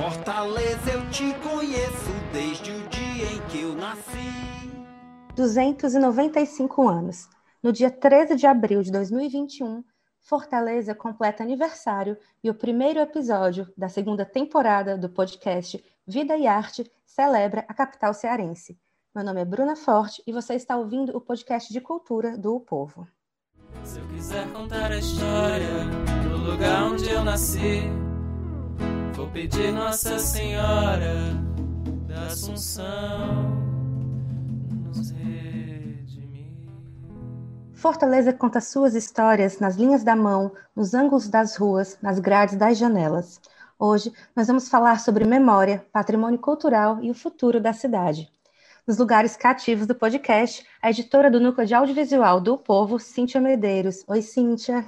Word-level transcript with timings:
Fortaleza, 0.00 0.92
eu 0.94 1.10
te 1.10 1.34
conheço 1.46 2.10
desde 2.32 2.70
o 2.70 2.88
dia 2.88 3.32
em 3.32 3.48
que 3.50 3.60
eu 3.60 3.74
nasci. 3.74 4.72
295 5.36 6.88
anos. 6.88 7.28
No 7.62 7.70
dia 7.70 7.90
13 7.90 8.34
de 8.34 8.46
abril 8.46 8.82
de 8.82 8.90
2021, 8.90 9.84
Fortaleza 10.18 10.94
completa 10.94 11.42
aniversário 11.42 12.16
e 12.42 12.48
o 12.48 12.54
primeiro 12.54 12.98
episódio 12.98 13.70
da 13.76 13.90
segunda 13.90 14.24
temporada 14.24 14.96
do 14.96 15.10
podcast 15.10 15.84
Vida 16.06 16.34
e 16.34 16.46
Arte 16.46 16.90
celebra 17.04 17.66
a 17.68 17.74
capital 17.74 18.14
cearense. 18.14 18.78
Meu 19.14 19.22
nome 19.22 19.42
é 19.42 19.44
Bruna 19.44 19.76
Forte 19.76 20.22
e 20.26 20.32
você 20.32 20.54
está 20.54 20.78
ouvindo 20.78 21.14
o 21.14 21.20
podcast 21.20 21.70
de 21.70 21.80
cultura 21.82 22.38
do 22.38 22.56
o 22.56 22.60
Povo. 22.60 23.06
Se 23.84 23.98
eu 23.98 24.08
quiser 24.08 24.50
contar 24.50 24.92
a 24.92 24.96
história 24.96 25.84
do 26.22 26.50
lugar 26.50 26.84
onde 26.84 27.06
eu 27.06 27.22
nasci, 27.22 27.82
vou 29.20 29.28
pedir 29.28 29.70
Nossa 29.70 30.18
Senhora 30.18 31.14
da 32.08 32.26
Assunção 32.28 33.60
nos. 34.82 35.12
Fortaleza 37.74 38.32
conta 38.32 38.60
suas 38.60 38.94
histórias 38.94 39.58
nas 39.58 39.76
linhas 39.76 40.02
da 40.02 40.16
mão, 40.16 40.52
nos 40.74 40.94
ângulos 40.94 41.28
das 41.28 41.56
ruas, 41.56 41.98
nas 42.02 42.18
grades 42.18 42.56
das 42.56 42.78
janelas. 42.78 43.40
Hoje 43.78 44.12
nós 44.34 44.46
vamos 44.46 44.68
falar 44.68 45.00
sobre 45.00 45.24
memória, 45.24 45.84
patrimônio 45.92 46.38
cultural 46.38 46.98
e 47.02 47.10
o 47.10 47.14
futuro 47.14 47.60
da 47.60 47.72
cidade 47.72 48.30
nos 48.86 48.98
lugares 48.98 49.36
cativos 49.36 49.86
do 49.86 49.94
podcast, 49.94 50.66
a 50.82 50.90
editora 50.90 51.30
do 51.30 51.38
Núcleo 51.38 51.66
de 51.66 51.74
Audiovisual 51.74 52.40
do 52.40 52.58
Povo, 52.58 52.98
Cíntia 52.98 53.40
Medeiros. 53.40 54.02
Oi, 54.08 54.20
Cíntia. 54.20 54.84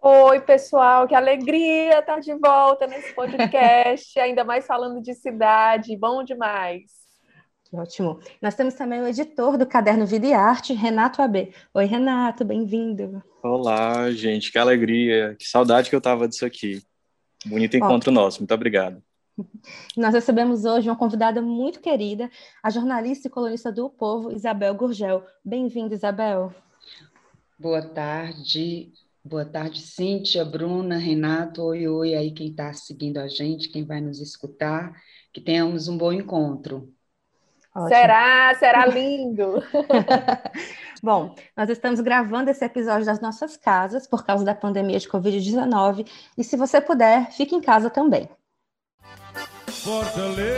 Oi, 0.00 0.40
pessoal, 0.40 1.08
que 1.08 1.14
alegria 1.14 1.98
estar 1.98 2.20
de 2.20 2.34
volta 2.34 2.86
nesse 2.86 3.12
podcast, 3.14 4.18
ainda 4.20 4.44
mais 4.44 4.66
falando 4.66 5.02
de 5.02 5.14
cidade, 5.14 5.96
bom 5.96 6.22
demais. 6.22 7.06
Ótimo. 7.72 8.20
Nós 8.40 8.54
temos 8.54 8.74
também 8.74 9.00
o 9.00 9.08
editor 9.08 9.58
do 9.58 9.66
Caderno 9.66 10.06
Vida 10.06 10.26
e 10.26 10.32
Arte, 10.32 10.72
Renato 10.72 11.20
AB. 11.20 11.52
Oi, 11.74 11.84
Renato, 11.84 12.44
bem-vindo. 12.44 13.22
Olá, 13.42 14.10
gente, 14.12 14.52
que 14.52 14.58
alegria, 14.58 15.34
que 15.38 15.46
saudade 15.48 15.90
que 15.90 15.96
eu 15.96 15.98
estava 15.98 16.28
disso 16.28 16.46
aqui. 16.46 16.80
Bonito 17.44 17.76
encontro 17.76 18.10
Ó, 18.10 18.14
nosso, 18.14 18.40
muito 18.40 18.54
obrigado. 18.54 19.02
Nós 19.96 20.14
recebemos 20.14 20.64
hoje 20.64 20.88
uma 20.88 20.96
convidada 20.96 21.42
muito 21.42 21.80
querida, 21.80 22.30
a 22.62 22.70
jornalista 22.70 23.26
e 23.26 23.30
colunista 23.30 23.72
do 23.72 23.86
o 23.86 23.90
Povo, 23.90 24.30
Isabel 24.30 24.74
Gurgel. 24.74 25.24
Bem-vinda, 25.44 25.94
Isabel. 25.94 26.54
Boa 27.58 27.82
tarde, 27.82 28.92
boa 29.26 29.44
tarde, 29.44 29.82
Cíntia, 29.82 30.44
Bruna, 30.44 30.96
Renato, 30.96 31.62
oi, 31.62 31.88
oi, 31.88 32.14
aí 32.14 32.30
quem 32.30 32.50
está 32.50 32.72
seguindo 32.72 33.18
a 33.18 33.26
gente, 33.26 33.68
quem 33.68 33.84
vai 33.84 34.00
nos 34.00 34.20
escutar, 34.20 34.92
que 35.32 35.40
tenhamos 35.40 35.88
um 35.88 35.98
bom 35.98 36.12
encontro. 36.12 36.92
Ótimo. 37.74 37.88
Será, 37.88 38.54
será 38.54 38.86
lindo. 38.86 39.62
Bom, 41.02 41.34
nós 41.54 41.68
estamos 41.68 42.00
gravando 42.00 42.50
esse 42.50 42.64
episódio 42.64 43.04
das 43.04 43.20
nossas 43.20 43.54
casas 43.54 44.06
por 44.06 44.24
causa 44.24 44.44
da 44.44 44.54
pandemia 44.54 44.98
de 44.98 45.08
Covid-19 45.08 46.08
e 46.38 46.44
se 46.44 46.56
você 46.56 46.80
puder, 46.80 47.30
fique 47.32 47.54
em 47.54 47.60
casa 47.60 47.90
também. 47.90 48.30
Fortaleza. 49.68 50.56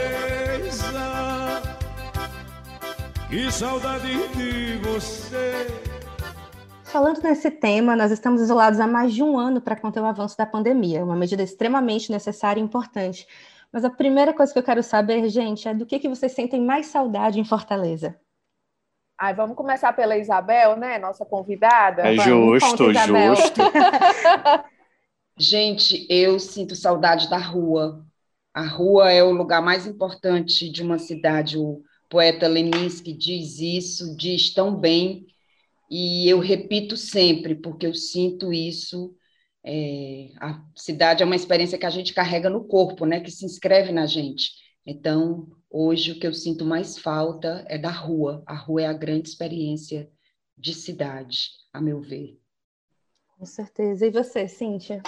Que 3.29 3.51
saudade 3.51 4.27
de 4.29 4.77
você. 4.77 5.88
Falando 6.89 7.21
nesse 7.21 7.51
tema, 7.51 7.95
nós 7.95 8.11
estamos 8.11 8.41
isolados 8.41 8.79
há 8.79 8.87
mais 8.87 9.13
de 9.13 9.21
um 9.21 9.37
ano 9.37 9.61
para 9.61 9.75
conter 9.75 10.01
o 10.01 10.05
avanço 10.07 10.35
da 10.35 10.43
pandemia, 10.43 11.05
uma 11.05 11.15
medida 11.15 11.43
extremamente 11.43 12.11
necessária 12.11 12.59
e 12.59 12.63
importante. 12.63 13.27
Mas 13.71 13.85
a 13.85 13.91
primeira 13.91 14.33
coisa 14.33 14.51
que 14.51 14.57
eu 14.57 14.63
quero 14.63 14.81
saber, 14.81 15.29
gente, 15.29 15.67
é 15.67 15.73
do 15.73 15.85
que, 15.85 15.99
que 15.99 16.09
vocês 16.09 16.31
sentem 16.31 16.59
mais 16.59 16.87
saudade 16.87 17.39
em 17.39 17.45
Fortaleza? 17.45 18.19
Ai, 19.15 19.35
vamos 19.35 19.55
começar 19.55 19.93
pela 19.93 20.17
Isabel, 20.17 20.77
né? 20.77 20.97
Nossa 20.97 21.23
convidada. 21.23 22.07
É 22.07 22.15
justo, 22.15 22.85
conta, 22.85 23.05
justo. 23.05 23.61
gente, 25.37 26.07
eu 26.09 26.39
sinto 26.39 26.75
saudade 26.75 27.29
da 27.29 27.37
rua. 27.37 28.03
A 28.51 28.65
rua 28.65 29.11
é 29.11 29.23
o 29.23 29.31
lugar 29.31 29.61
mais 29.61 29.85
importante 29.85 30.67
de 30.71 30.81
uma 30.81 30.97
cidade. 30.97 31.55
O 31.55 31.83
poeta 32.09 32.47
Leninski 32.47 33.13
diz 33.13 33.59
isso, 33.59 34.17
diz 34.17 34.51
tão 34.51 34.75
bem, 34.75 35.27
e 35.89 36.29
eu 36.29 36.39
repito 36.39 36.95
sempre, 36.95 37.55
porque 37.55 37.87
eu 37.87 37.93
sinto 37.93 38.53
isso. 38.53 39.15
É, 39.65 40.29
a 40.39 40.63
cidade 40.75 41.23
é 41.23 41.25
uma 41.25 41.35
experiência 41.35 41.77
que 41.77 41.85
a 41.85 41.89
gente 41.89 42.13
carrega 42.13 42.49
no 42.49 42.63
corpo, 42.63 43.05
né, 43.05 43.19
que 43.19 43.31
se 43.31 43.45
inscreve 43.45 43.91
na 43.91 44.05
gente. 44.05 44.51
Então, 44.85 45.47
hoje, 45.69 46.11
o 46.11 46.19
que 46.19 46.27
eu 46.27 46.33
sinto 46.33 46.63
mais 46.63 46.97
falta 46.97 47.65
é 47.67 47.77
da 47.77 47.91
rua. 47.91 48.43
A 48.45 48.55
rua 48.55 48.83
é 48.83 48.85
a 48.85 48.93
grande 48.93 49.29
experiência 49.29 50.09
de 50.57 50.73
cidade, 50.73 51.49
a 51.73 51.81
meu 51.81 52.01
ver. 52.01 52.39
Com 53.37 53.45
certeza. 53.45 54.05
E 54.05 54.11
você, 54.11 54.47
Cíntia? 54.47 55.01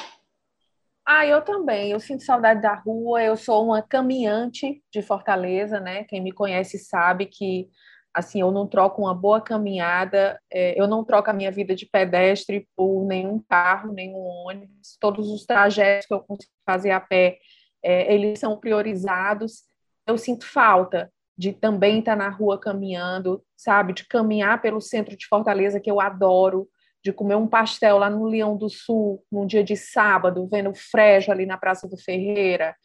Ah, 1.06 1.26
eu 1.26 1.42
também. 1.42 1.92
Eu 1.92 2.00
sinto 2.00 2.24
saudade 2.24 2.62
da 2.62 2.74
rua. 2.74 3.22
Eu 3.22 3.36
sou 3.36 3.66
uma 3.66 3.82
caminhante 3.82 4.82
de 4.92 5.02
Fortaleza, 5.02 5.80
né? 5.80 6.06
Quem 6.06 6.22
me 6.22 6.32
conhece 6.32 6.80
sabe 6.80 7.26
que 7.26 7.70
assim 8.14 8.42
eu 8.42 8.52
não 8.52 8.68
troco 8.68 9.02
uma 9.02 9.14
boa 9.14 9.42
caminhada. 9.42 10.40
É, 10.52 10.80
eu 10.80 10.88
não 10.88 11.04
troco 11.04 11.30
a 11.30 11.34
minha 11.34 11.52
vida 11.52 11.76
de 11.76 11.86
pedestre 11.86 12.68
por 12.76 13.06
nenhum 13.06 13.40
carro, 13.40 13.94
nenhum 13.94 14.20
ônibus. 14.20 14.98
Todos 15.00 15.30
os 15.30 15.46
trajetos 15.46 16.08
que 16.08 16.14
eu 16.14 16.22
consigo 16.22 16.52
fazer 16.66 16.92
a 16.92 17.00
pé, 17.00 17.40
é, 17.84 18.14
eles 18.14 18.40
são 18.40 18.60
priorizados. 18.60 19.64
Eu 20.06 20.18
sinto 20.18 20.46
falta 20.46 21.12
de 21.38 21.54
também 21.54 22.00
estar 22.00 22.16
na 22.16 22.30
rua 22.30 22.60
caminhando, 22.60 23.44
sabe? 23.56 23.94
De 23.94 24.06
caminhar 24.08 24.62
pelo 24.62 24.82
centro 24.82 25.16
de 25.16 25.28
Fortaleza, 25.28 25.80
que 25.80 25.90
eu 25.90 26.00
adoro 26.00 26.70
de 27.04 27.12
comer 27.12 27.36
um 27.36 27.48
pastel 27.48 27.98
lá 27.98 28.10
no 28.10 28.26
Leão 28.26 28.56
do 28.56 28.70
Sul, 28.70 29.24
num 29.32 29.48
dia 29.48 29.64
de 29.64 29.76
sábado, 29.76 30.48
vendo 30.52 30.70
o 30.70 30.76
Frejo 30.76 31.32
ali 31.32 31.46
na 31.46 31.58
Praça 31.58 31.88
do 31.88 31.98
Ferreira, 31.98 32.76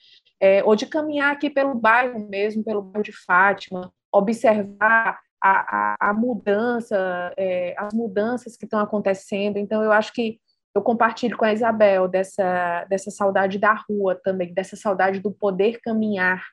é, 0.40 0.64
ou 0.64 0.74
de 0.74 0.86
caminhar 0.86 1.32
aqui 1.32 1.50
pelo 1.50 1.74
bairro 1.74 2.18
mesmo, 2.18 2.64
pelo 2.64 2.82
bairro 2.82 3.04
de 3.04 3.12
Fátima, 3.12 3.92
observar 4.12 5.18
a, 5.42 5.96
a, 6.00 6.10
a 6.10 6.14
mudança, 6.14 7.32
é, 7.36 7.74
as 7.78 7.92
mudanças 7.92 8.56
que 8.56 8.64
estão 8.64 8.80
acontecendo. 8.80 9.58
Então, 9.58 9.82
eu 9.82 9.92
acho 9.92 10.12
que 10.12 10.40
eu 10.74 10.82
compartilho 10.82 11.36
com 11.36 11.44
a 11.44 11.52
Isabel 11.52 12.06
dessa, 12.06 12.84
dessa 12.84 13.10
saudade 13.10 13.58
da 13.58 13.74
rua 13.88 14.14
também, 14.14 14.52
dessa 14.52 14.76
saudade 14.76 15.20
do 15.20 15.30
poder 15.30 15.80
caminhar 15.80 16.44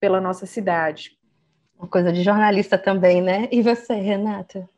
pela 0.00 0.20
nossa 0.20 0.46
cidade. 0.46 1.10
Uma 1.78 1.88
coisa 1.88 2.10
de 2.10 2.22
jornalista 2.22 2.78
também, 2.78 3.20
né? 3.20 3.48
E 3.52 3.60
você, 3.62 3.94
Renata? 3.94 4.68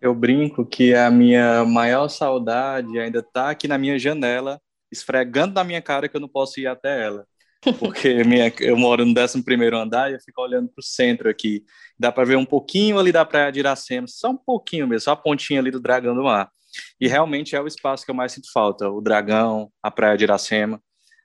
Eu 0.00 0.14
brinco 0.14 0.64
que 0.64 0.94
a 0.94 1.10
minha 1.10 1.64
maior 1.64 2.08
saudade 2.08 2.98
ainda 2.98 3.18
está 3.18 3.50
aqui 3.50 3.68
na 3.68 3.76
minha 3.76 3.98
janela, 3.98 4.60
esfregando 4.90 5.54
na 5.54 5.64
minha 5.64 5.82
cara 5.82 6.08
que 6.08 6.16
eu 6.16 6.20
não 6.20 6.28
posso 6.28 6.60
ir 6.60 6.66
até 6.66 7.04
ela. 7.04 7.26
Porque 7.78 8.22
minha, 8.24 8.52
eu 8.60 8.76
moro 8.76 9.04
no 9.04 9.14
11 9.18 9.42
andar 9.74 10.10
e 10.10 10.14
eu 10.14 10.20
fico 10.20 10.42
olhando 10.42 10.68
para 10.68 10.80
o 10.80 10.84
centro 10.84 11.28
aqui. 11.28 11.64
Dá 11.98 12.12
para 12.12 12.24
ver 12.24 12.36
um 12.36 12.44
pouquinho 12.44 12.98
ali 12.98 13.12
da 13.12 13.24
Praia 13.24 13.50
de 13.50 13.60
Iracema, 13.60 14.06
só 14.06 14.30
um 14.30 14.36
pouquinho 14.36 14.86
mesmo, 14.86 15.04
só 15.04 15.12
a 15.12 15.16
pontinha 15.16 15.60
ali 15.60 15.70
do 15.70 15.80
Dragão 15.80 16.14
do 16.14 16.24
Mar. 16.24 16.50
E 17.00 17.08
realmente 17.08 17.54
é 17.54 17.60
o 17.60 17.66
espaço 17.66 18.04
que 18.04 18.10
eu 18.10 18.14
mais 18.14 18.32
sinto 18.32 18.50
falta, 18.52 18.88
o 18.88 19.00
Dragão, 19.00 19.70
a 19.82 19.90
Praia 19.90 20.16
de 20.16 20.24
Iracema. 20.24 20.80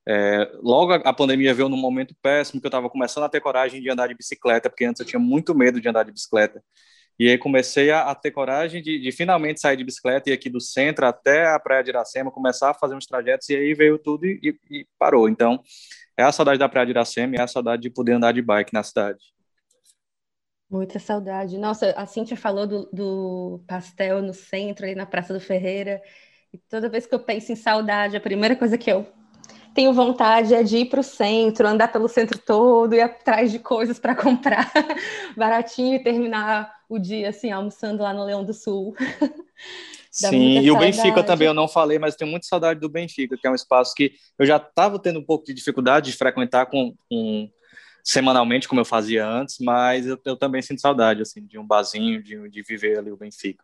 É, 0.08 0.50
logo 0.62 0.94
a, 0.94 1.14
pandemia 1.14 1.54
veio 1.54 1.70
num 1.70 1.78
momento 1.78 2.16
péssimo, 2.22 2.60
que 2.60 2.66
eu 2.66 2.70
estava 2.70 2.90
começando 2.90 3.26
a 3.26 3.30
ter 3.30 3.42
coragem 3.42 3.82
de 3.82 3.90
andar 3.90 4.08
de 4.08 4.16
bicicleta, 4.16 4.70
porque 4.70 4.86
antes 4.86 5.00
eu 5.00 5.06
tinha 5.06 5.20
muito 5.20 5.54
medo 5.54 5.80
de 5.80 5.88
andar 5.88 6.04
de 6.04 6.12
bicicleta. 6.12 6.64
E 7.20 7.28
aí 7.30 7.38
comecei 7.38 7.92
a, 7.92 8.10
a 8.10 8.16
ter 8.16 8.32
coragem 8.32 8.82
de, 8.82 8.98
de, 8.98 9.12
finalmente 9.12 9.60
sair 9.60 9.76
de 9.76 9.84
bicicleta 9.84 10.30
e 10.30 10.34
aqui 10.34 10.50
do 10.50 10.62
centro 10.62 11.06
até 11.06 11.48
a 11.48 11.60
Praia 11.60 11.84
de 11.84 11.90
Iracema, 11.90 12.32
começar 12.32 12.72
a 12.72 12.74
fazer 12.74 12.96
uns 12.96 13.06
trajetos 13.06 13.50
e 13.50 13.56
aí 13.58 13.74
veio 13.74 14.00
tudo 14.00 14.26
e, 14.26 14.40
e, 14.42 14.80
e 14.80 14.88
parou. 14.98 15.28
Então, 15.28 15.62
é 16.20 16.24
a 16.24 16.34
saudade 16.34 16.60
da 16.60 16.68
Praia 16.68 16.86
de 16.86 16.92
Iracema 16.92 17.38
é 17.38 17.42
a 17.42 17.48
saudade 17.48 17.82
de 17.82 17.90
poder 17.90 18.12
andar 18.12 18.34
de 18.34 18.42
bike 18.42 18.74
na 18.74 18.84
cidade. 18.84 19.34
Muita 20.70 21.00
saudade. 21.00 21.58
Nossa, 21.58 21.92
a 21.92 22.06
Cintia 22.06 22.36
falou 22.36 22.68
do, 22.68 22.90
do 22.92 23.64
pastel 23.66 24.22
no 24.22 24.34
centro, 24.34 24.86
ali 24.86 24.96
na 24.96 25.06
Praça 25.06 25.34
do 25.34 25.40
Ferreira. 25.40 26.02
E 26.54 26.58
toda 26.58 26.90
vez 26.90 27.06
que 27.06 27.16
eu 27.16 27.20
penso 27.20 27.54
em 27.54 27.56
saudade, 27.56 28.18
a 28.18 28.22
primeira 28.22 28.54
coisa 28.54 28.78
que 28.78 28.92
eu 28.92 29.08
tenho 29.74 29.94
vontade 29.94 30.54
é 30.54 30.62
de 30.62 30.80
ir 30.80 30.86
para 30.90 31.00
o 31.00 31.04
centro, 31.04 31.66
andar 31.66 31.88
pelo 31.88 32.10
centro 32.10 32.38
todo, 32.38 32.94
ir 32.94 33.02
atrás 33.02 33.50
de 33.50 33.58
coisas 33.58 33.98
para 33.98 34.14
comprar 34.22 34.70
baratinho 35.38 35.96
e 35.96 36.04
terminar 36.04 36.70
o 36.90 37.00
dia 37.00 37.30
assim, 37.30 37.50
almoçando 37.50 38.04
lá 38.04 38.14
no 38.14 38.26
Leão 38.26 38.44
do 38.44 38.54
Sul. 38.54 38.94
Sim, 40.28 40.60
e 40.60 40.70
o 40.70 40.78
Benfica 40.78 41.24
também, 41.24 41.48
eu 41.48 41.54
não 41.54 41.68
falei, 41.68 41.98
mas 41.98 42.16
tenho 42.16 42.30
muita 42.30 42.46
saudade 42.46 42.80
do 42.80 42.90
Benfica, 42.90 43.38
que 43.38 43.48
é 43.48 43.52
um 43.52 43.56
espaço 43.56 43.94
que 43.96 44.14
eu 44.38 44.46
já 44.46 44.58
estava 44.58 45.00
tendo 45.00 45.20
um 45.20 45.24
pouco 45.24 45.46
de 45.46 45.54
dificuldade 45.54 46.12
de 46.12 46.18
frequentar 46.18 46.66
com, 46.66 46.94
com 47.10 47.50
semanalmente, 48.04 48.68
como 48.68 48.82
eu 48.82 48.86
fazia 48.86 49.26
antes, 49.26 49.60
mas 49.60 50.06
eu, 50.06 50.20
eu, 50.26 50.36
também 50.36 50.62
sinto 50.62 50.82
saudade, 50.82 51.22
assim, 51.22 51.46
de 51.46 51.58
um 51.58 51.66
barzinho, 51.66 52.22
de, 52.22 52.50
de 52.50 52.62
viver 52.62 53.00
ali 53.00 53.12
o 53.12 53.18
Benfica. 53.18 53.64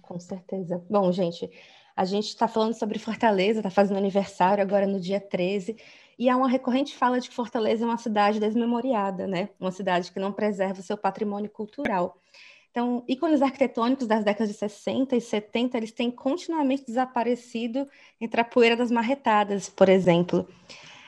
Com 0.00 0.18
certeza. 0.18 0.82
Bom, 0.88 1.12
gente, 1.12 1.50
a 1.94 2.06
gente 2.06 2.28
está 2.28 2.48
falando 2.48 2.72
sobre 2.72 2.98
Fortaleza, 2.98 3.58
está 3.58 3.70
fazendo 3.70 3.98
aniversário 3.98 4.62
agora 4.62 4.86
no 4.86 4.98
dia 4.98 5.20
13, 5.20 5.76
E 6.18 6.30
há 6.30 6.36
uma 6.36 6.48
recorrente 6.48 6.96
fala 6.96 7.20
de 7.20 7.28
que 7.28 7.34
Fortaleza 7.34 7.84
é 7.84 7.86
uma 7.86 7.98
cidade 7.98 8.40
desmemoriada, 8.40 9.26
né? 9.26 9.50
Uma 9.60 9.70
cidade 9.70 10.10
que 10.10 10.18
não 10.18 10.32
preserva 10.32 10.80
o 10.80 10.82
seu 10.82 10.96
patrimônio 10.96 11.50
cultural. 11.50 12.16
Então, 12.72 13.04
ícones 13.06 13.42
arquitetônicos 13.42 14.06
das 14.06 14.24
décadas 14.24 14.48
de 14.48 14.58
60 14.58 15.14
e 15.14 15.20
70, 15.20 15.76
eles 15.76 15.92
têm 15.92 16.10
continuamente 16.10 16.86
desaparecido 16.86 17.86
entre 18.18 18.40
a 18.40 18.44
poeira 18.44 18.74
das 18.74 18.90
marretadas, 18.90 19.68
por 19.68 19.90
exemplo. 19.90 20.48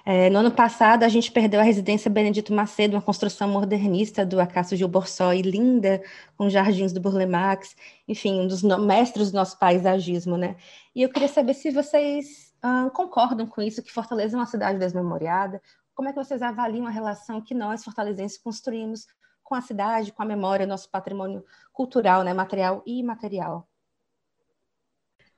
É, 0.04 0.28
no 0.28 0.40
ano 0.40 0.50
passado, 0.50 1.04
a 1.04 1.08
gente 1.08 1.32
perdeu 1.32 1.58
a 1.58 1.62
residência 1.62 2.10
Benedito 2.10 2.52
Macedo, 2.52 2.94
uma 2.94 3.02
construção 3.02 3.48
modernista 3.48 4.26
do 4.26 4.38
Acácio 4.38 4.76
Gil 4.76 4.86
Borsoi, 4.86 5.40
linda, 5.40 6.02
com 6.36 6.50
jardins 6.50 6.92
do 6.92 7.00
Burle 7.00 7.24
Marx, 7.24 7.74
enfim, 8.06 8.42
um 8.42 8.46
dos 8.46 8.62
mestres 8.62 9.30
do 9.30 9.36
nosso 9.36 9.58
paisagismo, 9.58 10.36
né? 10.36 10.56
E 10.94 11.00
eu 11.00 11.08
queria 11.08 11.28
saber 11.28 11.54
se 11.54 11.70
vocês 11.70 12.52
ah, 12.60 12.90
concordam 12.92 13.46
com 13.46 13.62
isso, 13.62 13.82
que 13.82 13.90
Fortaleza 13.90 14.36
é 14.36 14.38
uma 14.38 14.44
cidade 14.44 14.78
desmemoriada, 14.78 15.62
como 15.94 16.10
é 16.10 16.12
que 16.12 16.22
vocês 16.22 16.42
avaliam 16.42 16.86
a 16.86 16.90
relação 16.90 17.40
que 17.40 17.54
nós, 17.54 17.82
fortalezenses, 17.82 18.36
construímos 18.36 19.06
com 19.44 19.54
a 19.54 19.60
cidade, 19.60 20.12
com 20.12 20.22
a 20.22 20.26
memória, 20.26 20.66
nosso 20.66 20.90
patrimônio 20.90 21.44
cultural, 21.72 22.24
né, 22.24 22.32
material 22.32 22.82
e 22.86 22.98
imaterial? 22.98 23.68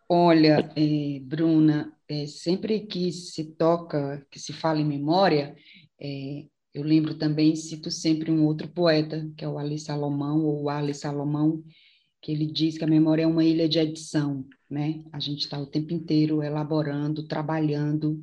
Olha, 0.08 0.72
eh, 0.76 1.18
Bruna, 1.20 1.92
é, 2.08 2.26
sempre 2.26 2.80
que 2.80 3.10
se 3.10 3.44
toca, 3.56 4.24
que 4.30 4.38
se 4.38 4.52
fala 4.52 4.80
em 4.80 4.84
memória, 4.84 5.56
é, 6.00 6.46
eu 6.72 6.84
lembro 6.84 7.14
também, 7.14 7.56
cito 7.56 7.90
sempre 7.90 8.30
um 8.30 8.44
outro 8.44 8.68
poeta, 8.68 9.28
que 9.36 9.44
é 9.44 9.48
o 9.48 9.58
Ali 9.58 9.78
Salomão, 9.78 10.44
ou 10.44 10.70
Ali 10.70 10.94
Salomão, 10.94 11.64
que 12.20 12.30
ele 12.30 12.46
diz 12.46 12.78
que 12.78 12.84
a 12.84 12.88
memória 12.88 13.22
é 13.22 13.26
uma 13.26 13.44
ilha 13.44 13.68
de 13.68 13.78
edição, 13.78 14.46
né? 14.70 15.02
A 15.12 15.18
gente 15.18 15.40
está 15.40 15.58
o 15.58 15.66
tempo 15.66 15.92
inteiro 15.92 16.42
elaborando, 16.42 17.26
trabalhando 17.26 18.22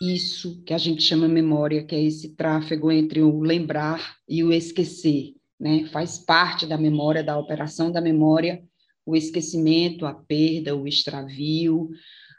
isso 0.00 0.62
que 0.64 0.74
a 0.74 0.78
gente 0.78 1.02
chama 1.02 1.28
memória, 1.28 1.84
que 1.84 1.94
é 1.94 2.02
esse 2.02 2.34
tráfego 2.34 2.90
entre 2.90 3.22
o 3.22 3.40
lembrar 3.40 4.16
e 4.28 4.44
o 4.44 4.52
esquecer, 4.52 5.34
né? 5.58 5.86
Faz 5.86 6.18
parte 6.18 6.66
da 6.66 6.76
memória, 6.76 7.22
da 7.22 7.38
operação 7.38 7.90
da 7.90 8.00
memória, 8.00 8.62
o 9.04 9.16
esquecimento, 9.16 10.04
a 10.04 10.12
perda, 10.12 10.76
o 10.76 10.86
extravio, 10.86 11.90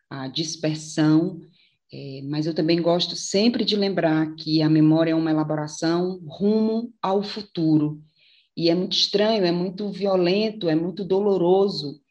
a 0.10 0.28
dispersão, 0.28 1.40
é, 1.92 2.22
mas 2.26 2.46
eu 2.46 2.54
também 2.54 2.82
gosto 2.82 3.16
sempre 3.16 3.64
de 3.64 3.76
lembrar 3.76 4.36
que 4.36 4.62
a 4.62 4.70
memória 4.70 5.12
é 5.12 5.16
uma 5.16 5.32
elaboração 5.32 6.20
rumo 6.28 6.94
ao 7.02 7.24
futuro. 7.24 8.02
E 8.56 8.70
é 8.70 8.76
muito 8.76 8.94
estranho, 8.94 9.46
é 9.46 9.52
muito 9.52 9.90
violento, 9.90 10.68
é 10.68 10.76
muito 10.76 11.06
doloroso 11.06 12.02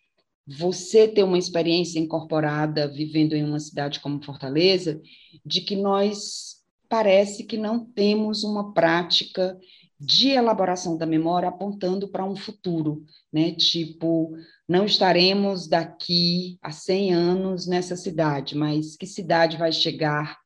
você 0.46 1.08
ter 1.08 1.24
uma 1.24 1.38
experiência 1.38 1.98
incorporada 1.98 2.86
vivendo 2.86 3.34
em 3.34 3.44
uma 3.44 3.58
cidade 3.58 4.00
como 4.00 4.22
Fortaleza, 4.24 5.00
de 5.44 5.60
que 5.60 5.74
nós 5.74 6.56
parece 6.88 7.44
que 7.44 7.56
não 7.56 7.84
temos 7.84 8.44
uma 8.44 8.72
prática 8.72 9.58
de 9.98 10.28
elaboração 10.28 10.96
da 10.96 11.06
memória 11.06 11.48
apontando 11.48 12.06
para 12.08 12.24
um 12.24 12.36
futuro, 12.36 13.04
né? 13.32 13.52
Tipo, 13.52 14.36
não 14.68 14.84
estaremos 14.84 15.66
daqui 15.66 16.58
a 16.62 16.70
100 16.70 17.14
anos 17.14 17.66
nessa 17.66 17.96
cidade, 17.96 18.54
mas 18.54 18.96
que 18.96 19.06
cidade 19.06 19.56
vai 19.56 19.72
chegar 19.72 20.38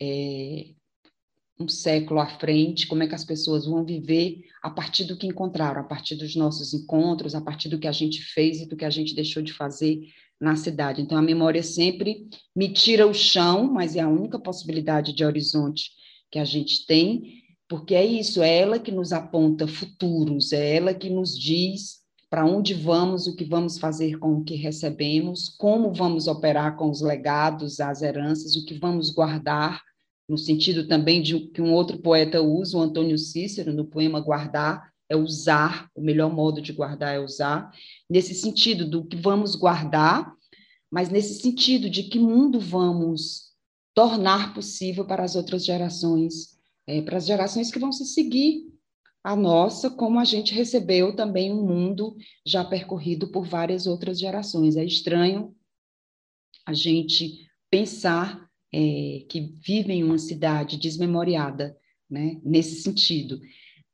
é, 0.00 0.66
um 1.58 1.68
século 1.68 2.20
à 2.20 2.26
frente? 2.26 2.86
Como 2.86 3.02
é 3.02 3.06
que 3.06 3.14
as 3.14 3.24
pessoas 3.24 3.66
vão 3.66 3.84
viver 3.84 4.44
a 4.62 4.70
partir 4.70 5.04
do 5.04 5.16
que 5.16 5.26
encontraram, 5.26 5.80
a 5.80 5.84
partir 5.84 6.14
dos 6.16 6.36
nossos 6.36 6.72
encontros, 6.74 7.34
a 7.34 7.40
partir 7.40 7.68
do 7.68 7.78
que 7.78 7.88
a 7.88 7.92
gente 7.92 8.22
fez 8.22 8.60
e 8.60 8.66
do 8.66 8.76
que 8.76 8.84
a 8.84 8.90
gente 8.90 9.14
deixou 9.14 9.42
de 9.42 9.52
fazer 9.52 10.00
na 10.40 10.56
cidade? 10.56 11.02
Então, 11.02 11.18
a 11.18 11.22
memória 11.22 11.62
sempre 11.62 12.28
me 12.54 12.68
tira 12.68 13.06
o 13.06 13.14
chão, 13.14 13.64
mas 13.72 13.96
é 13.96 14.00
a 14.00 14.08
única 14.08 14.38
possibilidade 14.38 15.12
de 15.12 15.24
horizonte 15.24 15.90
que 16.30 16.38
a 16.38 16.44
gente 16.44 16.86
tem 16.86 17.38
porque 17.68 17.94
é 17.94 18.04
isso, 18.04 18.42
é 18.42 18.58
ela 18.60 18.78
que 18.78 18.90
nos 18.90 19.12
aponta 19.12 19.68
futuros, 19.68 20.52
é 20.52 20.76
ela 20.76 20.94
que 20.94 21.10
nos 21.10 21.38
diz 21.38 21.98
para 22.30 22.44
onde 22.44 22.72
vamos, 22.72 23.26
o 23.26 23.36
que 23.36 23.44
vamos 23.44 23.78
fazer 23.78 24.18
com 24.18 24.34
o 24.34 24.44
que 24.44 24.54
recebemos, 24.54 25.50
como 25.50 25.92
vamos 25.92 26.26
operar 26.26 26.76
com 26.76 26.90
os 26.90 27.02
legados, 27.02 27.78
as 27.78 28.00
heranças, 28.00 28.56
o 28.56 28.64
que 28.64 28.78
vamos 28.78 29.10
guardar, 29.10 29.82
no 30.28 30.36
sentido 30.36 30.86
também 30.86 31.22
de 31.22 31.40
que 31.48 31.62
um 31.62 31.72
outro 31.72 31.98
poeta 31.98 32.42
usa, 32.42 32.76
o 32.76 32.80
Antônio 32.80 33.16
Cícero, 33.16 33.72
no 33.72 33.86
poema 33.86 34.20
Guardar, 34.20 34.92
é 35.08 35.16
usar, 35.16 35.90
o 35.94 36.02
melhor 36.02 36.30
modo 36.30 36.60
de 36.60 36.72
guardar 36.72 37.14
é 37.14 37.18
usar, 37.18 37.72
nesse 38.10 38.34
sentido 38.34 38.84
do 38.84 39.06
que 39.06 39.16
vamos 39.16 39.54
guardar, 39.54 40.30
mas 40.90 41.08
nesse 41.08 41.40
sentido 41.40 41.88
de 41.88 42.02
que 42.04 42.18
mundo 42.18 42.60
vamos 42.60 43.54
tornar 43.94 44.52
possível 44.52 45.06
para 45.06 45.24
as 45.24 45.34
outras 45.34 45.64
gerações 45.64 46.58
é, 46.88 47.02
para 47.02 47.18
as 47.18 47.26
gerações 47.26 47.70
que 47.70 47.78
vão 47.78 47.92
se 47.92 48.06
seguir 48.06 48.66
a 49.22 49.36
nossa, 49.36 49.90
como 49.90 50.18
a 50.18 50.24
gente 50.24 50.54
recebeu 50.54 51.14
também 51.14 51.52
um 51.52 51.62
mundo 51.62 52.16
já 52.46 52.64
percorrido 52.64 53.30
por 53.30 53.44
várias 53.46 53.86
outras 53.86 54.18
gerações. 54.18 54.74
É 54.74 54.84
estranho 54.84 55.54
a 56.64 56.72
gente 56.72 57.46
pensar 57.70 58.47
é, 58.72 59.24
que 59.28 59.54
vive 59.64 59.92
em 59.92 60.04
uma 60.04 60.18
cidade 60.18 60.78
desmemoriada, 60.78 61.76
né, 62.10 62.40
nesse 62.44 62.82
sentido. 62.82 63.40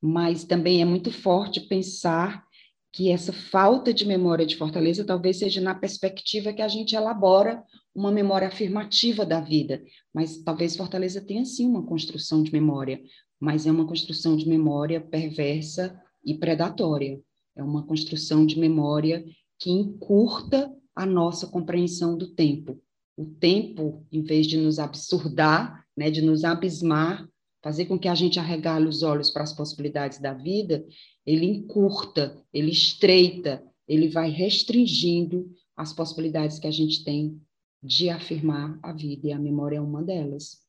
Mas 0.01 0.45
também 0.45 0.83
é 0.83 0.85
muito 0.85 1.11
forte 1.11 1.61
pensar 1.61 2.45
que 2.93 3.11
essa 3.11 3.33
falta 3.33 3.93
de 3.93 4.07
memória 4.07 4.47
de 4.47 4.57
Fortaleza 4.57 5.05
talvez 5.05 5.39
seja 5.39 5.61
na 5.61 5.75
perspectiva 5.75 6.53
que 6.53 6.63
a 6.63 6.69
gente 6.69 6.95
elabora 6.95 7.63
uma 7.93 8.13
memória 8.13 8.47
afirmativa 8.47 9.27
da 9.27 9.41
vida, 9.41 9.83
mas 10.13 10.39
talvez 10.39 10.77
Fortaleza 10.77 11.21
tenha 11.21 11.45
sim 11.45 11.67
uma 11.67 11.85
construção 11.85 12.43
de 12.43 12.53
memória, 12.53 13.01
mas 13.41 13.67
é 13.67 13.71
uma 13.71 13.87
construção 13.87 14.37
de 14.37 14.49
memória 14.49 15.01
perversa 15.01 16.01
e 16.25 16.35
predatória. 16.35 17.21
É 17.57 17.63
uma 17.63 17.85
construção 17.85 18.47
de 18.47 18.59
memória 18.59 19.25
que 19.59 19.71
encurta 19.71 20.73
a 20.95 21.05
nossa 21.05 21.47
compreensão 21.47 22.17
do 22.17 22.33
tempo. 22.35 22.81
O 23.17 23.25
tempo, 23.25 24.05
em 24.11 24.23
vez 24.23 24.47
de 24.47 24.57
nos 24.57 24.79
absurdar, 24.79 25.85
né, 25.97 26.11
de 26.11 26.21
nos 26.21 26.45
abismar, 26.45 27.29
fazer 27.63 27.87
com 27.87 27.99
que 27.99 28.09
a 28.09 28.15
gente 28.15 28.39
arregale 28.39 28.87
os 28.87 29.03
olhos 29.03 29.31
para 29.31 29.43
as 29.43 29.53
possibilidades 29.53 30.19
da 30.19 30.35
vida, 30.35 30.85
ele 31.25 31.47
encurta, 31.47 32.37
ele 32.53 32.71
estreita, 32.71 33.65
ele 33.89 34.09
vai 34.09 34.31
restringindo 34.31 35.51
as 35.77 35.93
possibilidades 35.93 36.59
que 36.59 36.67
a 36.67 36.71
gente 36.71 37.05
tem 37.05 37.41
de 37.83 38.11
afirmar 38.11 38.79
a 38.83 38.93
vida, 38.93 39.29
e 39.29 39.33
a 39.33 39.39
memória 39.39 39.77
é 39.77 39.81
uma 39.81 40.03
delas. 40.03 40.63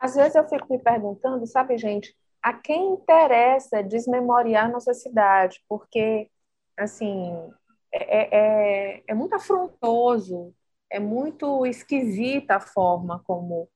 Às 0.00 0.14
vezes 0.14 0.34
eu 0.34 0.48
fico 0.48 0.66
me 0.70 0.78
perguntando, 0.78 1.46
sabe, 1.46 1.78
gente, 1.78 2.14
a 2.42 2.52
quem 2.52 2.94
interessa 2.94 3.82
desmemoriar 3.82 4.70
nossa 4.70 4.92
cidade? 4.92 5.60
Porque, 5.68 6.28
assim, 6.76 7.32
é, 7.92 8.36
é, 8.36 9.02
é 9.08 9.14
muito 9.14 9.34
afrontoso, 9.34 10.54
é 10.90 10.98
muito 10.98 11.66
esquisita 11.66 12.56
a 12.56 12.60
forma 12.60 13.20
como 13.24 13.68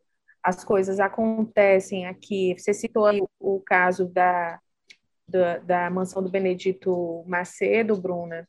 as 0.42 0.64
coisas 0.64 1.00
acontecem 1.00 2.06
aqui. 2.06 2.54
Você 2.58 2.72
citou 2.72 3.06
o 3.38 3.60
caso 3.60 4.06
da, 4.08 4.58
da, 5.28 5.58
da 5.58 5.90
mansão 5.90 6.22
do 6.22 6.30
Benedito 6.30 7.24
Macedo, 7.26 7.96
Bruna, 8.00 8.48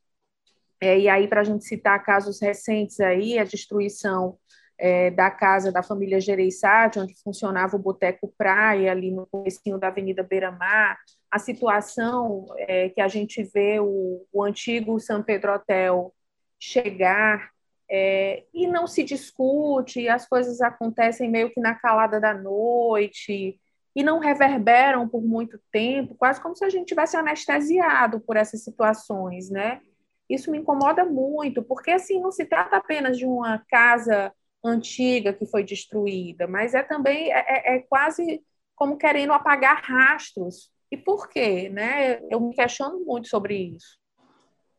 é, 0.82 1.00
e 1.00 1.08
aí, 1.08 1.28
para 1.28 1.42
a 1.42 1.44
gente 1.44 1.64
citar 1.64 2.04
casos 2.04 2.42
recentes 2.42 3.00
aí, 3.00 3.38
a 3.38 3.44
destruição 3.44 4.36
é, 4.80 5.12
da 5.12 5.30
casa 5.30 5.72
da 5.72 5.84
família 5.84 6.20
Gereissati, 6.20 6.98
onde 6.98 7.14
funcionava 7.24 7.76
o 7.76 7.80
Boteco 7.80 8.34
Praia, 8.36 8.92
ali 8.92 9.12
no 9.12 9.28
comecinho 9.28 9.78
da 9.78 9.90
Avenida 9.90 10.24
Beira-Mar, 10.24 10.98
a 11.30 11.38
situação 11.38 12.48
é, 12.58 12.90
que 12.90 13.00
a 13.00 13.08
gente 13.08 13.44
vê 13.44 13.80
o, 13.80 14.26
o 14.34 14.44
antigo 14.44 15.00
São 15.00 15.22
Pedro 15.22 15.54
Hotel 15.54 16.12
chegar 16.60 17.52
é, 17.94 18.46
e 18.54 18.68
não 18.68 18.88
se 18.88 19.04
discute, 19.04 20.08
as 20.08 20.26
coisas 20.26 20.62
acontecem 20.62 21.30
meio 21.30 21.52
que 21.52 21.60
na 21.60 21.76
calada 21.76 22.22
da 22.22 22.34
noite 22.34 23.60
e 23.94 24.02
não 24.02 24.20
reverberam 24.20 25.10
por 25.10 25.22
muito 25.22 25.60
tempo, 25.70 26.16
quase 26.16 26.40
como 26.40 26.56
se 26.56 26.64
a 26.64 26.70
gente 26.70 26.88
tivesse 26.88 27.18
anestesiado 27.18 28.22
por 28.22 28.38
essas 28.38 28.64
situações, 28.64 29.50
né? 29.50 29.82
Isso 30.30 30.50
me 30.50 30.58
incomoda 30.58 31.04
muito, 31.04 31.62
porque 31.62 31.92
assim 31.92 32.22
não 32.22 32.32
se 32.32 32.46
trata 32.46 32.78
apenas 32.78 33.18
de 33.18 33.26
uma 33.26 33.62
casa 33.70 34.32
antiga 34.64 35.34
que 35.34 35.46
foi 35.46 35.62
destruída, 35.62 36.48
mas 36.48 36.74
é 36.74 36.84
também 36.84 37.30
é, 37.34 37.40
é, 37.40 37.76
é 37.76 37.80
quase 37.80 38.42
como 38.74 38.98
querendo 38.98 39.34
apagar 39.34 39.84
rastros. 39.84 40.72
E 40.90 40.96
por 40.96 41.28
quê? 41.28 41.68
Né? 41.68 42.22
Eu 42.30 42.40
me 42.40 42.56
questiono 42.56 43.04
muito 43.04 43.28
sobre 43.28 43.76
isso. 43.76 44.00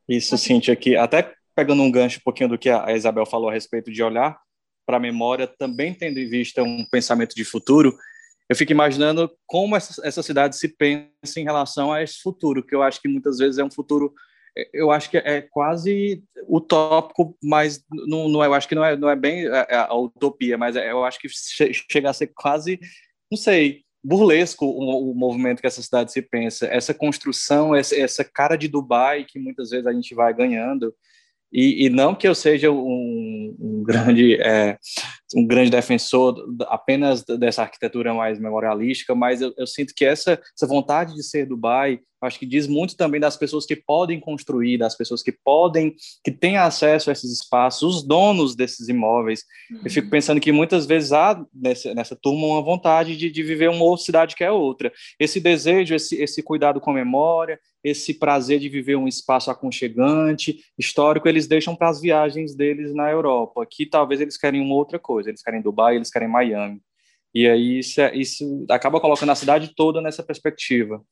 Isso, 0.08 0.38
Cintia, 0.38 0.72
aqui, 0.72 0.96
até 0.96 1.34
pegando 1.54 1.82
um 1.82 1.90
gancho 1.90 2.18
um 2.18 2.22
pouquinho 2.24 2.50
do 2.50 2.58
que 2.58 2.70
a 2.70 2.92
Isabel 2.92 3.26
falou 3.26 3.48
a 3.48 3.52
respeito 3.52 3.90
de 3.90 4.02
olhar 4.02 4.38
para 4.86 4.96
a 4.96 5.00
memória, 5.00 5.46
também 5.46 5.94
tendo 5.94 6.18
em 6.18 6.28
vista 6.28 6.62
um 6.62 6.84
pensamento 6.90 7.34
de 7.34 7.44
futuro, 7.44 7.96
eu 8.48 8.56
fico 8.56 8.72
imaginando 8.72 9.30
como 9.46 9.76
essa, 9.76 10.06
essa 10.06 10.22
cidade 10.22 10.56
se 10.56 10.68
pensa 10.68 11.38
em 11.38 11.44
relação 11.44 11.92
a 11.92 12.02
esse 12.02 12.20
futuro, 12.20 12.62
que 12.62 12.74
eu 12.74 12.82
acho 12.82 13.00
que 13.00 13.08
muitas 13.08 13.38
vezes 13.38 13.58
é 13.58 13.64
um 13.64 13.70
futuro 13.70 14.12
eu 14.72 14.90
acho 14.90 15.10
que 15.10 15.16
é 15.16 15.40
quase 15.40 16.22
utópico, 16.46 17.36
mas 17.42 17.82
não, 17.90 18.28
não 18.28 18.44
eu 18.44 18.52
acho 18.52 18.68
que 18.68 18.74
não 18.74 18.84
é, 18.84 18.94
não 18.96 19.08
é 19.08 19.16
bem 19.16 19.46
a, 19.48 19.86
a 19.86 19.94
utopia, 19.94 20.58
mas 20.58 20.76
é, 20.76 20.90
eu 20.90 21.04
acho 21.04 21.18
que 21.18 21.28
chega 21.90 22.10
a 22.10 22.12
ser 22.12 22.28
quase, 22.34 22.78
não 23.30 23.38
sei, 23.38 23.82
burlesco 24.04 24.66
o, 24.66 25.10
o, 25.10 25.14
movimento 25.14 25.60
que 25.60 25.66
essa 25.66 25.80
cidade 25.80 26.12
se 26.12 26.20
pensa, 26.20 26.66
essa 26.66 26.92
construção, 26.92 27.74
essa, 27.74 27.96
essa 27.96 28.24
cara 28.24 28.56
de 28.56 28.68
Dubai 28.68 29.24
que 29.24 29.38
muitas 29.38 29.70
vezes 29.70 29.86
a 29.86 29.92
gente 29.92 30.14
vai 30.14 30.34
ganhando, 30.34 30.94
e, 31.52 31.86
e 31.86 31.90
não 31.90 32.14
que 32.14 32.26
eu 32.26 32.34
seja 32.34 32.70
um, 32.70 33.56
um 33.60 33.82
grande 33.84 34.36
é, 34.42 34.78
um 35.36 35.46
grande 35.46 35.70
defensor 35.70 36.36
apenas 36.62 37.22
dessa 37.24 37.62
arquitetura 37.62 38.14
mais 38.14 38.38
memorialística, 38.38 39.14
mas 39.14 39.40
eu, 39.40 39.52
eu, 39.56 39.66
sinto 39.66 39.94
que 39.94 40.04
essa, 40.04 40.40
essa 40.56 40.66
vontade 40.66 41.14
de 41.14 41.22
ser 41.22 41.46
Dubai, 41.46 42.00
acho 42.26 42.38
que 42.38 42.46
diz 42.46 42.66
muito 42.66 42.96
também 42.96 43.20
das 43.20 43.36
pessoas 43.36 43.66
que 43.66 43.76
podem 43.76 44.20
construir, 44.20 44.78
das 44.78 44.96
pessoas 44.96 45.22
que 45.22 45.32
podem, 45.32 45.94
que 46.24 46.30
têm 46.30 46.56
acesso 46.56 47.10
a 47.10 47.12
esses 47.12 47.32
espaços, 47.32 47.96
os 47.96 48.02
donos 48.02 48.54
desses 48.54 48.88
imóveis. 48.88 49.44
Uhum. 49.70 49.80
Eu 49.84 49.90
fico 49.90 50.06
uhum. 50.06 50.10
pensando 50.10 50.40
que 50.40 50.52
muitas 50.52 50.86
vezes 50.86 51.12
há 51.12 51.44
nessa, 51.52 51.94
nessa 51.94 52.16
turma 52.16 52.46
uma 52.46 52.62
vontade 52.62 53.16
de, 53.16 53.30
de 53.30 53.42
viver 53.42 53.70
uma 53.70 53.84
outra 53.84 54.04
cidade 54.04 54.36
que 54.36 54.44
é 54.44 54.50
outra. 54.50 54.92
Esse 55.18 55.40
desejo, 55.40 55.94
esse, 55.94 56.16
esse 56.16 56.42
cuidado 56.42 56.80
com 56.80 56.90
a 56.90 56.94
memória, 56.94 57.58
esse 57.82 58.14
prazer 58.14 58.60
de 58.60 58.68
viver 58.68 58.96
um 58.96 59.08
espaço 59.08 59.50
aconchegante, 59.50 60.60
histórico, 60.78 61.28
eles 61.28 61.46
deixam 61.46 61.74
para 61.74 61.88
as 61.88 62.00
viagens 62.00 62.54
deles 62.54 62.94
na 62.94 63.10
Europa. 63.10 63.62
Aqui 63.62 63.86
talvez 63.86 64.20
eles 64.20 64.36
querem 64.36 64.60
uma 64.60 64.74
outra 64.74 64.98
coisa, 64.98 65.28
eles 65.28 65.42
querem 65.42 65.60
Dubai, 65.60 65.96
eles 65.96 66.10
querem 66.10 66.28
Miami. 66.28 66.80
E 67.34 67.48
aí 67.48 67.78
isso, 67.78 68.00
é, 68.00 68.14
isso 68.14 68.64
acaba 68.70 69.00
colocando 69.00 69.32
a 69.32 69.34
cidade 69.34 69.74
toda 69.74 70.00
nessa 70.00 70.22
perspectiva. 70.22 71.02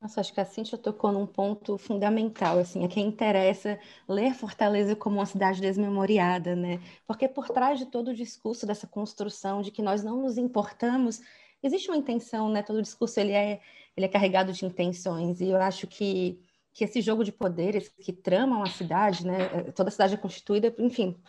Nossa, 0.00 0.20
acho 0.22 0.32
que 0.32 0.40
a 0.40 0.44
Cintia 0.46 0.78
tocou 0.78 1.12
num 1.12 1.26
ponto 1.26 1.76
fundamental, 1.76 2.58
assim, 2.58 2.84
a 2.84 2.88
quem 2.88 3.06
interessa 3.06 3.78
ler 4.08 4.32
Fortaleza 4.34 4.96
como 4.96 5.16
uma 5.16 5.26
cidade 5.26 5.60
desmemoriada, 5.60 6.56
né? 6.56 6.80
Porque 7.06 7.28
por 7.28 7.48
trás 7.50 7.78
de 7.78 7.84
todo 7.86 8.08
o 8.08 8.14
discurso 8.14 8.66
dessa 8.66 8.86
construção 8.86 9.60
de 9.60 9.70
que 9.70 9.82
nós 9.82 10.02
não 10.02 10.22
nos 10.22 10.38
importamos, 10.38 11.20
existe 11.62 11.90
uma 11.90 11.98
intenção, 11.98 12.48
né? 12.48 12.62
Todo 12.62 12.80
discurso 12.80 13.20
ele 13.20 13.32
é 13.32 13.60
ele 13.96 14.06
é 14.06 14.08
carregado 14.08 14.52
de 14.52 14.64
intenções. 14.64 15.40
E 15.40 15.48
eu 15.50 15.56
acho 15.60 15.86
que, 15.86 16.40
que 16.72 16.84
esse 16.84 17.02
jogo 17.02 17.22
de 17.24 17.32
poderes 17.32 17.88
que 17.90 18.12
tramam 18.12 18.62
a 18.62 18.70
cidade, 18.70 19.26
né, 19.26 19.42
é, 19.68 19.72
toda 19.72 19.88
a 19.88 19.92
cidade 19.92 20.14
é 20.14 20.16
constituída, 20.16 20.74
enfim, 20.78 21.20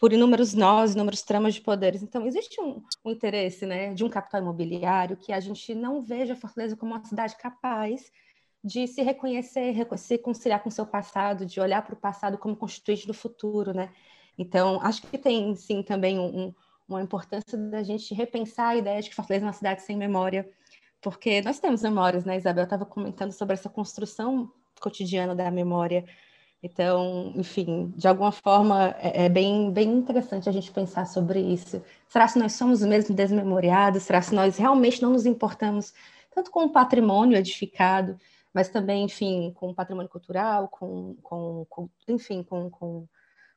por 0.00 0.12
inúmeros 0.12 0.54
nós, 0.54 0.94
inúmeros 0.94 1.22
tramas 1.22 1.54
de 1.54 1.60
poderes. 1.60 2.02
Então, 2.02 2.26
existe 2.26 2.60
um, 2.60 2.82
um, 3.04 3.10
interesse 3.10 3.66
né, 3.66 3.92
de 3.92 4.04
um 4.04 4.08
capital 4.08 4.40
imobiliário 4.40 5.16
que 5.16 5.32
a 5.32 5.40
gente 5.40 5.74
não 5.74 6.00
veja 6.00 6.36
Fortaleza 6.36 6.76
como 6.76 6.92
uma 6.92 7.04
cidade 7.04 7.36
capaz 7.36 8.10
de 8.62 8.86
se 8.86 9.02
reconhecer, 9.02 9.74
se 9.96 10.18
conciliar 10.18 10.62
com 10.62 10.68
o 10.68 10.72
seu 10.72 10.86
passado, 10.86 11.46
de 11.46 11.60
olhar 11.60 11.82
para 11.82 11.94
o 11.94 11.98
passado 11.98 12.38
como 12.38 12.56
constituinte 12.56 13.06
do 13.06 13.14
futuro, 13.14 13.72
né? 13.72 13.92
Então, 14.36 14.80
acho 14.82 15.02
que 15.02 15.18
tem, 15.18 15.54
sim, 15.56 15.82
também 15.82 16.18
um, 16.18 16.54
uma 16.88 17.02
importância 17.02 17.58
da 17.58 17.82
gente 17.82 18.14
repensar 18.14 18.68
a 18.68 18.76
ideia 18.76 19.02
de 19.02 19.08
que 19.08 19.14
Fortaleza 19.14 19.44
é 19.44 19.48
uma 19.48 19.52
cidade 19.52 19.82
sem 19.82 19.96
memória, 19.96 20.48
porque 21.00 21.40
nós 21.42 21.58
temos 21.58 21.82
memórias, 21.82 22.24
né? 22.24 22.36
Isabel 22.36 22.64
estava 22.64 22.84
comentando 22.84 23.32
sobre 23.32 23.54
essa 23.54 23.68
construção 23.68 24.52
cotidiana 24.80 25.34
da 25.34 25.50
memória. 25.50 26.04
Então, 26.62 27.32
enfim, 27.36 27.92
de 27.96 28.08
alguma 28.08 28.32
forma 28.32 28.94
é, 28.98 29.26
é 29.26 29.28
bem, 29.28 29.70
bem 29.70 29.88
interessante 29.94 30.48
a 30.48 30.52
gente 30.52 30.72
pensar 30.72 31.06
sobre 31.06 31.40
isso. 31.40 31.82
Será 32.08 32.26
que 32.26 32.38
nós 32.38 32.54
somos 32.54 32.82
mesmo 32.82 33.14
desmemoriados? 33.14 34.02
Será 34.02 34.20
que 34.20 34.34
nós 34.34 34.56
realmente 34.56 35.00
não 35.00 35.12
nos 35.12 35.24
importamos 35.24 35.94
tanto 36.34 36.50
com 36.50 36.64
o 36.64 36.70
patrimônio 36.70 37.36
edificado, 37.36 38.18
mas 38.52 38.68
também, 38.68 39.04
enfim, 39.04 39.52
com 39.54 39.70
o 39.70 39.74
patrimônio 39.74 40.10
cultural, 40.10 40.68
com, 40.68 41.16
com, 41.22 41.66
com 41.68 41.88
enfim, 42.08 42.42
com, 42.42 42.68
com, 42.70 43.06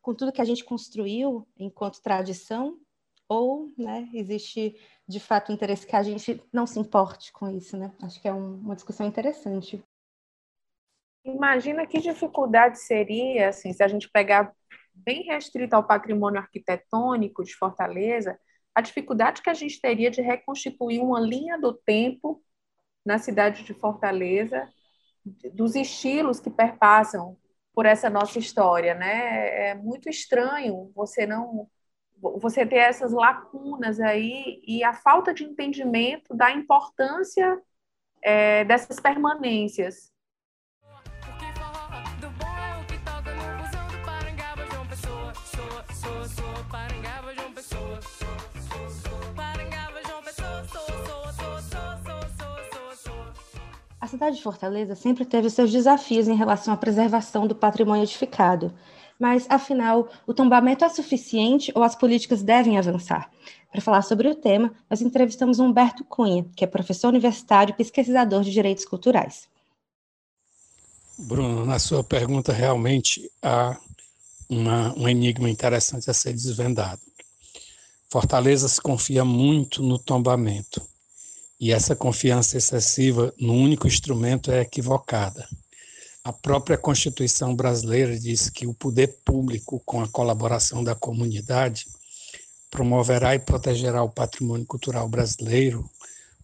com 0.01 0.13
tudo 0.13 0.31
que 0.31 0.41
a 0.41 0.46
gente 0.46 0.63
construiu 0.63 1.48
enquanto 1.58 2.01
tradição 2.01 2.77
ou 3.27 3.72
né, 3.77 4.10
existe 4.13 4.75
de 5.08 5.20
fato 5.20 5.51
um 5.51 5.55
interesse 5.55 5.88
que 5.88 5.96
a 5.96 6.03
gente 6.03 6.43
não 6.51 6.67
se 6.67 6.77
importe 6.79 7.31
com 7.31 7.50
isso, 7.50 7.77
né? 7.77 7.91
Acho 8.01 8.22
que 8.22 8.27
é 8.27 8.34
um, 8.34 8.55
uma 8.55 8.75
discussão 8.75 9.08
interessante. 9.08 9.81
Imagina 11.24 11.86
que 11.86 12.00
dificuldade 12.00 12.80
seria, 12.80 13.50
assim, 13.50 13.74
se 13.74 13.84
a 13.84 13.88
gente 13.88 14.10
pegar 14.10 14.54
bem 14.94 15.24
restrito 15.24 15.75
ao 15.75 15.86
patrimônio 15.86 16.40
arquitetônico 16.40 17.44
de 17.44 17.56
Fortaleza, 17.56 18.40
a 18.74 18.82
dificuldade 18.82 19.42
que 19.42 19.50
a 19.50 19.54
gente 19.54 19.80
teria 19.80 20.10
de 20.10 20.22
reconstituir 20.22 21.00
uma 21.00 21.20
linha 21.20 21.60
do 21.60 21.74
tempo 21.74 22.42
na 23.06 23.18
cidade 23.18 23.63
de 23.63 23.74
Fortaleza, 23.74 24.68
dos 25.54 25.75
estilos 25.75 26.40
que 26.40 26.50
perpassam 26.50 27.38
por 27.74 27.86
essa 27.86 28.10
nossa 28.10 28.40
história, 28.40 28.94
né? 28.94 29.70
É 29.70 29.75
muito 29.75 30.10
estranho 30.10 30.92
você 30.96 31.25
não 31.25 31.70
você 32.22 32.66
ter 32.68 32.75
essas 32.75 33.12
lacunas 33.12 34.00
aí 34.00 34.62
e 34.63 34.84
a 34.84 34.94
falta 34.94 35.34
de 35.34 35.44
entendimento 35.44 36.36
da 36.36 36.51
importância 36.51 37.60
é, 38.22 38.63
dessas 38.63 39.00
permanências. 39.00 40.11
Cidade 54.12 54.36
de 54.36 54.44
Fortaleza 54.44 54.94
sempre 54.94 55.24
teve 55.24 55.50
seus 55.50 55.72
desafios 55.72 56.27
em 56.27 56.36
relação 56.36 56.74
à 56.74 56.77
preservação 56.77 57.48
do 57.48 57.56
patrimônio 57.56 58.03
edificado, 58.03 58.74
mas, 59.18 59.46
afinal, 59.50 60.10
o 60.27 60.34
tombamento 60.34 60.84
é 60.84 60.89
suficiente 60.89 61.72
ou 61.74 61.82
as 61.82 61.96
políticas 61.96 62.41
devem 62.41 62.77
avançar? 62.77 63.32
Para 63.72 63.80
falar 63.80 64.01
sobre 64.01 64.27
o 64.27 64.36
tema, 64.36 64.74
nós 64.89 65.01
entrevistamos 65.01 65.60
Humberto 65.60 66.03
Cunha, 66.03 66.46
que 66.56 66.65
é 66.65 66.68
professor 66.68 67.08
universitário 67.08 67.72
e 67.72 67.77
pesquisador 67.77 68.41
de 68.44 68.51
direitos 68.51 68.84
culturais. 68.84 69.48
Bruno, 71.18 71.65
na 71.65 71.80
sua 71.80 72.03
pergunta, 72.03 72.51
realmente 72.51 73.32
há 73.41 73.77
uma, 74.50 74.94
um 74.98 75.08
enigma 75.08 75.50
interessante 75.50 76.10
a 76.10 76.13
ser 76.13 76.34
desvendado. 76.34 77.00
Fortaleza 78.10 78.68
se 78.68 78.82
confia 78.82 79.24
muito 79.24 79.82
no 79.82 79.98
tombamento, 79.98 80.82
e 81.62 81.72
essa 81.72 81.96
confiança 81.96 82.58
excessiva 82.58 83.32
no 83.38 83.53
único 83.53 83.86
instrumento 83.86 84.51
é 84.51 84.62
equivocada. 84.62 85.48
A 86.24 86.34
própria 86.34 86.75
Constituição 86.75 87.56
brasileira 87.56 88.20
diz 88.20 88.50
que 88.50 88.65
o 88.65 88.74
poder 88.74 89.20
público, 89.24 89.80
com 89.86 90.01
a 90.01 90.08
colaboração 90.08 90.84
da 90.84 90.96
comunidade, 90.96 91.86
promoverá 92.72 93.36
e 93.36 93.39
protegerá 93.39 94.01
o 94.01 94.10
patrimônio 94.10 94.65
cultural 94.65 95.08
brasileiro 95.08 95.88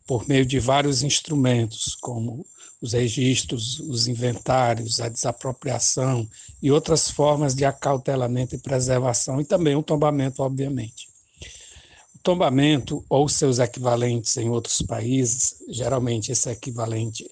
por 0.05 0.27
meio 0.27 0.45
de 0.45 0.59
vários 0.59 1.01
instrumentos, 1.01 1.95
como 1.95 2.45
os 2.79 2.93
registros, 2.93 3.79
os 3.79 4.07
inventários, 4.07 4.99
a 4.99 5.09
desapropriação 5.09 6.29
e 6.61 6.71
outras 6.71 7.09
formas 7.09 7.55
de 7.55 7.65
acautelamento 7.65 8.53
e 8.53 8.59
preservação, 8.59 9.41
e 9.41 9.45
também 9.45 9.75
o 9.75 9.81
tombamento, 9.81 10.43
obviamente. 10.43 11.06
Tombamento, 12.27 13.05
ou 13.09 13.29
seus 13.29 13.57
equivalentes 13.57 14.35
em 14.35 14.49
outros 14.49 14.81
países, 14.81 15.63
geralmente 15.69 16.29
esse 16.29 16.49
equivalente 16.49 17.31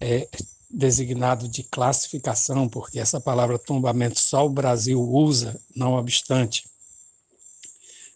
é 0.00 0.28
designado 0.68 1.46
de 1.46 1.62
classificação, 1.62 2.68
porque 2.68 2.98
essa 2.98 3.20
palavra 3.20 3.56
tombamento 3.56 4.18
só 4.18 4.44
o 4.44 4.50
Brasil 4.50 5.00
usa, 5.00 5.60
não 5.76 5.92
obstante 5.92 6.64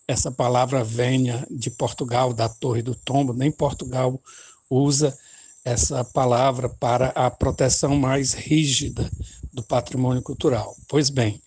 essa 0.09 0.33
palavra 0.33 0.83
venha 0.83 1.47
de 1.49 1.71
Portugal, 1.71 2.33
da 2.33 2.49
Torre 2.49 2.83
do 2.83 2.97
Tombo, 2.97 3.33
nem 3.33 3.52
Portugal 3.52 4.21
usa 4.68 5.16
essa 5.64 6.02
palavra 6.02 6.68
para 6.68 7.11
a 7.11 7.30
proteção 7.30 7.95
mais 7.95 8.33
rígida 8.33 9.09
do 9.52 9.62
patrimônio 9.62 10.23
cultural. 10.23 10.76
Pois 10.88 11.09
bem, 11.09 11.40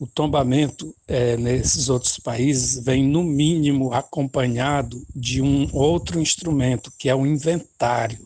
o 0.00 0.06
tombamento 0.06 0.96
é, 1.06 1.36
nesses 1.36 1.90
outros 1.90 2.18
países 2.18 2.82
vem, 2.82 3.04
no 3.04 3.22
mínimo, 3.22 3.92
acompanhado 3.92 5.06
de 5.14 5.42
um 5.42 5.68
outro 5.74 6.18
instrumento, 6.18 6.90
que 6.98 7.10
é 7.10 7.14
o 7.14 7.26
inventário. 7.26 8.18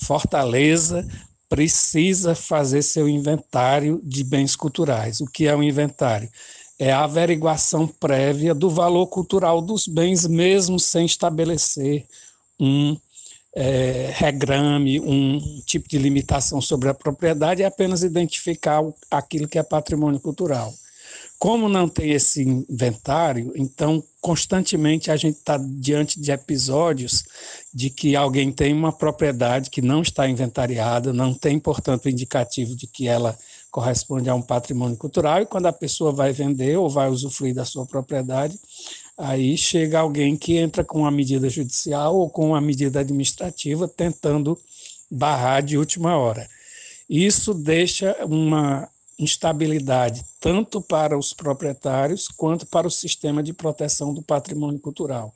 Fortaleza 0.00 1.06
precisa 1.48 2.34
fazer 2.34 2.82
seu 2.82 3.08
inventário 3.08 4.00
de 4.02 4.24
bens 4.24 4.56
culturais. 4.56 5.20
O 5.20 5.26
que 5.26 5.46
é 5.46 5.54
um 5.54 5.62
inventário? 5.62 6.28
É 6.76 6.90
a 6.92 7.04
averiguação 7.04 7.86
prévia 7.86 8.52
do 8.52 8.68
valor 8.68 9.06
cultural 9.06 9.62
dos 9.62 9.86
bens, 9.86 10.26
mesmo 10.26 10.80
sem 10.80 11.06
estabelecer 11.06 12.04
um 12.58 12.96
é, 13.54 14.10
regrame, 14.12 14.98
um 14.98 15.62
tipo 15.64 15.88
de 15.88 15.98
limitação 15.98 16.60
sobre 16.60 16.88
a 16.88 16.94
propriedade, 16.94 17.62
é 17.62 17.66
apenas 17.66 18.02
identificar 18.02 18.82
aquilo 19.08 19.46
que 19.46 19.56
é 19.56 19.62
patrimônio 19.62 20.18
cultural. 20.18 20.74
Como 21.38 21.68
não 21.68 21.86
tem 21.86 22.12
esse 22.12 22.42
inventário, 22.42 23.52
então 23.54 24.02
constantemente 24.22 25.10
a 25.10 25.16
gente 25.16 25.36
está 25.36 25.58
diante 25.58 26.18
de 26.18 26.32
episódios 26.32 27.24
de 27.72 27.90
que 27.90 28.16
alguém 28.16 28.50
tem 28.50 28.72
uma 28.72 28.90
propriedade 28.90 29.68
que 29.68 29.82
não 29.82 30.00
está 30.00 30.28
inventariada, 30.28 31.12
não 31.12 31.34
tem, 31.34 31.58
portanto, 31.58 32.08
indicativo 32.08 32.74
de 32.74 32.86
que 32.86 33.06
ela 33.06 33.38
corresponde 33.70 34.30
a 34.30 34.34
um 34.34 34.40
patrimônio 34.40 34.96
cultural, 34.96 35.42
e 35.42 35.46
quando 35.46 35.66
a 35.66 35.72
pessoa 35.72 36.10
vai 36.10 36.32
vender 36.32 36.78
ou 36.78 36.88
vai 36.88 37.10
usufruir 37.10 37.54
da 37.54 37.64
sua 37.64 37.84
propriedade, 37.84 38.58
aí 39.18 39.56
chega 39.58 40.00
alguém 40.00 40.36
que 40.36 40.56
entra 40.56 40.82
com 40.82 41.00
uma 41.00 41.10
medida 41.10 41.50
judicial 41.50 42.16
ou 42.16 42.30
com 42.30 42.48
uma 42.48 42.60
medida 42.60 43.00
administrativa 43.00 43.86
tentando 43.86 44.58
barrar 45.10 45.62
de 45.62 45.76
última 45.76 46.16
hora. 46.16 46.48
Isso 47.08 47.54
deixa 47.54 48.16
uma 48.24 48.88
instabilidade 49.18 50.24
tanto 50.40 50.80
para 50.80 51.18
os 51.18 51.32
proprietários 51.32 52.28
quanto 52.28 52.66
para 52.66 52.86
o 52.86 52.90
sistema 52.90 53.42
de 53.42 53.52
proteção 53.52 54.12
do 54.12 54.22
patrimônio 54.22 54.78
cultural. 54.78 55.32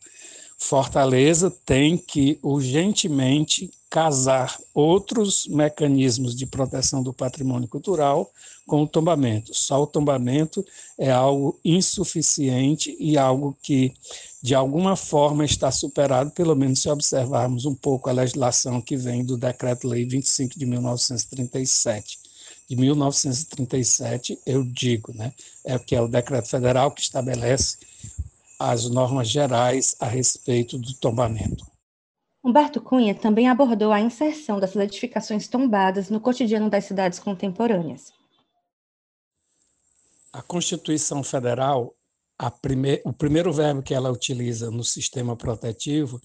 Fortaleza 0.59 1.51
tem 1.65 1.97
que 1.97 2.39
urgentemente 2.43 3.71
casar 3.89 4.61
outros 4.75 5.47
mecanismos 5.47 6.37
de 6.37 6.47
proteção 6.47 7.03
do 7.03 7.15
patrimônio 7.15 7.67
cultural 7.67 8.31
com 8.67 8.83
o 8.83 8.87
tombamento. 8.87 9.53
Só 9.55 9.83
o 9.83 9.87
tombamento 9.87 10.65
é 10.99 11.11
algo 11.11 11.59
insuficiente 11.65 12.95
e 13.01 13.17
algo 13.17 13.57
que, 13.63 13.93
de 14.43 14.55
alguma 14.55 14.95
forma, 14.95 15.45
está 15.45 15.73
superado, 15.73 16.31
pelo 16.31 16.55
menos 16.55 16.83
se 16.83 16.91
observarmos 16.91 17.65
um 17.65 17.75
pouco 17.75 18.11
a 18.11 18.13
legislação 18.13 18.83
que 18.83 18.97
vem 18.97 19.25
do 19.25 19.39
Decreto-Lei 19.39 20.05
25 20.05 20.59
de 20.59 20.67
1937 20.67 22.30
de 22.71 22.77
1937, 22.77 24.39
eu 24.47 24.63
digo, 24.63 25.13
né, 25.13 25.35
é 25.65 25.77
que 25.77 25.97
é 25.97 26.01
o 26.01 26.07
decreto 26.07 26.49
federal 26.49 26.93
que 26.93 27.01
estabelece 27.01 27.79
as 28.61 28.89
normas 28.89 29.29
gerais 29.29 29.97
a 29.99 30.07
respeito 30.07 30.79
do 30.79 30.95
tombamento. 30.95 31.67
Humberto 32.45 32.81
Cunha 32.81 33.13
também 33.13 33.49
abordou 33.49 33.91
a 33.91 34.01
inserção 34.01 34.61
dessas 34.61 34.85
edificações 34.85 35.49
tombadas 35.49 36.11
no 36.11 36.21
cotidiano 36.21 36.71
das 36.71 36.85
cidades 36.85 37.19
contemporâneas. 37.19 38.13
A 40.33 40.41
Constituição 40.41 41.25
Federal, 41.25 41.93
prime... 42.63 43.03
o 43.05 43.13
primeiro 43.13 43.53
verbo 43.53 43.83
que 43.83 43.95
ela 43.95 44.13
utiliza 44.13 44.71
no 44.71 44.85
sistema 44.85 45.37
protetivo 45.37 46.21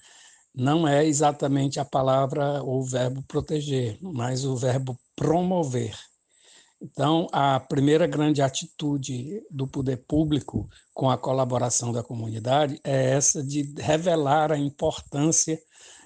não 0.54 0.88
é 0.88 1.04
exatamente 1.08 1.80
a 1.80 1.86
palavra 1.86 2.62
ou 2.62 2.82
o 2.82 2.86
verbo 2.86 3.24
proteger, 3.24 3.98
mas 4.00 4.46
o 4.46 4.56
verbo 4.56 4.96
promover. 5.16 5.98
Então, 6.82 7.28
a 7.32 7.60
primeira 7.60 8.06
grande 8.06 8.42
atitude 8.42 9.42
do 9.50 9.66
poder 9.66 9.98
público 10.08 10.70
com 10.94 11.10
a 11.10 11.18
colaboração 11.18 11.92
da 11.92 12.04
comunidade 12.04 12.80
é 12.84 13.12
essa 13.12 13.44
de 13.44 13.74
revelar 13.78 14.52
a 14.52 14.58
importância 14.58 15.60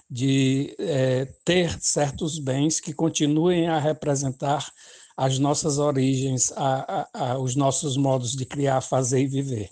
de 0.08 0.74
é, 0.78 1.26
ter 1.44 1.80
certos 1.80 2.38
bens 2.38 2.80
que 2.80 2.92
continuem 2.92 3.68
a 3.68 3.78
representar 3.78 4.72
as 5.16 5.38
nossas 5.38 5.78
origens, 5.78 6.50
a, 6.56 7.06
a, 7.12 7.32
a, 7.32 7.38
os 7.38 7.54
nossos 7.54 7.96
modos 7.96 8.32
de 8.32 8.44
criar, 8.44 8.80
fazer 8.80 9.20
e 9.20 9.26
viver. 9.26 9.70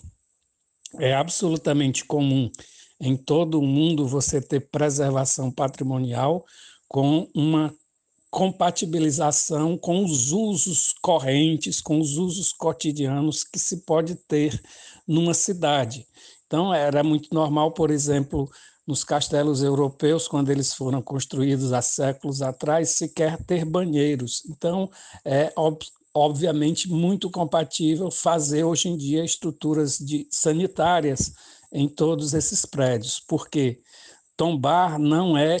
É 0.99 1.13
absolutamente 1.13 2.05
comum 2.05 2.51
em 3.01 3.15
todo 3.15 3.59
o 3.59 3.65
mundo 3.65 4.07
você 4.07 4.41
ter 4.41 4.69
preservação 4.69 5.51
patrimonial 5.51 6.45
com 6.87 7.29
uma 7.33 7.73
compatibilização 8.29 9.77
com 9.77 10.05
os 10.05 10.31
usos 10.31 10.93
correntes, 11.01 11.81
com 11.81 11.99
os 11.99 12.17
usos 12.17 12.53
cotidianos 12.53 13.43
que 13.43 13.57
se 13.57 13.77
pode 13.77 14.15
ter 14.15 14.61
numa 15.07 15.33
cidade. 15.33 16.07
Então, 16.45 16.73
era 16.73 17.03
muito 17.03 17.33
normal, 17.33 17.71
por 17.71 17.91
exemplo, 17.91 18.49
nos 18.85 19.03
castelos 19.03 19.61
europeus, 19.61 20.27
quando 20.27 20.49
eles 20.49 20.73
foram 20.73 21.01
construídos 21.01 21.73
há 21.73 21.81
séculos 21.81 22.41
atrás, 22.41 22.89
sequer 22.89 23.37
ter 23.43 23.65
banheiros. 23.65 24.43
Então, 24.49 24.89
é 25.23 25.53
obviamente 26.13 26.89
muito 26.89 27.29
compatível 27.29 28.09
fazer 28.09 28.63
hoje 28.63 28.89
em 28.89 28.97
dia 28.97 29.23
estruturas 29.23 29.97
de, 29.97 30.27
sanitárias 30.31 31.33
em 31.71 31.87
todos 31.87 32.33
esses 32.33 32.65
prédios, 32.65 33.19
porque 33.19 33.79
tombar 34.35 34.97
não 34.97 35.37
é 35.37 35.59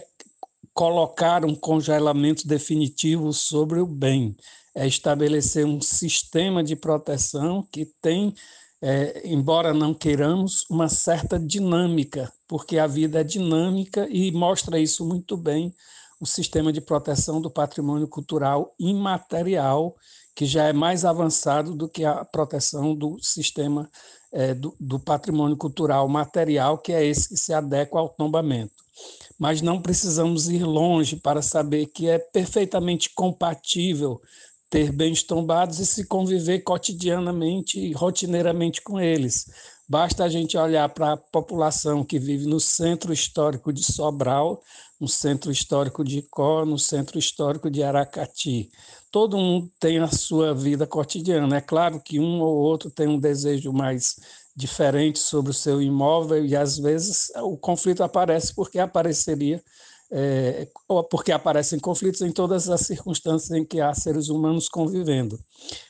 colocar 0.79 1.43
um 1.43 1.53
congelamento 1.53 2.47
definitivo 2.47 3.33
sobre 3.33 3.81
o 3.81 3.85
bem, 3.85 4.33
é 4.73 4.87
estabelecer 4.87 5.65
um 5.65 5.81
sistema 5.81 6.63
de 6.63 6.73
proteção 6.73 7.67
que 7.69 7.85
tem, 8.01 8.33
é, 8.81 9.27
embora 9.27 9.73
não 9.73 9.93
queiramos, 9.93 10.65
uma 10.69 10.87
certa 10.87 11.37
dinâmica, 11.37 12.31
porque 12.47 12.77
a 12.77 12.87
vida 12.87 13.19
é 13.19 13.25
dinâmica 13.25 14.07
e 14.09 14.31
mostra 14.31 14.79
isso 14.79 15.05
muito 15.05 15.35
bem 15.35 15.75
o 16.17 16.25
sistema 16.25 16.71
de 16.71 16.79
proteção 16.79 17.41
do 17.41 17.51
patrimônio 17.51 18.07
cultural 18.07 18.73
imaterial, 18.79 19.97
que 20.33 20.45
já 20.45 20.63
é 20.63 20.71
mais 20.71 21.03
avançado 21.03 21.75
do 21.75 21.89
que 21.89 22.05
a 22.05 22.23
proteção 22.23 22.95
do 22.95 23.19
sistema 23.21 23.91
é, 24.31 24.53
do, 24.53 24.73
do 24.79 24.97
patrimônio 24.97 25.57
cultural 25.57 26.07
material, 26.07 26.77
que 26.77 26.93
é 26.93 27.05
esse 27.05 27.27
que 27.27 27.35
se 27.35 27.51
adequa 27.51 27.99
ao 27.99 28.07
tombamento 28.07 28.88
mas 29.37 29.61
não 29.61 29.81
precisamos 29.81 30.49
ir 30.49 30.63
longe 30.63 31.15
para 31.15 31.41
saber 31.41 31.87
que 31.87 32.09
é 32.09 32.19
perfeitamente 32.19 33.09
compatível 33.13 34.21
ter 34.69 34.91
bens 34.91 35.23
tombados 35.23 35.79
e 35.79 35.85
se 35.85 36.05
conviver 36.05 36.59
cotidianamente 36.59 37.79
e 37.79 37.91
rotineiramente 37.91 38.81
com 38.81 38.99
eles. 38.99 39.49
Basta 39.87 40.23
a 40.23 40.29
gente 40.29 40.55
olhar 40.55 40.87
para 40.89 41.13
a 41.13 41.17
população 41.17 42.03
que 42.03 42.19
vive 42.19 42.45
no 42.45 42.59
centro 42.59 43.11
histórico 43.11 43.73
de 43.73 43.81
Sobral, 43.83 44.61
no 44.99 45.07
centro 45.07 45.51
histórico 45.51 46.03
de 46.03 46.19
Icó, 46.19 46.63
no 46.63 46.77
centro 46.77 47.17
histórico 47.17 47.71
de 47.71 47.81
Aracati. 47.81 48.69
Todo 49.11 49.37
mundo 49.37 49.71
tem 49.79 49.97
a 49.97 50.07
sua 50.07 50.53
vida 50.53 50.85
cotidiana. 50.85 51.57
É 51.57 51.61
claro 51.61 51.99
que 51.99 52.19
um 52.19 52.39
ou 52.39 52.55
outro 52.57 52.91
tem 52.91 53.07
um 53.07 53.17
desejo 53.17 53.73
mais 53.73 54.19
diferentes 54.59 55.21
sobre 55.21 55.51
o 55.51 55.53
seu 55.53 55.81
imóvel 55.81 56.45
e 56.45 56.53
às 56.53 56.77
vezes 56.77 57.31
o 57.37 57.57
conflito 57.57 58.03
aparece 58.03 58.53
porque 58.53 58.77
apareceria 58.77 59.63
é, 60.11 60.67
porque 61.09 61.31
aparecem 61.31 61.79
conflitos 61.79 62.21
em 62.21 62.31
todas 62.31 62.67
as 62.67 62.81
circunstâncias 62.81 63.51
em 63.51 63.63
que 63.63 63.79
há 63.79 63.93
seres 63.93 64.27
humanos 64.27 64.67
convivendo. 64.67 65.39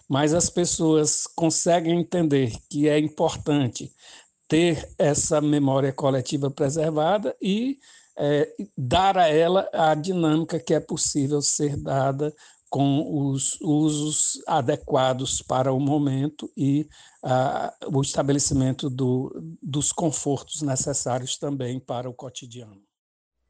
Mas 0.10 0.34
as 0.34 0.50
pessoas 0.50 1.26
conseguem 1.26 2.02
entender 2.02 2.54
que 2.70 2.88
é 2.88 3.00
importante 3.00 3.92
ter 4.48 4.88
essa 4.98 5.40
memória 5.40 5.94
coletiva 5.94 6.52
preservada 6.52 7.36
e 7.42 7.80
é, 8.18 8.54
dar 8.78 9.18
a 9.18 9.30
ela 9.30 9.70
a 9.72 9.96
dinâmica 9.96 10.60
que 10.60 10.74
é 10.74 10.80
possível 10.82 11.42
ser 11.42 11.78
dada 11.78 12.36
com 12.70 13.32
os 13.32 13.60
usos 13.62 14.42
adequados 14.46 15.42
para 15.42 15.74
o 15.74 15.80
momento 15.80 16.52
e 16.56 16.88
uh, 17.24 17.98
o 17.98 18.02
estabelecimento 18.02 18.90
do, 18.90 19.58
dos 19.62 19.92
confortos 19.92 20.62
necessários 20.62 21.38
também 21.38 21.80
para 21.80 22.08
o 22.08 22.14
cotidiano. 22.14 22.82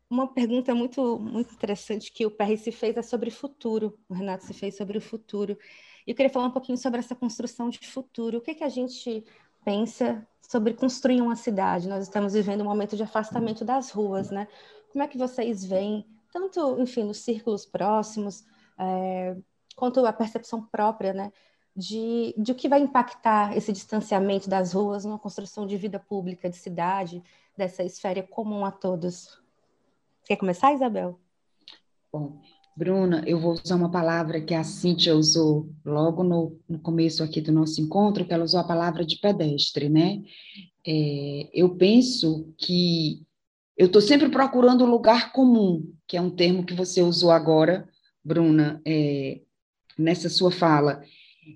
Uma 0.10 0.28
pergunta 0.28 0.74
muito, 0.74 1.20
muito 1.20 1.54
interessante 1.54 2.12
que 2.12 2.26
o 2.26 2.32
PR 2.32 2.58
se 2.58 2.72
fez 2.72 2.98
é 2.98 3.02
sobre 3.02 3.30
futuro, 3.30 4.00
o 4.08 4.14
Renato 4.14 4.46
se 4.46 4.54
fez 4.54 4.76
sobre 4.76 4.98
o 4.98 5.02
futuro. 5.02 5.58
E 6.08 6.12
eu 6.12 6.16
queria 6.16 6.32
falar 6.32 6.48
um 6.48 6.52
pouquinho 6.52 6.78
sobre 6.78 7.00
essa 7.00 7.14
construção 7.14 7.70
de 7.70 7.86
futuro. 7.86 8.40
O 8.40 8.42
que, 8.42 8.56
que 8.56 8.64
a 8.64 8.70
gente 8.70 9.24
pensa 9.64 10.26
sobre 10.42 10.74
construir 10.74 11.22
uma 11.22 11.36
cidade? 11.36 11.88
Nós 11.88 12.06
estamos 12.06 12.34
vivendo 12.34 12.62
um 12.62 12.66
momento 12.66 12.96
de 12.96 13.04
afastamento 13.04 13.64
das 13.64 13.92
ruas, 13.92 14.32
né? 14.32 14.48
Como 14.92 15.04
é 15.04 15.08
que 15.08 15.18
vocês 15.18 15.64
veem, 15.64 16.04
tanto, 16.32 16.82
enfim, 16.82 17.04
nos 17.04 17.20
círculos 17.20 17.66
próximos, 17.66 18.44
é, 18.80 19.36
quanto 19.76 20.06
a 20.06 20.14
percepção 20.14 20.62
própria, 20.64 21.14
né, 21.14 21.32
de, 21.76 22.34
de 22.38 22.52
o 22.52 22.56
que 22.56 22.70
vai 22.70 22.82
impactar 22.82 23.56
esse 23.56 23.72
distanciamento 23.72 24.50
das 24.50 24.74
ruas 24.74 25.06
numa 25.06 25.20
construção 25.20 25.66
de 25.66 25.78
vida 25.78 26.00
pública, 26.00 26.50
de 26.50 26.58
cidade, 26.58 27.24
dessa 27.56 27.84
esfera 27.84 28.24
comum 28.24 28.66
a 28.66 28.72
todos. 28.72 29.40
Quer 30.26 30.36
começar, 30.36 30.74
Isabel? 30.74 31.20
Bom, 32.12 32.42
Bruna, 32.76 33.24
eu 33.28 33.40
vou 33.40 33.54
usar 33.54 33.76
uma 33.76 33.92
palavra 33.92 34.42
que 34.42 34.54
a 34.54 34.64
Cíntia 34.64 35.16
usou 35.16 35.70
logo 35.86 36.24
no, 36.24 36.58
no 36.68 36.80
começo 36.80 37.24
aqui 37.24 37.42
do 37.42 37.52
nosso 37.52 37.82
encontro, 37.82 38.26
que 38.26 38.34
ela 38.34 38.44
usou 38.44 38.60
a 38.60 38.68
palavra 38.68 39.06
de 39.06 39.18
pedestre, 39.18 39.90
né? 39.90 40.24
É, 40.88 41.50
eu 41.54 41.76
penso 41.76 42.54
que 42.58 43.26
eu 43.78 43.88
estou 43.88 44.02
sempre 44.02 44.30
procurando 44.30 44.84
um 44.84 44.90
lugar 44.90 45.32
comum, 45.32 45.94
que 46.08 46.18
é 46.18 46.22
um 46.22 46.30
termo 46.30 46.66
que 46.66 46.74
você 46.74 47.02
usou 47.02 47.32
agora, 47.32 47.88
Bruna, 48.24 48.82
é, 48.86 49.42
nessa 49.98 50.30
sua 50.30 50.52
fala. 50.52 51.02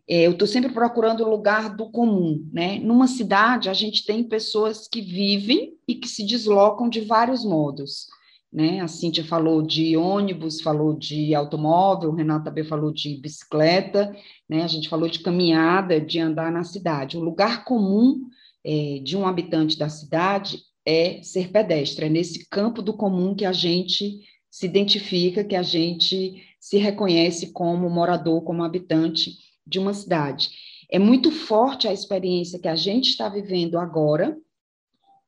É, 0.08 0.26
eu 0.26 0.32
estou 0.32 0.48
sempre 0.48 0.72
procurando 0.74 1.24
o 1.24 1.30
lugar 1.30 1.76
do 1.76 1.90
comum, 1.90 2.48
né? 2.52 2.80
Numa 2.80 3.08
cidade, 3.08 3.70
a 3.70 3.74
gente 3.74 4.06
tem 4.06 4.24
pessoas 4.24 4.88
que 4.88 5.02
vivem 5.02 5.74
e 5.88 5.96
que 5.96 6.08
se 6.08 6.26
deslocam 6.26 6.90
de 6.90 7.02
vários 7.02 7.46
modos, 7.46 8.08
né? 8.52 8.82
A 8.82 8.88
Cíntia 8.88 9.24
falou 9.24 9.62
de 9.62 9.96
ônibus, 9.96 10.62
falou 10.62 10.98
de 10.98 11.36
automóvel, 11.36 12.10
o 12.10 12.16
Renato 12.16 12.46
também 12.46 12.64
falou 12.64 12.92
de 12.92 13.18
bicicleta, 13.18 14.16
né? 14.50 14.64
A 14.64 14.68
gente 14.68 14.90
falou 14.90 15.08
de 15.08 15.20
caminhada, 15.20 16.02
de 16.02 16.20
andar 16.20 16.52
na 16.52 16.64
cidade. 16.64 17.18
O 17.18 17.24
lugar 17.24 17.64
comum 17.64 18.22
é, 18.66 19.00
de 19.04 19.16
um 19.16 19.28
habitante 19.28 19.78
da 19.78 19.90
cidade 19.90 20.60
é 20.86 21.22
ser 21.22 21.50
pedestre, 21.50 22.06
é 22.06 22.10
nesse 22.10 22.48
campo 22.50 22.82
do 22.82 22.94
comum 22.94 23.36
que 23.36 23.46
a 23.46 23.54
gente 23.54 24.22
se 24.50 24.66
identifica, 24.66 25.44
que 25.44 25.56
a 25.56 25.64
gente 25.64 26.42
se 26.64 26.78
reconhece 26.78 27.52
como 27.52 27.90
morador, 27.90 28.42
como 28.42 28.64
habitante 28.64 29.38
de 29.68 29.80
uma 29.80 29.94
cidade. 29.94 30.50
É 30.90 30.98
muito 30.98 31.30
forte 31.30 31.90
a 31.90 31.94
experiência 31.94 32.58
que 32.58 32.70
a 32.70 32.76
gente 32.76 33.10
está 33.10 33.28
vivendo 33.28 33.78
agora. 33.78 34.38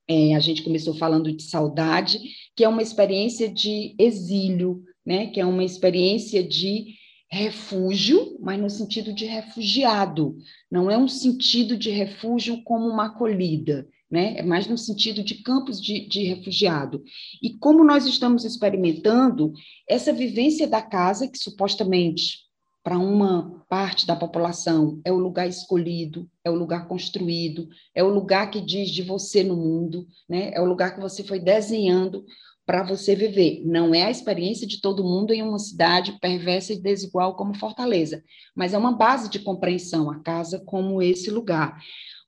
É, 0.07 0.33
a 0.33 0.39
gente 0.39 0.63
começou 0.63 0.95
falando 0.95 1.35
de 1.35 1.43
saudade, 1.43 2.21
que 2.55 2.63
é 2.63 2.69
uma 2.69 2.81
experiência 2.81 3.51
de 3.51 3.93
exílio, 3.99 4.81
né? 5.05 5.27
Que 5.27 5.41
é 5.41 5.45
uma 5.45 5.65
experiência 5.65 6.41
de 6.41 6.95
refúgio, 7.29 8.37
mas 8.39 8.57
no 8.57 8.69
sentido 8.69 9.11
de 9.11 9.25
refugiado. 9.25 10.37
Não 10.71 10.89
é 10.89 10.97
um 10.97 11.09
sentido 11.09 11.75
de 11.75 11.89
refúgio 11.89 12.63
como 12.63 12.87
uma 12.87 13.07
acolhida, 13.07 13.85
né? 14.09 14.37
É 14.37 14.43
mais 14.43 14.67
no 14.67 14.77
sentido 14.77 15.23
de 15.23 15.35
campos 15.41 15.81
de, 15.81 16.07
de 16.07 16.23
refugiado. 16.23 17.03
E 17.41 17.57
como 17.57 17.83
nós 17.83 18.05
estamos 18.05 18.45
experimentando 18.45 19.51
essa 19.87 20.13
vivência 20.13 20.67
da 20.67 20.81
casa, 20.81 21.27
que 21.27 21.37
supostamente 21.37 22.45
para 22.83 22.99
uma 22.99 23.65
parte 23.67 24.05
da 24.05 24.15
população 24.15 25.01
é 25.03 25.11
o 25.11 25.17
lugar 25.17 25.47
escolhido, 25.47 26.29
é 26.43 26.51
o 26.51 26.55
lugar 26.55 26.87
construído, 26.87 27.67
é 27.95 28.03
o 28.03 28.13
lugar 28.13 28.51
que 28.51 28.61
diz 28.61 28.91
de 28.91 29.01
você 29.01 29.43
no 29.43 29.55
mundo, 29.55 30.07
né? 30.29 30.51
É 30.53 30.61
o 30.61 30.65
lugar 30.65 30.93
que 30.93 31.01
você 31.01 31.23
foi 31.23 31.39
desenhando 31.39 32.23
para 32.63 32.83
você 32.83 33.15
viver. 33.15 33.63
Não 33.65 33.93
é 33.93 34.03
a 34.03 34.11
experiência 34.11 34.67
de 34.67 34.81
todo 34.81 35.03
mundo 35.03 35.33
em 35.33 35.41
uma 35.41 35.57
cidade 35.57 36.17
perversa 36.19 36.73
e 36.73 36.81
desigual 36.81 37.35
como 37.35 37.57
Fortaleza, 37.57 38.23
mas 38.55 38.73
é 38.73 38.77
uma 38.77 38.95
base 38.95 39.29
de 39.29 39.39
compreensão 39.39 40.11
a 40.11 40.19
casa 40.19 40.59
como 40.59 41.01
esse 41.01 41.31
lugar. 41.31 41.79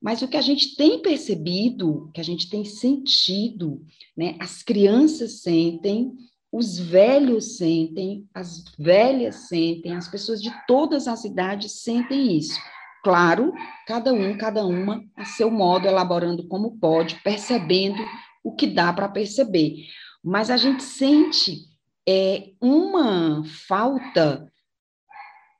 Mas 0.02 0.22
o 0.22 0.28
que 0.28 0.38
a 0.38 0.42
gente 0.42 0.76
tem 0.76 1.02
percebido, 1.02 2.10
que 2.14 2.22
a 2.22 2.24
gente 2.24 2.50
tem 2.50 2.64
sentido, 2.64 3.82
né, 4.16 4.36
as 4.40 4.62
crianças 4.62 5.42
sentem, 5.42 6.12
os 6.52 6.80
velhos 6.80 7.58
sentem, 7.58 8.26
as 8.34 8.64
velhas 8.78 9.48
sentem, 9.48 9.96
as 9.96 10.08
pessoas 10.08 10.42
de 10.42 10.52
todas 10.68 11.08
as 11.08 11.26
idades 11.26 11.84
sentem 11.84 12.38
isso. 12.38 12.60
Claro, 13.04 13.54
cada 13.86 14.14
um, 14.14 14.38
cada 14.38 14.66
uma, 14.66 15.04
a 15.16 15.26
seu 15.26 15.50
modo, 15.50 15.88
elaborando 15.88 16.48
como 16.48 16.78
pode, 16.78 17.16
percebendo 17.24 18.04
o 18.44 18.54
que 18.54 18.68
dá 18.68 18.94
para 18.94 19.10
perceber. 19.10 19.88
Mas 20.24 20.50
a 20.50 20.58
gente 20.58 20.84
sente 20.84 21.66
é, 22.08 22.50
uma 22.62 23.44
falta 23.68 24.52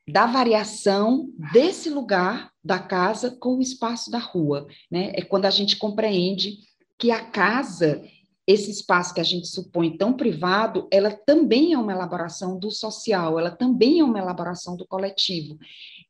da 0.08 0.26
variação 0.26 1.30
desse 1.52 1.90
lugar 1.90 2.52
da 2.64 2.80
casa 2.80 3.30
com 3.30 3.58
o 3.58 3.62
espaço 3.62 4.10
da 4.10 4.20
rua, 4.20 4.68
né? 4.90 5.12
É 5.14 5.22
quando 5.22 5.46
a 5.46 5.50
gente 5.50 5.76
compreende 5.76 6.60
que 6.98 7.12
a 7.12 7.24
casa, 7.26 8.02
esse 8.46 8.72
espaço 8.72 9.14
que 9.14 9.20
a 9.20 9.24
gente 9.24 9.48
supõe 9.48 9.98
tão 9.98 10.14
privado, 10.14 10.88
ela 10.92 11.12
também 11.12 11.74
é 11.74 11.78
uma 11.78 11.92
elaboração 11.92 12.58
do 12.58 12.72
social, 12.72 13.38
ela 13.38 13.52
também 13.52 14.00
é 14.00 14.04
uma 14.04 14.20
elaboração 14.20 14.78
do 14.78 14.88
coletivo. 14.88 15.58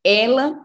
Ela 0.04 0.56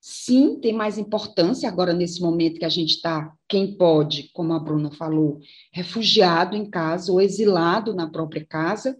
sim 0.00 0.60
tem 0.60 0.72
mais 0.72 0.96
importância 0.96 1.68
agora 1.68 1.92
nesse 1.92 2.20
momento 2.20 2.60
que 2.60 2.64
a 2.64 2.70
gente 2.70 2.94
está, 2.94 3.34
quem 3.48 3.76
pode, 3.76 4.30
como 4.32 4.52
a 4.52 4.58
Bruna 4.58 4.92
falou, 4.92 5.40
refugiado 5.72 6.56
em 6.56 6.70
casa 6.70 7.10
ou 7.10 7.20
exilado 7.20 7.92
na 7.92 8.08
própria 8.08 8.46
casa, 8.46 8.96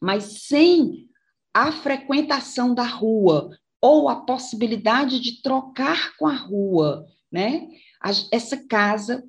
mas 0.00 0.42
sem 0.48 1.08
a 1.54 1.70
frequentação 1.72 2.74
da 2.74 2.84
rua, 2.84 3.50
ou 3.80 4.08
a 4.08 4.16
possibilidade 4.16 5.18
de 5.18 5.42
trocar 5.42 6.16
com 6.16 6.26
a 6.26 6.34
rua, 6.34 7.06
né? 7.30 7.68
Essa 8.30 8.56
casa, 8.56 9.24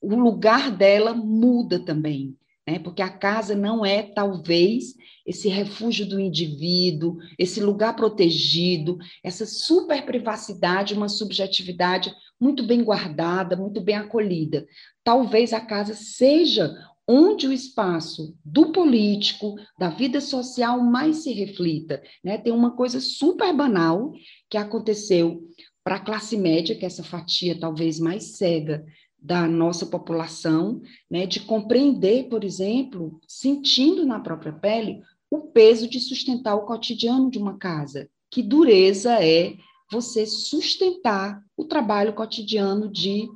o 0.00 0.16
lugar 0.16 0.70
dela 0.70 1.14
muda 1.14 1.78
também, 1.78 2.36
né? 2.66 2.78
Porque 2.80 3.00
a 3.00 3.08
casa 3.08 3.54
não 3.54 3.86
é 3.86 4.02
talvez 4.02 4.94
esse 5.24 5.48
refúgio 5.48 6.08
do 6.08 6.18
indivíduo, 6.18 7.18
esse 7.38 7.60
lugar 7.60 7.94
protegido, 7.94 8.98
essa 9.22 9.46
super 9.46 10.04
privacidade, 10.04 10.94
uma 10.94 11.08
subjetividade 11.08 12.12
muito 12.40 12.64
bem 12.66 12.82
guardada, 12.82 13.56
muito 13.56 13.80
bem 13.80 13.94
acolhida. 13.94 14.66
Talvez 15.04 15.52
a 15.52 15.60
casa 15.60 15.94
seja 15.94 16.74
onde 17.12 17.48
o 17.48 17.52
espaço 17.52 18.36
do 18.44 18.70
político, 18.70 19.56
da 19.76 19.90
vida 19.90 20.20
social 20.20 20.80
mais 20.80 21.24
se 21.24 21.32
reflita. 21.32 22.00
Né? 22.22 22.38
Tem 22.38 22.52
uma 22.52 22.70
coisa 22.76 23.00
super 23.00 23.52
banal 23.52 24.12
que 24.48 24.56
aconteceu 24.56 25.42
para 25.82 25.96
a 25.96 26.00
classe 26.00 26.36
média, 26.36 26.76
que 26.76 26.84
é 26.84 26.86
essa 26.86 27.02
fatia 27.02 27.58
talvez 27.58 27.98
mais 27.98 28.36
cega 28.36 28.84
da 29.18 29.48
nossa 29.48 29.84
população, 29.84 30.80
né, 31.10 31.26
de 31.26 31.40
compreender, 31.40 32.28
por 32.28 32.44
exemplo, 32.44 33.20
sentindo 33.26 34.06
na 34.06 34.20
própria 34.20 34.52
pele 34.52 35.02
o 35.28 35.40
peso 35.48 35.88
de 35.88 35.98
sustentar 35.98 36.54
o 36.54 36.64
cotidiano 36.64 37.28
de 37.28 37.38
uma 37.38 37.58
casa. 37.58 38.08
Que 38.30 38.40
dureza 38.40 39.22
é 39.22 39.56
você 39.90 40.24
sustentar 40.26 41.42
o 41.56 41.64
trabalho 41.64 42.14
cotidiano 42.14 42.88
de 42.88 43.28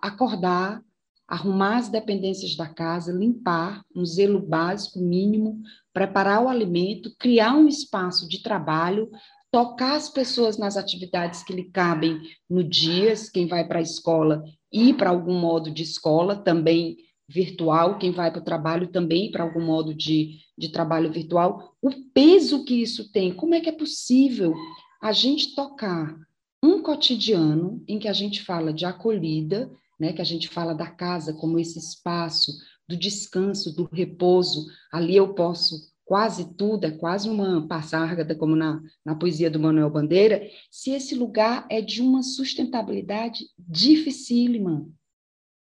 acordar, 0.00 0.82
arrumar 1.28 1.76
as 1.76 1.88
dependências 1.90 2.56
da 2.56 2.66
casa, 2.66 3.12
limpar, 3.12 3.84
um 3.94 4.04
zelo 4.04 4.40
básico 4.40 4.98
mínimo, 4.98 5.60
preparar 5.92 6.42
o 6.42 6.48
alimento, 6.48 7.14
criar 7.18 7.54
um 7.54 7.68
espaço 7.68 8.26
de 8.26 8.42
trabalho, 8.42 9.10
tocar 9.50 9.94
as 9.94 10.08
pessoas 10.08 10.56
nas 10.56 10.76
atividades 10.76 11.42
que 11.42 11.52
lhe 11.52 11.64
cabem 11.64 12.20
no 12.48 12.64
dia, 12.64 13.12
quem 13.32 13.46
vai 13.46 13.66
para 13.66 13.78
a 13.78 13.82
escola 13.82 14.42
ir 14.72 14.94
para 14.94 15.10
algum 15.10 15.38
modo 15.38 15.70
de 15.70 15.82
escola, 15.82 16.34
também 16.34 16.96
virtual, 17.28 17.98
quem 17.98 18.10
vai 18.10 18.30
para 18.30 18.40
o 18.40 18.44
trabalho 18.44 18.88
também 18.88 19.30
para 19.30 19.44
algum 19.44 19.62
modo 19.62 19.94
de, 19.94 20.38
de 20.56 20.70
trabalho 20.70 21.12
virtual, 21.12 21.74
o 21.82 21.90
peso 22.14 22.64
que 22.64 22.80
isso 22.80 23.12
tem, 23.12 23.34
como 23.34 23.54
é 23.54 23.60
que 23.60 23.68
é 23.68 23.72
possível 23.72 24.54
a 25.02 25.12
gente 25.12 25.54
tocar 25.54 26.16
um 26.62 26.82
cotidiano 26.82 27.82
em 27.86 27.98
que 27.98 28.08
a 28.08 28.12
gente 28.12 28.42
fala 28.42 28.72
de 28.72 28.86
acolhida, 28.86 29.70
né, 29.98 30.12
que 30.12 30.22
a 30.22 30.24
gente 30.24 30.48
fala 30.48 30.74
da 30.74 30.86
casa 30.86 31.32
como 31.32 31.58
esse 31.58 31.78
espaço 31.78 32.52
do 32.88 32.96
descanso, 32.96 33.74
do 33.74 33.88
repouso, 33.92 34.66
ali 34.92 35.16
eu 35.16 35.34
posso 35.34 35.92
quase 36.08 36.54
tudo, 36.54 36.86
é 36.86 36.90
quase 36.90 37.28
uma 37.28 37.66
passárgada, 37.68 38.34
como 38.34 38.56
na, 38.56 38.80
na 39.04 39.14
poesia 39.14 39.50
do 39.50 39.60
Manuel 39.60 39.90
Bandeira, 39.90 40.48
se 40.70 40.90
esse 40.90 41.14
lugar 41.14 41.66
é 41.70 41.82
de 41.82 42.00
uma 42.00 42.22
sustentabilidade 42.22 43.44
dificílima, 43.58 44.88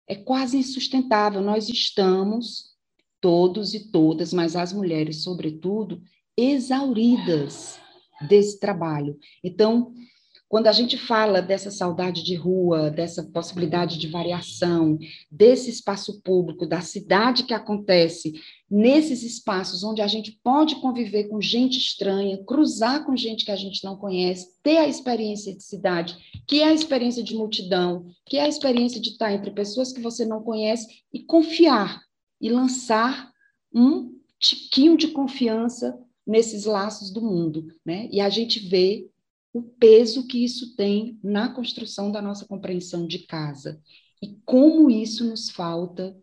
é 0.08 0.16
quase 0.16 0.58
insustentável. 0.58 1.42
Nós 1.42 1.68
estamos, 1.68 2.76
todos 3.20 3.74
e 3.74 3.92
todas, 3.92 4.32
mas 4.32 4.56
as 4.56 4.72
mulheres, 4.72 5.24
sobretudo, 5.24 6.00
exauridas 6.38 7.80
desse 8.28 8.60
trabalho. 8.60 9.18
Então, 9.44 9.92
quando 10.50 10.66
a 10.66 10.72
gente 10.72 10.98
fala 10.98 11.44
dessa 11.44 11.70
saudade 11.70 12.24
de 12.24 12.34
rua, 12.34 12.90
dessa 12.90 13.24
possibilidade 13.24 14.00
de 14.00 14.08
variação, 14.08 14.98
desse 15.32 15.70
espaço 15.70 16.22
público, 16.24 16.66
da 16.66 16.82
cidade 16.82 17.44
que 17.44 17.54
acontece, 17.54 18.34
nesses 18.70 19.22
espaços 19.22 19.84
onde 19.84 20.02
a 20.02 20.08
gente 20.08 20.40
pode 20.44 20.82
conviver 20.82 21.26
com 21.26 21.40
gente 21.40 21.78
estranha, 21.78 22.44
cruzar 22.46 23.06
com 23.06 23.16
gente 23.16 23.46
que 23.46 23.52
a 23.52 23.56
gente 23.56 23.84
não 23.84 23.96
conhece, 23.96 24.48
ter 24.64 24.78
a 24.78 24.88
experiência 24.88 25.56
de 25.56 25.64
cidade, 25.64 26.18
que 26.48 26.62
é 26.62 26.66
a 26.66 26.74
experiência 26.74 27.24
de 27.24 27.36
multidão, 27.36 28.08
que 28.26 28.38
é 28.38 28.42
a 28.42 28.50
experiência 28.50 29.00
de 29.00 29.10
estar 29.10 29.32
entre 29.32 29.52
pessoas 29.52 29.94
que 29.94 30.02
você 30.02 30.26
não 30.26 30.42
conhece 30.42 31.04
e 31.14 31.24
confiar 31.24 32.02
e 32.42 32.50
lançar 32.50 33.32
um 33.72 34.16
tiquinho 34.40 34.98
de 34.98 35.10
confiança 35.10 35.96
nesses 36.26 36.66
laços 36.66 37.12
do 37.12 37.22
mundo, 37.22 37.68
né? 37.86 38.10
E 38.12 38.20
a 38.20 38.30
gente 38.30 38.60
vê 38.68 39.08
o 39.54 39.64
peso 39.64 40.28
que 40.28 40.44
isso 40.44 40.76
tem 40.76 41.20
na 41.24 41.50
construção 41.50 42.12
da 42.12 42.22
nossa 42.22 42.46
compreensão 42.46 43.08
de 43.08 43.20
casa 43.20 43.82
e 44.22 44.36
como 44.46 44.90
isso 44.90 45.26
nos 45.26 45.50
falta 45.50 46.16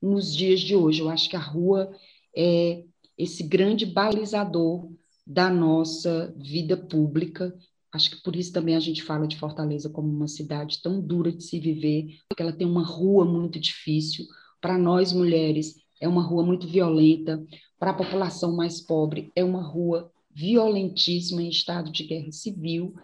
nos 0.00 0.34
dias 0.34 0.60
de 0.60 0.74
hoje. 0.74 1.00
Eu 1.00 1.08
acho 1.08 1.28
que 1.28 1.36
a 1.36 1.40
rua 1.40 1.90
é 2.36 2.84
esse 3.16 3.42
grande 3.42 3.86
balizador 3.86 4.90
da 5.26 5.48
nossa 5.48 6.34
vida 6.36 6.76
pública. 6.76 7.56
Acho 7.92 8.10
que 8.10 8.22
por 8.22 8.34
isso 8.34 8.52
também 8.52 8.74
a 8.74 8.80
gente 8.80 9.02
fala 9.02 9.26
de 9.26 9.38
Fortaleza 9.38 9.88
como 9.88 10.08
uma 10.08 10.26
cidade 10.26 10.82
tão 10.82 11.00
dura 11.00 11.30
de 11.30 11.44
se 11.44 11.60
viver, 11.60 12.18
porque 12.28 12.42
ela 12.42 12.52
tem 12.52 12.66
uma 12.66 12.84
rua 12.84 13.24
muito 13.24 13.58
difícil. 13.60 14.26
Para 14.60 14.76
nós 14.76 15.12
mulheres, 15.12 15.76
é 16.00 16.08
uma 16.08 16.22
rua 16.22 16.44
muito 16.44 16.66
violenta. 16.66 17.44
Para 17.78 17.92
a 17.92 17.94
população 17.94 18.54
mais 18.56 18.80
pobre, 18.80 19.30
é 19.36 19.44
uma 19.44 19.62
rua 19.62 20.10
violentíssima 20.34 21.42
em 21.42 21.48
estado 21.48 21.90
de 21.92 22.04
guerra 22.04 22.32
civil, 22.32 22.94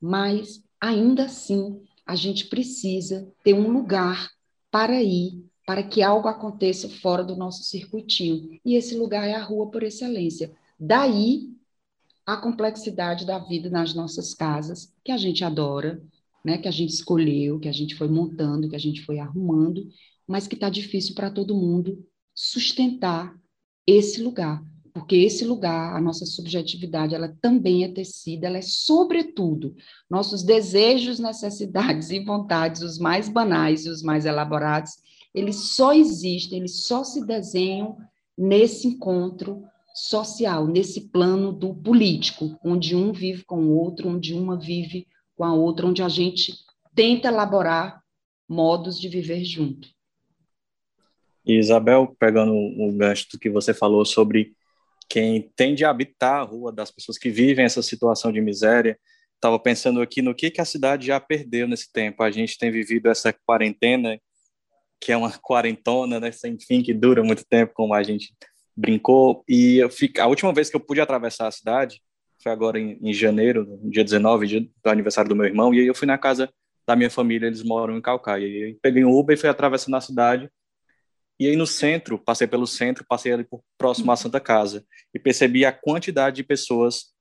mas 0.00 0.62
ainda 0.80 1.24
assim 1.24 1.82
a 2.06 2.14
gente 2.14 2.46
precisa 2.46 3.30
ter 3.42 3.54
um 3.54 3.68
lugar 3.70 4.30
para 4.70 5.02
ir, 5.02 5.44
para 5.66 5.82
que 5.82 6.02
algo 6.02 6.28
aconteça 6.28 6.88
fora 6.88 7.24
do 7.24 7.34
nosso 7.34 7.64
circuitinho. 7.64 8.58
E 8.64 8.74
esse 8.74 8.96
lugar 8.96 9.26
é 9.26 9.34
a 9.34 9.42
rua 9.42 9.70
por 9.70 9.82
excelência. 9.82 10.54
Daí 10.78 11.50
a 12.24 12.36
complexidade 12.36 13.24
da 13.24 13.38
vida 13.38 13.70
nas 13.70 13.94
nossas 13.94 14.34
casas, 14.34 14.92
que 15.04 15.12
a 15.12 15.16
gente 15.16 15.44
adora, 15.44 16.02
né, 16.44 16.58
que 16.58 16.68
a 16.68 16.72
gente 16.72 16.90
escolheu, 16.90 17.58
que 17.58 17.68
a 17.68 17.72
gente 17.72 17.94
foi 17.94 18.08
montando, 18.08 18.68
que 18.68 18.76
a 18.76 18.80
gente 18.80 19.02
foi 19.02 19.18
arrumando, 19.18 19.88
mas 20.26 20.46
que 20.46 20.54
está 20.54 20.68
difícil 20.68 21.14
para 21.14 21.30
todo 21.30 21.56
mundo 21.56 22.04
sustentar 22.34 23.36
esse 23.86 24.22
lugar 24.22 24.62
porque 24.96 25.14
esse 25.16 25.44
lugar, 25.44 25.94
a 25.94 26.00
nossa 26.00 26.24
subjetividade, 26.24 27.14
ela 27.14 27.28
também 27.42 27.84
é 27.84 27.88
tecida, 27.88 28.46
ela 28.46 28.56
é 28.56 28.62
sobretudo 28.62 29.76
nossos 30.08 30.42
desejos, 30.42 31.18
necessidades 31.18 32.08
e 32.08 32.18
vontades, 32.24 32.80
os 32.80 32.98
mais 32.98 33.28
banais 33.28 33.84
e 33.84 33.90
os 33.90 34.02
mais 34.02 34.24
elaborados, 34.24 34.92
eles 35.34 35.74
só 35.74 35.92
existem, 35.92 36.60
eles 36.60 36.86
só 36.86 37.04
se 37.04 37.26
desenham 37.26 37.98
nesse 38.38 38.88
encontro 38.88 39.64
social, 39.94 40.66
nesse 40.66 41.10
plano 41.10 41.52
do 41.52 41.74
político, 41.74 42.58
onde 42.64 42.96
um 42.96 43.12
vive 43.12 43.44
com 43.44 43.64
o 43.64 43.76
outro, 43.76 44.08
onde 44.08 44.32
uma 44.32 44.58
vive 44.58 45.06
com 45.36 45.44
a 45.44 45.52
outra, 45.52 45.86
onde 45.86 46.02
a 46.02 46.08
gente 46.08 46.54
tenta 46.94 47.28
elaborar 47.28 48.00
modos 48.48 48.98
de 48.98 49.10
viver 49.10 49.44
junto. 49.44 49.90
Isabel, 51.44 52.16
pegando 52.18 52.54
o 52.54 52.90
gancho 52.96 53.38
que 53.38 53.50
você 53.50 53.74
falou 53.74 54.02
sobre 54.02 54.56
quem 55.08 55.50
tende 55.56 55.84
a 55.84 55.90
habitar 55.90 56.40
a 56.40 56.42
rua, 56.42 56.72
das 56.72 56.90
pessoas 56.90 57.18
que 57.18 57.30
vivem 57.30 57.64
essa 57.64 57.82
situação 57.82 58.32
de 58.32 58.40
miséria, 58.40 58.98
estava 59.34 59.58
pensando 59.58 60.00
aqui 60.00 60.22
no 60.22 60.34
que, 60.34 60.50
que 60.50 60.60
a 60.60 60.64
cidade 60.64 61.06
já 61.06 61.20
perdeu 61.20 61.68
nesse 61.68 61.92
tempo. 61.92 62.22
A 62.22 62.30
gente 62.30 62.58
tem 62.58 62.70
vivido 62.70 63.08
essa 63.08 63.32
quarentena, 63.32 64.18
que 65.00 65.12
é 65.12 65.16
uma 65.16 65.30
quarentona, 65.38 66.18
né, 66.18 66.32
sem 66.32 66.58
fim, 66.58 66.82
que 66.82 66.92
dura 66.92 67.22
muito 67.22 67.44
tempo, 67.46 67.72
como 67.74 67.94
a 67.94 68.02
gente 68.02 68.34
brincou. 68.76 69.44
E 69.48 69.76
eu 69.76 69.90
fico, 69.90 70.20
a 70.20 70.26
última 70.26 70.52
vez 70.52 70.68
que 70.68 70.76
eu 70.76 70.80
pude 70.80 71.00
atravessar 71.00 71.46
a 71.46 71.52
cidade 71.52 72.00
foi 72.42 72.52
agora 72.52 72.78
em, 72.78 72.98
em 73.02 73.12
janeiro, 73.12 73.78
dia 73.84 74.04
19, 74.04 74.46
dia 74.46 74.60
do 74.60 74.90
aniversário 74.90 75.28
do 75.28 75.36
meu 75.36 75.46
irmão, 75.46 75.72
e 75.72 75.80
aí 75.80 75.86
eu 75.86 75.94
fui 75.94 76.06
na 76.06 76.18
casa 76.18 76.50
da 76.86 76.94
minha 76.94 77.10
família, 77.10 77.46
eles 77.46 77.62
moram 77.62 77.96
em 77.96 78.00
Calcaia. 78.00 78.46
E 78.46 78.64
aí 78.64 78.78
peguei 78.80 79.04
um 79.04 79.10
Uber 79.10 79.36
e 79.36 79.40
fui 79.40 79.48
atravessando 79.48 79.96
a 79.96 80.00
cidade 80.00 80.50
e 81.38 81.46
aí 81.46 81.56
no 81.56 81.66
centro, 81.66 82.18
passei 82.18 82.46
pelo 82.46 82.66
centro, 82.66 83.04
passei 83.06 83.32
ali 83.32 83.44
por 83.44 83.62
próximo 83.76 84.10
à 84.10 84.16
Santa 84.16 84.40
Casa 84.40 84.84
e 85.14 85.18
percebi 85.18 85.64
a 85.64 85.72
quantidade 85.72 86.36
de 86.36 86.44
pessoas 86.44 87.14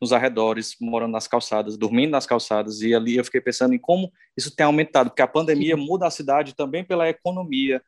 nos 0.00 0.12
arredores, 0.12 0.76
morando 0.80 1.12
nas 1.12 1.28
calçadas, 1.28 1.76
dormindo 1.76 2.12
nas 2.12 2.24
calçadas, 2.24 2.80
e 2.80 2.94
ali 2.94 3.16
eu 3.16 3.24
fiquei 3.24 3.40
pensando 3.40 3.74
em 3.74 3.78
como 3.78 4.10
isso 4.36 4.54
tem 4.54 4.64
aumentado, 4.64 5.10
porque 5.10 5.20
a 5.20 5.26
pandemia 5.26 5.76
muda 5.76 6.06
a 6.06 6.10
cidade 6.10 6.54
também 6.54 6.82
pela 6.82 7.08
economia, 7.08 7.82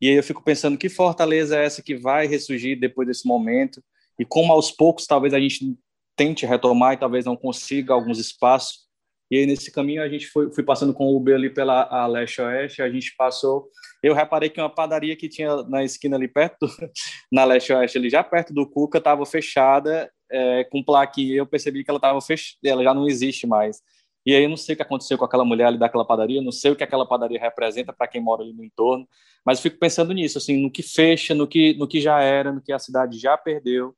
e 0.00 0.08
aí 0.08 0.14
eu 0.14 0.22
fico 0.22 0.44
pensando 0.44 0.78
que 0.78 0.88
fortaleza 0.88 1.58
é 1.58 1.64
essa 1.64 1.82
que 1.82 1.96
vai 1.96 2.26
ressurgir 2.26 2.78
depois 2.78 3.08
desse 3.08 3.26
momento, 3.26 3.82
e 4.18 4.24
como 4.24 4.52
aos 4.52 4.70
poucos 4.70 5.06
talvez 5.06 5.34
a 5.34 5.40
gente 5.40 5.76
tente 6.14 6.46
retomar 6.46 6.94
e 6.94 6.98
talvez 6.98 7.24
não 7.24 7.36
consiga 7.36 7.92
alguns 7.92 8.18
espaços, 8.18 8.85
e 9.30 9.38
aí 9.38 9.46
nesse 9.46 9.70
caminho 9.72 10.02
a 10.02 10.08
gente 10.08 10.26
foi, 10.26 10.52
fui 10.52 10.62
passando 10.62 10.94
com 10.94 11.06
o 11.06 11.16
Uber 11.16 11.34
ali 11.34 11.50
pela 11.50 12.06
leste-oeste, 12.06 12.82
a 12.82 12.90
gente 12.90 13.14
passou 13.16 13.68
eu 14.06 14.14
reparei 14.14 14.48
que 14.48 14.60
uma 14.60 14.70
padaria 14.70 15.16
que 15.16 15.28
tinha 15.28 15.62
na 15.64 15.82
esquina 15.82 16.16
ali 16.16 16.28
perto, 16.28 16.66
na 17.32 17.44
leste-oeste, 17.44 17.98
ali 17.98 18.08
já 18.08 18.22
perto 18.22 18.54
do 18.54 18.68
Cuca, 18.68 18.98
estava 18.98 19.24
fechada 19.26 20.10
é, 20.30 20.64
com 20.64 20.82
plaquinha. 20.82 21.34
Eu 21.34 21.46
percebi 21.46 21.82
que 21.82 21.90
ela 21.90 21.98
estava 21.98 22.20
fechada, 22.20 22.58
ela 22.64 22.84
já 22.84 22.94
não 22.94 23.08
existe 23.08 23.46
mais. 23.46 23.80
E 24.24 24.34
aí 24.34 24.44
eu 24.44 24.48
não 24.48 24.56
sei 24.56 24.74
o 24.74 24.76
que 24.76 24.82
aconteceu 24.82 25.16
com 25.16 25.24
aquela 25.24 25.44
mulher 25.44 25.66
ali 25.66 25.78
daquela 25.78 26.04
padaria, 26.04 26.42
não 26.42 26.52
sei 26.52 26.72
o 26.72 26.76
que 26.76 26.84
aquela 26.84 27.06
padaria 27.06 27.40
representa 27.40 27.92
para 27.92 28.08
quem 28.08 28.20
mora 28.20 28.42
ali 28.42 28.52
no 28.52 28.64
entorno, 28.64 29.08
mas 29.44 29.60
fico 29.60 29.78
pensando 29.78 30.12
nisso, 30.12 30.38
assim, 30.38 30.60
no 30.60 30.70
que 30.70 30.82
fecha, 30.82 31.32
no 31.34 31.46
que, 31.46 31.74
no 31.74 31.86
que 31.86 32.00
já 32.00 32.20
era, 32.20 32.52
no 32.52 32.60
que 32.60 32.72
a 32.72 32.78
cidade 32.78 33.18
já 33.18 33.36
perdeu, 33.36 33.94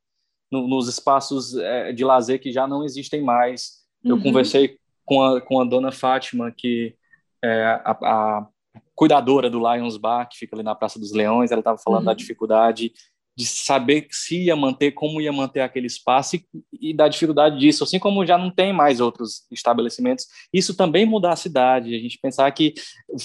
no, 0.51 0.69
nos 0.69 0.87
espaços 0.87 1.57
é, 1.57 1.93
de 1.93 2.05
lazer 2.05 2.41
que 2.41 2.53
já 2.53 2.67
não 2.67 2.85
existem 2.85 3.23
mais. 3.23 3.79
Eu 4.05 4.17
uhum. 4.17 4.23
conversei 4.23 4.79
com 5.09 5.23
a, 5.23 5.41
com 5.41 5.59
a 5.59 5.65
dona 5.65 5.91
Fátima, 5.91 6.53
que 6.55 6.95
é, 7.43 7.65
a, 7.83 7.91
a 8.03 8.47
cuidadora 8.95 9.49
do 9.49 9.59
Lions 9.59 9.97
Bar, 9.97 10.29
que 10.29 10.37
fica 10.37 10.55
ali 10.55 10.63
na 10.63 10.75
Praça 10.75 10.99
dos 10.99 11.13
Leões, 11.13 11.51
ela 11.51 11.61
estava 11.61 11.79
falando 11.79 12.01
uhum. 12.01 12.07
da 12.07 12.15
dificuldade 12.15 12.93
de 13.35 13.47
saber 13.47 14.09
se 14.11 14.47
ia 14.47 14.57
manter, 14.57 14.91
como 14.91 15.21
ia 15.21 15.33
manter 15.33 15.61
aquele 15.61 15.87
espaço 15.87 16.37
e, 16.37 16.45
e, 16.73 16.93
da 16.93 17.07
dificuldade 17.07 17.59
disso, 17.59 17.85
assim 17.85 17.99
como 17.99 18.27
já 18.27 18.37
não 18.37 18.51
tem 18.51 18.73
mais 18.73 19.01
outros 19.01 19.47
estabelecimentos, 19.51 20.27
isso 20.53 20.77
também 20.77 21.07
muda 21.07 21.31
a 21.31 21.37
cidade, 21.37 21.95
a 21.95 21.99
gente 21.99 22.19
pensar 22.21 22.51
que 22.51 22.75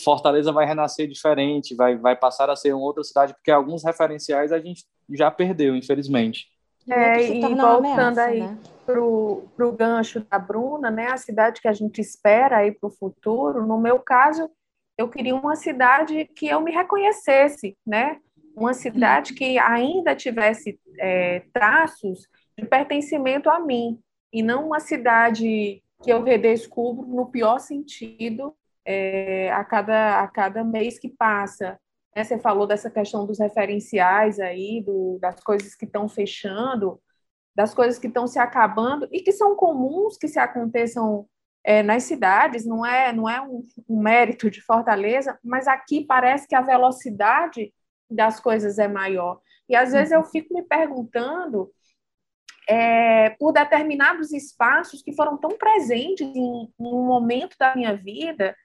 Fortaleza 0.03 0.51
vai 0.51 0.67
renascer 0.67 1.07
diferente, 1.07 1.75
vai, 1.75 1.97
vai 1.97 2.15
passar 2.15 2.49
a 2.49 2.55
ser 2.55 2.73
uma 2.73 2.85
outra 2.85 3.03
cidade, 3.03 3.33
porque 3.33 3.49
alguns 3.49 3.83
referenciais 3.83 4.51
a 4.51 4.59
gente 4.59 4.85
já 5.09 5.31
perdeu, 5.31 5.75
infelizmente. 5.75 6.52
É, 6.89 7.23
e 7.23 7.41
voltando 7.41 7.77
ameaça, 7.77 8.23
aí 8.23 8.39
né? 8.41 8.57
para 8.85 8.99
o 9.01 9.75
gancho 9.77 10.19
da 10.29 10.37
Bruna, 10.37 10.91
né, 10.91 11.07
a 11.07 11.17
cidade 11.17 11.61
que 11.61 11.67
a 11.67 11.73
gente 11.73 12.01
espera 12.01 12.57
aí 12.57 12.71
para 12.71 12.87
o 12.87 12.91
futuro, 12.91 13.65
no 13.65 13.79
meu 13.79 13.99
caso, 13.99 14.49
eu 14.97 15.09
queria 15.09 15.35
uma 15.35 15.55
cidade 15.55 16.25
que 16.35 16.47
eu 16.47 16.61
me 16.61 16.71
reconhecesse, 16.71 17.77
né? 17.85 18.19
Uma 18.55 18.73
cidade 18.73 19.33
que 19.33 19.57
ainda 19.57 20.15
tivesse 20.15 20.79
é, 20.99 21.43
traços 21.51 22.27
de 22.57 22.65
pertencimento 22.65 23.49
a 23.49 23.59
mim, 23.59 23.99
e 24.31 24.43
não 24.43 24.67
uma 24.67 24.79
cidade 24.79 25.81
que 26.03 26.11
eu 26.11 26.23
redescubro 26.23 27.07
no 27.07 27.27
pior 27.27 27.59
sentido 27.59 28.55
é, 28.85 29.51
a, 29.51 29.63
cada, 29.63 30.21
a 30.21 30.27
cada 30.27 30.63
mês 30.63 30.99
que 30.99 31.09
passa. 31.09 31.79
Né? 32.15 32.23
Você 32.23 32.39
falou 32.39 32.67
dessa 32.67 32.89
questão 32.89 33.25
dos 33.25 33.39
referenciais 33.39 34.39
aí, 34.39 34.81
do, 34.85 35.17
das 35.19 35.39
coisas 35.41 35.75
que 35.75 35.85
estão 35.85 36.07
fechando, 36.07 37.01
das 37.55 37.73
coisas 37.73 37.99
que 37.99 38.07
estão 38.07 38.27
se 38.27 38.39
acabando 38.39 39.07
e 39.11 39.21
que 39.21 39.31
são 39.31 39.55
comuns 39.55 40.17
que 40.17 40.27
se 40.27 40.39
aconteçam 40.39 41.27
é, 41.63 41.81
nas 41.81 42.03
cidades, 42.03 42.65
não 42.65 42.85
é, 42.85 43.13
não 43.13 43.29
é 43.29 43.41
um, 43.41 43.63
um, 43.87 43.99
mérito 44.01 44.49
de 44.51 44.61
Fortaleza, 44.61 45.39
mas 45.43 45.67
aqui 45.67 46.03
parece 46.05 46.47
que 46.47 46.55
a 46.55 46.61
velocidade 46.61 47.73
das 48.09 48.39
coisas 48.39 48.79
é 48.79 48.87
maior. 48.87 49.39
E 49.69 49.75
às 49.75 49.93
vezes 49.93 50.11
eu 50.11 50.23
fico 50.25 50.53
me 50.53 50.63
perguntando 50.63 51.71
é, 52.67 53.31
por 53.31 53.51
determinados 53.51 54.31
espaços 54.31 55.01
que 55.01 55.15
foram 55.15 55.37
tão 55.37 55.51
presentes 55.57 56.27
em, 56.27 56.63
em, 56.63 56.73
um 56.79 57.05
momento 57.05 57.55
da 57.57 57.75
minha 57.75 57.95
vida 57.95 58.55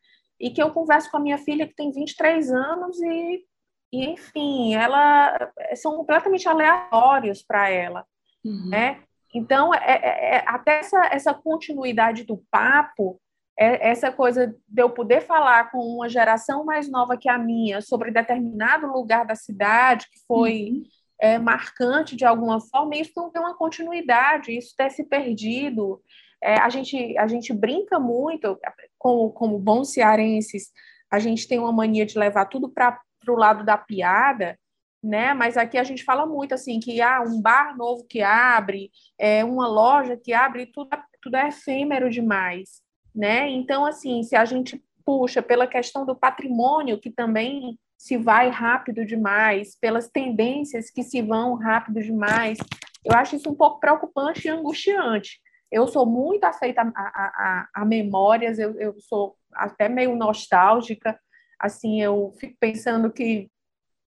e 0.40 0.51
que 0.51 0.62
eu 0.62 0.70
converso 0.70 1.11
com 1.11 1.16
a 1.16 1.20
minha 1.20 1.38
filha 1.38 1.66
que 1.66 1.74
tem 1.74 1.90
23 1.90 2.51
anos 2.53 3.01
e, 3.01 3.44
e 3.92 4.07
enfim, 4.07 4.74
ela 4.74 5.53
são 5.77 5.96
completamente 5.96 6.48
aleatórios 6.48 7.42
para 7.42 7.68
ela, 7.68 8.05
uhum. 8.44 8.68
né? 8.68 9.03
Então, 9.35 9.74
é, 9.74 9.79
é, 9.85 10.35
é, 10.37 10.44
até 10.46 10.79
essa, 10.79 11.07
essa 11.12 11.35
continuidade 11.35 12.24
do 12.24 12.42
papo, 12.51 13.20
é, 13.59 13.90
essa 13.90 14.11
coisa 14.11 14.55
de 14.66 14.83
eu 14.83 14.88
poder 14.88 15.20
falar 15.22 15.70
com 15.70 15.79
uma 15.79 16.09
geração 16.09 16.64
mais 16.64 16.90
nova 16.90 17.16
que 17.16 17.29
a 17.29 17.37
minha 17.37 17.81
sobre 17.81 18.11
determinado 18.11 18.87
lugar 18.87 19.27
da 19.27 19.35
cidade 19.35 20.07
que 20.11 20.18
foi 20.27 20.70
uhum. 20.70 20.83
é, 21.20 21.38
marcante 21.38 22.16
de 22.16 22.24
alguma 22.24 22.61
forma, 22.61 22.96
isso 22.96 23.12
não 23.16 23.31
tem 23.31 23.42
uma 23.42 23.57
continuidade, 23.57 24.57
isso 24.57 24.74
ter 24.77 24.90
se 24.90 25.05
perdido. 25.05 26.01
É, 26.42 26.55
a, 26.61 26.68
gente, 26.68 27.18
a 27.18 27.27
gente 27.27 27.53
brinca 27.53 27.98
muito, 27.98 28.59
como, 28.98 29.30
como 29.30 29.58
bons 29.58 29.92
cearenses, 29.92 30.70
a 31.11 31.18
gente 31.18 31.46
tem 31.48 31.58
uma 31.58 31.72
mania 31.72 32.04
de 32.04 32.18
levar 32.18 32.46
tudo 32.46 32.68
para 32.68 33.00
o 33.28 33.32
lado 33.32 33.64
da 33.64 33.76
piada, 33.78 34.58
né? 35.02 35.32
Mas 35.32 35.56
aqui 35.56 35.78
a 35.78 35.84
gente 35.84 36.04
fala 36.04 36.26
muito 36.26 36.54
assim 36.54 36.80
que 36.80 37.00
há 37.00 37.18
ah, 37.18 37.22
um 37.22 37.40
bar 37.40 37.76
novo 37.76 38.04
que 38.04 38.20
abre, 38.22 38.90
é 39.18 39.44
uma 39.44 39.66
loja 39.68 40.16
que 40.16 40.32
abre, 40.32 40.66
tudo 40.66 40.90
tudo 41.20 41.37
é 41.37 41.48
efêmero 41.48 42.08
demais, 42.08 42.80
né? 43.14 43.48
Então 43.48 43.84
assim, 43.84 44.22
se 44.22 44.37
a 44.37 44.44
gente 44.44 44.82
puxa 45.04 45.42
pela 45.42 45.66
questão 45.66 46.04
do 46.04 46.14
patrimônio 46.14 47.00
que 47.00 47.11
também 47.11 47.78
se 47.96 48.16
vai 48.16 48.48
rápido 48.48 49.04
demais, 49.04 49.76
pelas 49.80 50.08
tendências 50.08 50.90
que 50.90 51.02
se 51.02 51.20
vão 51.20 51.54
rápido 51.54 52.00
demais, 52.00 52.58
eu 53.04 53.16
acho 53.16 53.37
isso 53.37 53.50
um 53.50 53.54
pouco 53.54 53.80
preocupante 53.80 54.46
e 54.46 54.50
angustiante. 54.50 55.40
Eu 55.70 55.87
sou 55.87 56.07
muito 56.07 56.44
afeita 56.44 56.83
a, 56.83 56.88
a, 56.94 57.68
a, 57.74 57.85
memórias, 57.85 58.59
eu, 58.59 58.78
eu 58.81 58.98
sou 59.00 59.37
até 59.52 59.88
meio 59.88 60.16
nostálgica, 60.16 61.18
assim, 61.59 62.02
eu 62.02 62.33
fico 62.38 62.57
pensando 62.59 63.11
que 63.12 63.50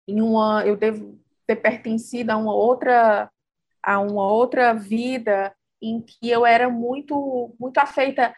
em 0.08 0.22
uma 0.22 0.66
eu 0.66 0.78
devo 0.78 1.20
ter 1.46 1.58
pertencido 1.58 2.32
a 2.32 2.38
uma 2.38 2.54
outra 2.54 3.30
a 3.82 4.00
uma 4.00 4.28
outra 4.32 4.74
vida 4.74 5.54
em 5.82 6.02
que 6.02 6.30
eu 6.30 6.46
era 6.46 6.70
muito 6.70 7.56
muito 7.60 7.78
afeita 7.78 8.34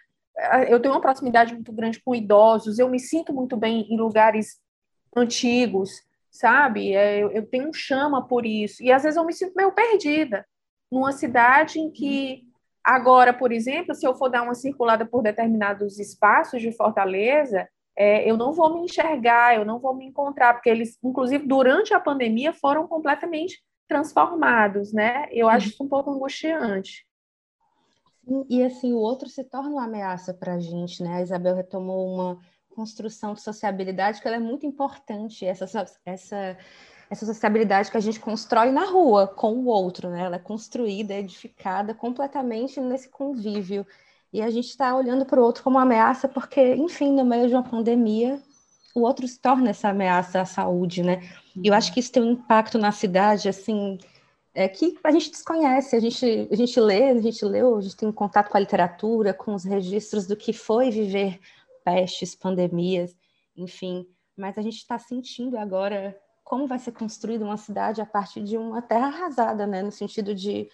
eu 0.69 0.79
tenho 0.79 0.93
uma 0.93 1.01
proximidade 1.01 1.53
muito 1.53 1.71
grande 1.73 2.01
com 2.01 2.15
idosos 2.15 2.79
eu 2.79 2.89
me 2.89 2.99
sinto 2.99 3.33
muito 3.33 3.57
bem 3.57 3.87
em 3.89 3.97
lugares 3.97 4.59
antigos 5.15 5.91
sabe? 6.31 6.93
É, 6.95 7.21
eu, 7.21 7.29
eu 7.31 7.45
tenho 7.45 7.69
um 7.69 7.73
chama 7.73 8.25
por 8.25 8.45
isso. 8.45 8.81
E 8.81 8.91
às 8.91 9.03
vezes 9.03 9.17
eu 9.17 9.25
me 9.25 9.33
sinto 9.33 9.53
meio 9.55 9.71
perdida 9.73 10.45
numa 10.89 11.11
cidade 11.11 11.79
em 11.79 11.91
que 11.91 12.43
agora 12.83 13.33
por 13.33 13.51
exemplo 13.51 13.93
se 13.93 14.05
eu 14.05 14.15
for 14.15 14.29
dar 14.29 14.43
uma 14.43 14.55
circulada 14.55 15.05
por 15.05 15.21
determinados 15.21 15.99
espaços 15.99 16.61
de 16.61 16.71
Fortaleza 16.71 17.67
é, 17.95 18.29
eu 18.29 18.37
não 18.37 18.53
vou 18.53 18.73
me 18.73 18.85
enxergar, 18.85 19.55
eu 19.55 19.65
não 19.65 19.79
vou 19.79 19.93
me 19.93 20.05
encontrar, 20.05 20.53
porque 20.53 20.69
eles, 20.69 20.97
inclusive, 21.03 21.45
durante 21.45 21.93
a 21.93 21.99
pandemia, 21.99 22.53
foram 22.53 22.87
completamente 22.87 23.61
transformados, 23.87 24.93
né? 24.93 25.27
Eu 25.31 25.49
acho 25.49 25.67
isso 25.67 25.83
um 25.83 25.87
pouco 25.87 26.09
angustiante. 26.09 27.05
E 28.49 28.63
assim, 28.63 28.93
o 28.93 28.97
outro 28.97 29.27
se 29.27 29.43
torna 29.43 29.69
uma 29.69 29.83
ameaça 29.83 30.33
para 30.33 30.53
a 30.53 30.59
gente, 30.59 31.03
né? 31.03 31.15
A 31.15 31.21
Isabel 31.21 31.55
retomou 31.55 32.07
uma 32.13 32.39
construção 32.69 33.33
de 33.33 33.41
sociabilidade 33.41 34.21
que 34.21 34.27
ela 34.27 34.37
é 34.37 34.39
muito 34.39 34.65
importante, 34.65 35.45
essa, 35.45 35.85
essa 36.05 36.57
essa 37.11 37.25
sociabilidade 37.25 37.91
que 37.91 37.97
a 37.97 38.01
gente 38.01 38.21
constrói 38.21 38.71
na 38.71 38.85
rua 38.85 39.27
com 39.27 39.51
o 39.55 39.65
outro, 39.65 40.09
né? 40.09 40.21
Ela 40.21 40.37
é 40.37 40.39
construída, 40.39 41.13
edificada 41.13 41.93
completamente 41.93 42.79
nesse 42.79 43.09
convívio. 43.09 43.85
E 44.31 44.41
a 44.41 44.49
gente 44.49 44.69
está 44.69 44.95
olhando 44.95 45.25
para 45.25 45.37
o 45.37 45.43
outro 45.43 45.61
como 45.61 45.77
ameaça, 45.77 46.29
porque, 46.29 46.73
enfim, 46.73 47.11
no 47.11 47.25
meio 47.25 47.49
de 47.49 47.53
uma 47.53 47.63
pandemia, 47.63 48.41
o 48.95 49.01
outro 49.01 49.27
se 49.27 49.37
torna 49.37 49.71
essa 49.71 49.89
ameaça 49.89 50.39
à 50.39 50.45
saúde, 50.45 51.03
né? 51.03 51.21
E 51.53 51.67
eu 51.67 51.73
acho 51.73 51.93
que 51.93 51.99
isso 51.99 52.13
tem 52.13 52.23
um 52.23 52.31
impacto 52.31 52.77
na 52.77 52.93
cidade, 52.93 53.49
assim, 53.49 53.99
é 54.55 54.69
que 54.69 54.97
a 55.03 55.11
gente 55.11 55.31
desconhece, 55.31 55.97
a 55.97 55.99
gente, 55.99 56.47
a 56.49 56.55
gente 56.55 56.79
lê, 56.79 57.09
a 57.09 57.19
gente 57.19 57.43
leu, 57.43 57.75
a 57.77 57.81
gente 57.81 57.97
tem 57.97 58.09
contato 58.09 58.49
com 58.49 58.55
a 58.55 58.61
literatura, 58.61 59.33
com 59.33 59.53
os 59.53 59.65
registros 59.65 60.25
do 60.27 60.37
que 60.37 60.53
foi 60.53 60.89
viver 60.89 61.41
pestes, 61.83 62.35
pandemias, 62.35 63.13
enfim, 63.53 64.07
mas 64.37 64.57
a 64.57 64.61
gente 64.61 64.77
está 64.77 64.97
sentindo 64.97 65.57
agora 65.57 66.17
como 66.51 66.67
vai 66.67 66.79
ser 66.79 66.91
construída 66.91 67.45
uma 67.45 67.55
cidade 67.55 68.01
a 68.01 68.05
partir 68.05 68.43
de 68.43 68.57
uma 68.57 68.81
terra 68.81 69.07
arrasada, 69.07 69.65
né, 69.65 69.81
no 69.81 69.89
sentido 69.89 70.35
de, 70.35 70.69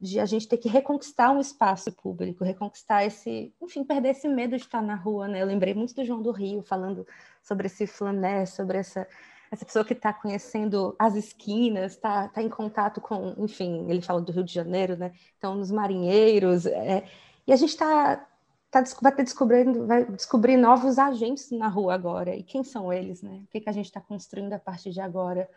de 0.00 0.20
a 0.20 0.24
gente 0.24 0.46
ter 0.46 0.56
que 0.56 0.68
reconquistar 0.68 1.32
um 1.32 1.40
espaço 1.40 1.90
público, 1.90 2.44
reconquistar 2.44 3.04
esse, 3.04 3.52
enfim, 3.60 3.82
perder 3.82 4.10
esse 4.10 4.28
medo 4.28 4.56
de 4.56 4.62
estar 4.62 4.80
na 4.80 4.94
rua, 4.94 5.26
né, 5.26 5.42
eu 5.42 5.46
lembrei 5.46 5.74
muito 5.74 5.96
do 5.96 6.04
João 6.04 6.22
do 6.22 6.30
Rio, 6.30 6.62
falando 6.62 7.04
sobre 7.42 7.66
esse 7.66 7.88
flané, 7.88 8.46
sobre 8.46 8.78
essa 8.78 9.04
essa 9.50 9.64
pessoa 9.64 9.84
que 9.84 9.92
está 9.92 10.12
conhecendo 10.12 10.94
as 10.98 11.14
esquinas, 11.14 11.92
está 11.92 12.28
tá 12.28 12.42
em 12.42 12.48
contato 12.48 13.00
com, 13.00 13.32
enfim, 13.38 13.86
ele 13.88 14.02
fala 14.02 14.20
do 14.20 14.32
Rio 14.32 14.42
de 14.42 14.52
Janeiro, 14.52 14.96
né? 14.96 15.12
Então, 15.38 15.54
nos 15.54 15.70
marinheiros, 15.70 16.66
é, 16.66 17.04
e 17.46 17.52
a 17.52 17.56
gente 17.56 17.70
está 17.70 18.26
tá, 18.70 18.82
vai 19.00 19.14
ter 19.14 19.22
descobrindo, 19.24 19.86
vai 19.86 20.04
descobrir 20.04 20.56
novos 20.56 20.98
agentes 20.98 21.50
na 21.50 21.68
rua 21.68 21.94
agora. 21.94 22.34
E 22.34 22.42
quem 22.42 22.64
são 22.64 22.92
eles, 22.92 23.22
né? 23.22 23.42
O 23.44 23.46
que, 23.48 23.60
que 23.60 23.68
a 23.68 23.72
gente 23.72 23.86
está 23.86 24.00
construindo 24.00 24.52
a 24.52 24.58
partir 24.58 24.90
de 24.90 25.00
agora? 25.00 25.48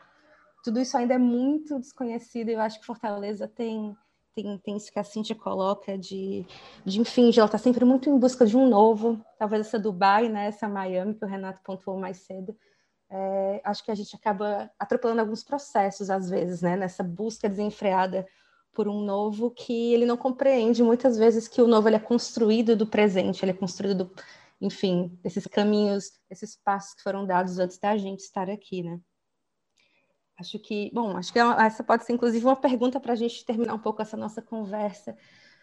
Tudo 0.63 0.79
isso 0.79 0.97
ainda 0.97 1.13
é 1.13 1.17
muito 1.17 1.79
desconhecido. 1.79 2.49
Eu 2.49 2.59
acho 2.59 2.79
que 2.79 2.85
Fortaleza 2.85 3.47
tem 3.47 3.95
tem, 4.35 4.57
tem 4.59 4.77
isso 4.77 4.91
que 4.91 4.99
a 4.99 5.03
Cintia 5.03 5.35
coloca 5.35 5.97
de, 5.97 6.45
de 6.85 7.01
enfim, 7.01 7.29
de 7.29 7.39
ela 7.39 7.47
está 7.47 7.57
sempre 7.57 7.83
muito 7.83 8.09
em 8.09 8.17
busca 8.17 8.45
de 8.45 8.55
um 8.55 8.69
novo. 8.69 9.19
Talvez 9.37 9.67
essa 9.67 9.79
Dubai, 9.79 10.29
né? 10.29 10.47
Essa 10.47 10.67
Miami 10.67 11.15
que 11.15 11.25
o 11.25 11.27
Renato 11.27 11.61
pontuou 11.63 11.99
mais 11.99 12.17
cedo 12.17 12.55
é, 13.09 13.61
acho 13.63 13.83
que 13.83 13.91
a 13.91 13.95
gente 13.95 14.15
acaba 14.15 14.69
atropelando 14.77 15.21
alguns 15.21 15.43
processos, 15.43 16.09
às 16.09 16.29
vezes, 16.29 16.61
né? 16.61 16.77
Nessa 16.77 17.03
busca 17.03 17.49
desenfreada 17.49 18.27
por 18.73 18.87
um 18.87 19.01
novo 19.01 19.51
que 19.51 19.93
ele 19.93 20.05
não 20.05 20.17
compreende 20.17 20.83
muitas 20.83 21.17
vezes 21.17 21.47
que 21.47 21.61
o 21.61 21.67
novo 21.67 21.87
ele 21.87 21.95
é 21.95 21.99
construído 21.99 22.75
do 22.75 22.87
presente, 22.87 23.43
ele 23.43 23.51
é 23.51 23.55
construído, 23.55 24.05
do, 24.05 24.11
enfim, 24.61 25.17
desses 25.23 25.45
caminhos, 25.47 26.11
esses 26.29 26.55
passos 26.55 26.93
que 26.93 27.03
foram 27.03 27.25
dados 27.25 27.59
antes 27.59 27.77
da 27.77 27.97
gente 27.97 28.21
estar 28.21 28.49
aqui, 28.49 28.83
né? 28.83 28.99
Acho 30.39 30.57
que, 30.57 30.89
bom, 30.93 31.17
acho 31.17 31.33
que 31.33 31.39
é 31.39 31.41
essa 31.41 31.83
pode 31.83 32.05
ser 32.05 32.13
inclusive 32.13 32.45
uma 32.45 32.55
pergunta 32.55 32.99
para 32.99 33.13
a 33.13 33.15
gente 33.15 33.43
terminar 33.43 33.73
um 33.73 33.79
pouco 33.79 34.01
essa 34.01 34.15
nossa 34.15 34.41
conversa. 34.41 35.17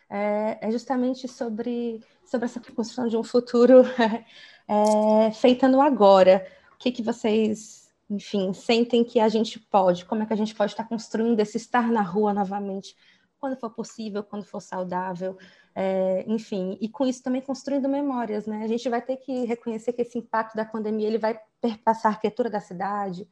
É, 0.08 0.58
é, 0.60 0.70
justamente 0.70 1.26
sobre, 1.26 2.00
sobre 2.24 2.44
essa 2.44 2.60
construção 2.60 3.08
de 3.08 3.16
um 3.16 3.24
futuro 3.24 3.82
é, 4.68 5.32
feita 5.32 5.66
no 5.66 5.80
agora 5.80 6.46
o 6.76 6.78
que, 6.78 6.92
que 6.92 7.02
vocês, 7.02 7.85
enfim, 8.08 8.52
sentem 8.52 9.04
que 9.04 9.18
a 9.18 9.28
gente 9.28 9.58
pode, 9.58 10.04
como 10.04 10.22
é 10.22 10.26
que 10.26 10.32
a 10.32 10.36
gente 10.36 10.54
pode 10.54 10.72
estar 10.72 10.84
construindo 10.84 11.40
esse 11.40 11.56
estar 11.56 11.90
na 11.90 12.02
rua 12.02 12.32
novamente, 12.32 12.96
quando 13.38 13.56
for 13.56 13.70
possível, 13.70 14.22
quando 14.22 14.44
for 14.44 14.60
saudável, 14.60 15.36
é, 15.74 16.24
enfim, 16.26 16.78
e 16.80 16.88
com 16.88 17.06
isso 17.06 17.22
também 17.22 17.40
construindo 17.42 17.88
memórias, 17.88 18.46
né? 18.46 18.64
A 18.64 18.66
gente 18.66 18.88
vai 18.88 19.02
ter 19.02 19.16
que 19.18 19.44
reconhecer 19.44 19.92
que 19.92 20.02
esse 20.02 20.18
impacto 20.18 20.54
da 20.56 20.64
pandemia 20.64 21.06
ele 21.06 21.18
vai 21.18 21.38
perpassar 21.60 22.12
a 22.12 22.14
arquitetura 22.14 22.48
da 22.48 22.60
cidade, 22.60 23.28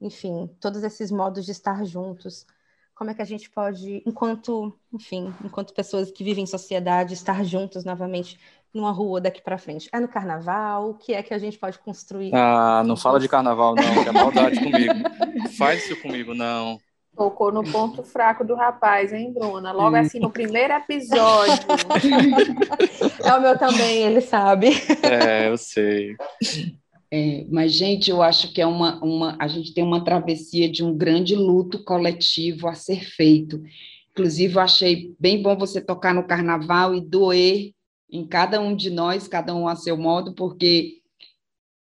enfim, 0.00 0.48
todos 0.60 0.82
esses 0.82 1.10
modos 1.10 1.44
de 1.44 1.52
estar 1.52 1.84
juntos. 1.84 2.46
Como 2.98 3.12
é 3.12 3.14
que 3.14 3.22
a 3.22 3.24
gente 3.24 3.48
pode, 3.48 4.02
enquanto, 4.04 4.76
enfim, 4.92 5.32
enquanto 5.44 5.72
pessoas 5.72 6.10
que 6.10 6.24
vivem 6.24 6.42
em 6.42 6.48
sociedade, 6.48 7.14
estar 7.14 7.44
juntos 7.44 7.84
novamente 7.84 8.36
numa 8.74 8.90
rua 8.90 9.20
daqui 9.20 9.40
para 9.40 9.56
frente? 9.56 9.88
É 9.92 10.00
no 10.00 10.08
carnaval? 10.08 10.90
O 10.90 10.94
que 10.94 11.14
é 11.14 11.22
que 11.22 11.32
a 11.32 11.38
gente 11.38 11.56
pode 11.56 11.78
construir? 11.78 12.34
Ah, 12.34 12.82
não 12.84 12.96
fala 12.96 13.20
de 13.20 13.28
carnaval, 13.28 13.76
não, 13.76 14.02
que 14.02 14.08
é 14.08 14.10
maldade 14.10 14.58
comigo. 14.58 14.94
Faz 15.56 15.84
isso 15.84 16.02
comigo, 16.02 16.34
não. 16.34 16.80
Tocou 17.16 17.52
no 17.52 17.62
ponto 17.62 18.02
fraco 18.02 18.44
do 18.44 18.56
rapaz, 18.56 19.12
hein, 19.12 19.32
Bruna? 19.32 19.70
Logo 19.70 19.94
hum. 19.94 20.00
assim, 20.00 20.18
no 20.18 20.30
primeiro 20.30 20.74
episódio. 20.74 21.54
é 23.24 23.32
o 23.32 23.40
meu 23.40 23.56
também, 23.56 23.98
ele 23.98 24.20
sabe. 24.20 24.70
É, 25.04 25.48
eu 25.48 25.56
sei. 25.56 26.16
É, 27.10 27.46
mas, 27.50 27.72
gente, 27.72 28.10
eu 28.10 28.22
acho 28.22 28.52
que 28.52 28.60
é 28.60 28.66
uma, 28.66 29.02
uma. 29.02 29.36
A 29.40 29.48
gente 29.48 29.72
tem 29.72 29.82
uma 29.82 30.04
travessia 30.04 30.68
de 30.68 30.84
um 30.84 30.96
grande 30.96 31.34
luto 31.34 31.82
coletivo 31.82 32.68
a 32.68 32.74
ser 32.74 33.02
feito. 33.04 33.62
Inclusive, 34.10 34.56
eu 34.56 34.60
achei 34.60 35.14
bem 35.18 35.40
bom 35.42 35.56
você 35.56 35.80
tocar 35.80 36.12
no 36.12 36.26
carnaval 36.26 36.94
e 36.94 37.00
doer 37.00 37.72
em 38.10 38.26
cada 38.26 38.60
um 38.60 38.74
de 38.74 38.90
nós, 38.90 39.28
cada 39.28 39.54
um 39.54 39.68
a 39.68 39.76
seu 39.76 39.96
modo, 39.96 40.34
porque 40.34 40.98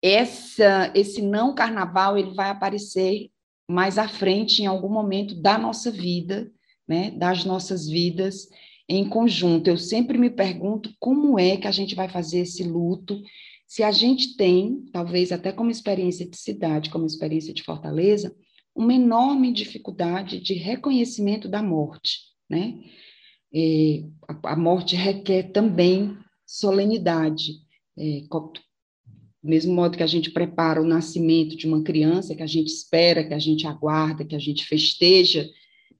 essa, 0.03 0.92
esse 0.94 1.22
não 1.22 1.55
carnaval 1.55 2.16
ele 2.18 2.35
vai 2.35 2.50
aparecer 2.50 3.31
mais 3.68 3.98
à 3.98 4.07
frente 4.07 4.62
em 4.62 4.66
algum 4.66 4.88
momento 4.88 5.35
da 5.35 5.57
nossa 5.57 5.90
vida, 5.90 6.50
né, 6.87 7.11
das 7.12 7.44
nossas 7.44 7.88
vidas 7.88 8.48
em 8.88 9.09
conjunto. 9.09 9.68
Eu 9.68 9.79
sempre 9.79 10.18
me 10.18 10.29
pergunto 10.29 10.90
como 11.00 11.38
é 11.38 11.57
que 11.57 11.66
a 11.66 11.70
gente 11.70 11.94
vai 11.94 12.09
fazer 12.09 12.40
esse 12.40 12.62
luto, 12.62 13.20
se 13.74 13.82
a 13.82 13.90
gente 13.90 14.37
tem, 14.37 14.84
talvez 14.92 15.32
até 15.32 15.50
como 15.50 15.68
experiência 15.68 16.24
de 16.24 16.37
cidade, 16.37 16.90
como 16.90 17.06
experiência 17.06 17.52
de 17.52 17.64
Fortaleza, 17.64 18.32
uma 18.72 18.94
enorme 18.94 19.52
dificuldade 19.52 20.38
de 20.38 20.54
reconhecimento 20.54 21.48
da 21.48 21.60
morte, 21.60 22.20
né? 22.48 22.78
É, 23.52 24.04
a, 24.44 24.54
morte 24.54 24.94
requer 24.94 25.50
também 25.50 26.16
solenidade. 26.46 27.54
É, 27.98 28.20
do 28.30 28.52
mesmo 29.42 29.74
modo 29.74 29.96
que 29.96 30.04
a 30.04 30.06
gente 30.06 30.30
prepara 30.30 30.80
o 30.80 30.87
nascimento 30.87 31.56
de 31.56 31.66
uma 31.66 31.82
criança, 31.82 32.32
que 32.32 32.44
a 32.44 32.46
gente 32.46 32.68
espera, 32.68 33.26
que 33.26 33.34
a 33.34 33.40
gente 33.40 33.66
aguarda, 33.66 34.24
que 34.24 34.37
a 34.37 34.38
gente 34.40 34.64
festeja, 34.66 35.50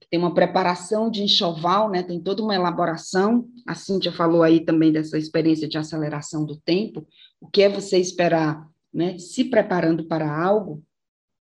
tem 0.09 0.19
uma 0.19 0.33
preparação 0.33 1.09
de 1.09 1.23
enxoval, 1.23 1.89
né? 1.89 2.03
tem 2.03 2.21
toda 2.21 2.41
uma 2.41 2.55
elaboração. 2.55 3.49
A 3.67 3.75
Cíntia 3.75 4.11
falou 4.11 4.43
aí 4.43 4.61
também 4.61 4.91
dessa 4.91 5.17
experiência 5.17 5.67
de 5.67 5.77
aceleração 5.77 6.45
do 6.45 6.55
tempo. 6.55 7.05
O 7.45 7.51
que 7.51 7.61
é 7.61 7.69
você 7.69 7.99
esperar, 7.99 8.67
né? 8.91 9.19
se 9.19 9.45
preparando 9.45 10.05
para 10.05 10.27
algo? 10.27 10.83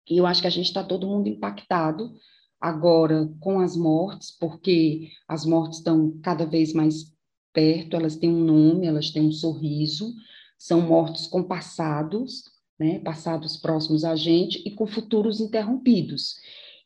E 0.08 0.20
eu 0.20 0.28
acho 0.28 0.40
que 0.40 0.48
a 0.48 0.52
gente 0.52 0.68
está 0.68 0.84
todo 0.84 1.08
mundo 1.08 1.28
impactado 1.28 2.14
agora 2.62 3.28
com 3.40 3.60
as 3.60 3.76
mortes, 3.76 4.30
porque 4.30 5.10
as 5.28 5.46
mortes 5.46 5.80
estão 5.80 6.16
cada 6.22 6.46
vez 6.46 6.74
mais 6.74 7.12
perto, 7.52 7.96
elas 7.96 8.16
têm 8.16 8.30
um 8.30 8.44
nome, 8.44 8.86
elas 8.86 9.10
têm 9.10 9.24
um 9.24 9.32
sorriso, 9.32 10.14
são 10.60 10.80
mortos 10.82 11.26
com 11.26 11.42
passados, 11.42 12.44
né, 12.80 13.00
passados 13.00 13.58
próximos 13.58 14.06
a 14.06 14.16
gente 14.16 14.62
e 14.64 14.72
com 14.76 14.86
futuros 14.86 15.42
interrompidos. 15.42 16.36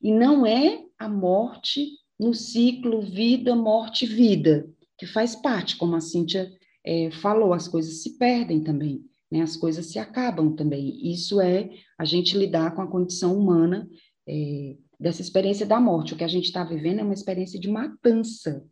E 0.01 0.13
não 0.13 0.45
é 0.45 0.81
a 0.97 1.09
morte 1.09 1.89
no 2.17 2.33
ciclo 2.33 3.01
vida, 3.01 3.53
morte, 3.53 4.05
vida, 4.05 4.65
que 4.97 5.05
faz 5.05 5.35
parte, 5.35 5.75
como 5.75 5.93
a 5.93 5.99
Cíntia 5.99 6.49
é, 6.85 7.11
falou, 7.11 7.53
as 7.53 7.67
coisas 7.67 8.01
se 8.01 8.17
perdem 8.17 8.63
também, 8.63 9.03
né, 9.31 9.41
as 9.41 9.55
coisas 9.55 9.87
se 9.87 9.97
acabam 9.97 10.55
também. 10.55 11.11
Isso 11.11 11.39
é 11.39 11.69
a 11.97 12.05
gente 12.05 12.37
lidar 12.37 12.75
com 12.75 12.81
a 12.81 12.87
condição 12.87 13.37
humana 13.37 13.87
é, 14.27 14.77
dessa 14.99 15.21
experiência 15.21 15.65
da 15.65 15.79
morte. 15.79 16.13
O 16.13 16.17
que 16.17 16.23
a 16.23 16.27
gente 16.27 16.45
está 16.45 16.63
vivendo 16.63 16.99
é 16.99 17.03
uma 17.03 17.13
experiência 17.13 17.59
de 17.59 17.69
matança, 17.69 18.65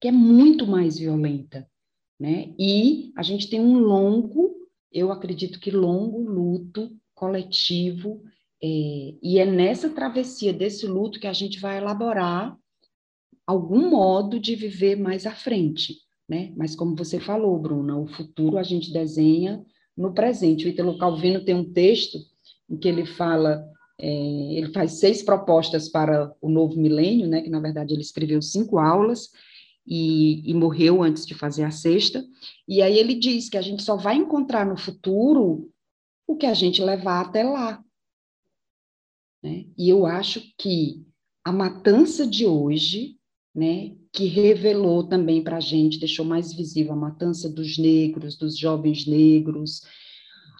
que 0.00 0.08
é 0.08 0.12
muito 0.12 0.66
mais 0.66 0.98
violenta, 0.98 1.68
né? 2.18 2.54
E 2.58 3.12
a 3.16 3.22
gente 3.22 3.48
tem 3.50 3.60
um 3.60 3.78
longo, 3.78 4.56
eu 4.92 5.10
acredito 5.12 5.60
que 5.60 5.70
longo 5.70 6.20
luto 6.20 6.96
coletivo, 7.14 8.22
é, 8.62 9.14
e 9.22 9.38
é 9.38 9.46
nessa 9.46 9.88
travessia 9.90 10.52
desse 10.52 10.86
luto 10.86 11.20
que 11.20 11.26
a 11.26 11.32
gente 11.32 11.60
vai 11.60 11.78
elaborar 11.78 12.56
algum 13.46 13.88
modo 13.90 14.38
de 14.38 14.54
viver 14.54 14.96
mais 14.96 15.26
à 15.26 15.30
frente, 15.32 15.96
né? 16.28 16.52
Mas 16.56 16.76
como 16.76 16.94
você 16.94 17.18
falou, 17.18 17.58
Bruna, 17.58 17.96
o 17.96 18.06
futuro 18.06 18.58
a 18.58 18.62
gente 18.62 18.92
desenha 18.92 19.64
no 19.96 20.12
presente. 20.12 20.66
O 20.66 20.68
Italo 20.68 20.98
Calvino 20.98 21.44
tem 21.44 21.54
um 21.54 21.72
texto 21.72 22.18
em 22.68 22.76
que 22.76 22.86
ele 22.86 23.06
fala 23.06 23.64
é, 24.00 24.08
ele 24.08 24.72
faz 24.72 25.00
seis 25.00 25.22
propostas 25.22 25.88
para 25.88 26.32
o 26.40 26.48
novo 26.48 26.78
milênio, 26.78 27.26
né, 27.26 27.42
que 27.42 27.50
na 27.50 27.58
verdade 27.58 27.92
ele 27.92 28.02
escreveu 28.02 28.40
cinco 28.40 28.78
aulas 28.78 29.30
e, 29.84 30.48
e, 30.48 30.54
morreu 30.54 31.02
antes 31.02 31.26
de 31.26 31.34
fazer 31.34 31.64
a 31.64 31.70
sexta. 31.70 32.24
E 32.66 32.80
aí 32.80 32.96
ele 32.96 33.14
diz 33.14 33.48
que 33.48 33.56
a 33.56 33.62
gente 33.62 33.82
só 33.82 33.96
vai 33.96 34.16
encontrar 34.16 34.64
no 34.64 34.76
futuro 34.76 35.68
o 36.26 36.36
que 36.36 36.46
a 36.46 36.54
gente 36.54 36.82
levar 36.82 37.22
até 37.22 37.42
lá. 37.42 37.82
Né? 39.42 39.66
E 39.76 39.88
eu 39.88 40.06
acho 40.06 40.42
que 40.56 41.04
a 41.44 41.50
matança 41.50 42.26
de 42.26 42.46
hoje, 42.46 43.16
né, 43.54 43.96
que 44.12 44.26
revelou 44.26 45.04
também 45.04 45.42
para 45.42 45.56
a 45.56 45.60
gente, 45.60 45.98
deixou 45.98 46.24
mais 46.24 46.52
visível 46.52 46.92
a 46.92 46.96
matança 46.96 47.48
dos 47.48 47.78
negros, 47.78 48.36
dos 48.36 48.56
jovens 48.56 49.06
negros, 49.06 49.82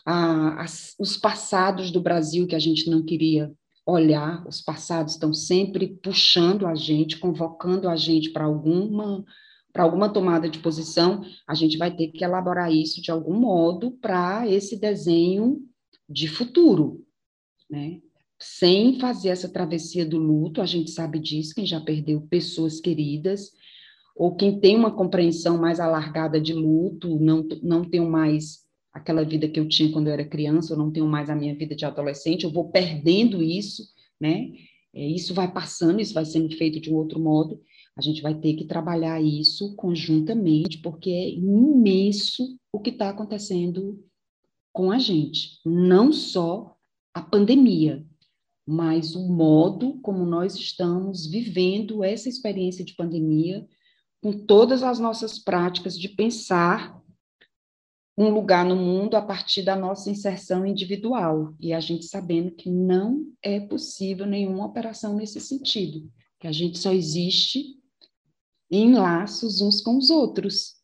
a, 0.04 0.62
as, 0.62 0.94
os 0.98 1.16
passados 1.16 1.90
do 1.90 2.00
Brasil 2.00 2.46
que 2.46 2.54
a 2.54 2.58
gente 2.58 2.88
não 2.88 3.02
queria 3.02 3.52
olhar, 3.86 4.46
os 4.46 4.60
passados 4.60 5.14
estão 5.14 5.32
sempre 5.32 5.88
puxando 6.02 6.66
a 6.66 6.74
gente, 6.74 7.18
convocando 7.18 7.88
a 7.88 7.96
gente 7.96 8.30
para 8.30 8.44
alguma 8.44 9.24
para 9.70 9.82
alguma 9.82 10.08
tomada 10.08 10.48
de 10.48 10.58
posição, 10.58 11.22
a 11.46 11.54
gente 11.54 11.76
vai 11.76 11.94
ter 11.94 12.08
que 12.08 12.24
elaborar 12.24 12.72
isso 12.72 13.00
de 13.02 13.10
algum 13.10 13.38
modo 13.38 13.92
para 13.92 14.48
esse 14.48 14.76
desenho 14.76 15.60
de 16.08 16.26
futuro, 16.26 17.06
né? 17.70 18.00
Sem 18.40 18.98
fazer 19.00 19.30
essa 19.30 19.48
travessia 19.48 20.06
do 20.06 20.18
luto, 20.18 20.60
a 20.60 20.66
gente 20.66 20.90
sabe 20.90 21.18
disso, 21.18 21.54
quem 21.54 21.66
já 21.66 21.80
perdeu 21.80 22.20
pessoas 22.20 22.80
queridas, 22.80 23.50
ou 24.14 24.34
quem 24.34 24.58
tem 24.60 24.76
uma 24.76 24.94
compreensão 24.94 25.58
mais 25.58 25.80
alargada 25.80 26.40
de 26.40 26.52
luto, 26.52 27.18
não, 27.18 27.46
não 27.62 27.84
tenho 27.84 28.08
mais 28.08 28.66
aquela 28.92 29.24
vida 29.24 29.48
que 29.48 29.60
eu 29.60 29.68
tinha 29.68 29.92
quando 29.92 30.08
eu 30.08 30.12
era 30.12 30.24
criança, 30.24 30.72
eu 30.72 30.78
não 30.78 30.90
tenho 30.90 31.06
mais 31.06 31.30
a 31.30 31.36
minha 31.36 31.54
vida 31.54 31.74
de 31.74 31.84
adolescente, 31.84 32.44
eu 32.44 32.50
vou 32.50 32.70
perdendo 32.70 33.42
isso, 33.42 33.82
né? 34.20 34.50
É, 34.94 35.06
isso 35.06 35.34
vai 35.34 35.52
passando, 35.52 36.00
isso 36.00 36.14
vai 36.14 36.24
sendo 36.24 36.54
feito 36.56 36.80
de 36.80 36.92
um 36.92 36.96
outro 36.96 37.20
modo, 37.20 37.60
a 37.96 38.00
gente 38.00 38.22
vai 38.22 38.34
ter 38.34 38.54
que 38.54 38.64
trabalhar 38.64 39.20
isso 39.22 39.74
conjuntamente, 39.76 40.78
porque 40.78 41.10
é 41.10 41.30
imenso 41.30 42.58
o 42.72 42.80
que 42.80 42.90
está 42.90 43.10
acontecendo 43.10 44.02
com 44.72 44.90
a 44.90 44.98
gente. 44.98 45.58
Não 45.64 46.12
só 46.12 46.76
a 47.12 47.20
pandemia, 47.20 48.06
mas 48.70 49.14
o 49.14 49.26
modo 49.26 49.98
como 50.02 50.26
nós 50.26 50.54
estamos 50.54 51.26
vivendo 51.26 52.04
essa 52.04 52.28
experiência 52.28 52.84
de 52.84 52.94
pandemia, 52.94 53.66
com 54.22 54.44
todas 54.44 54.82
as 54.82 54.98
nossas 54.98 55.38
práticas 55.38 55.98
de 55.98 56.06
pensar 56.06 57.00
um 58.14 58.28
lugar 58.28 58.66
no 58.66 58.76
mundo 58.76 59.14
a 59.16 59.22
partir 59.22 59.62
da 59.62 59.74
nossa 59.74 60.10
inserção 60.10 60.66
individual, 60.66 61.54
e 61.58 61.72
a 61.72 61.80
gente 61.80 62.04
sabendo 62.04 62.50
que 62.50 62.68
não 62.68 63.32
é 63.42 63.58
possível 63.58 64.26
nenhuma 64.26 64.66
operação 64.66 65.16
nesse 65.16 65.40
sentido, 65.40 66.06
que 66.38 66.46
a 66.46 66.52
gente 66.52 66.76
só 66.76 66.92
existe 66.92 67.74
em 68.70 68.92
laços 68.92 69.62
uns 69.62 69.80
com 69.80 69.96
os 69.96 70.10
outros, 70.10 70.74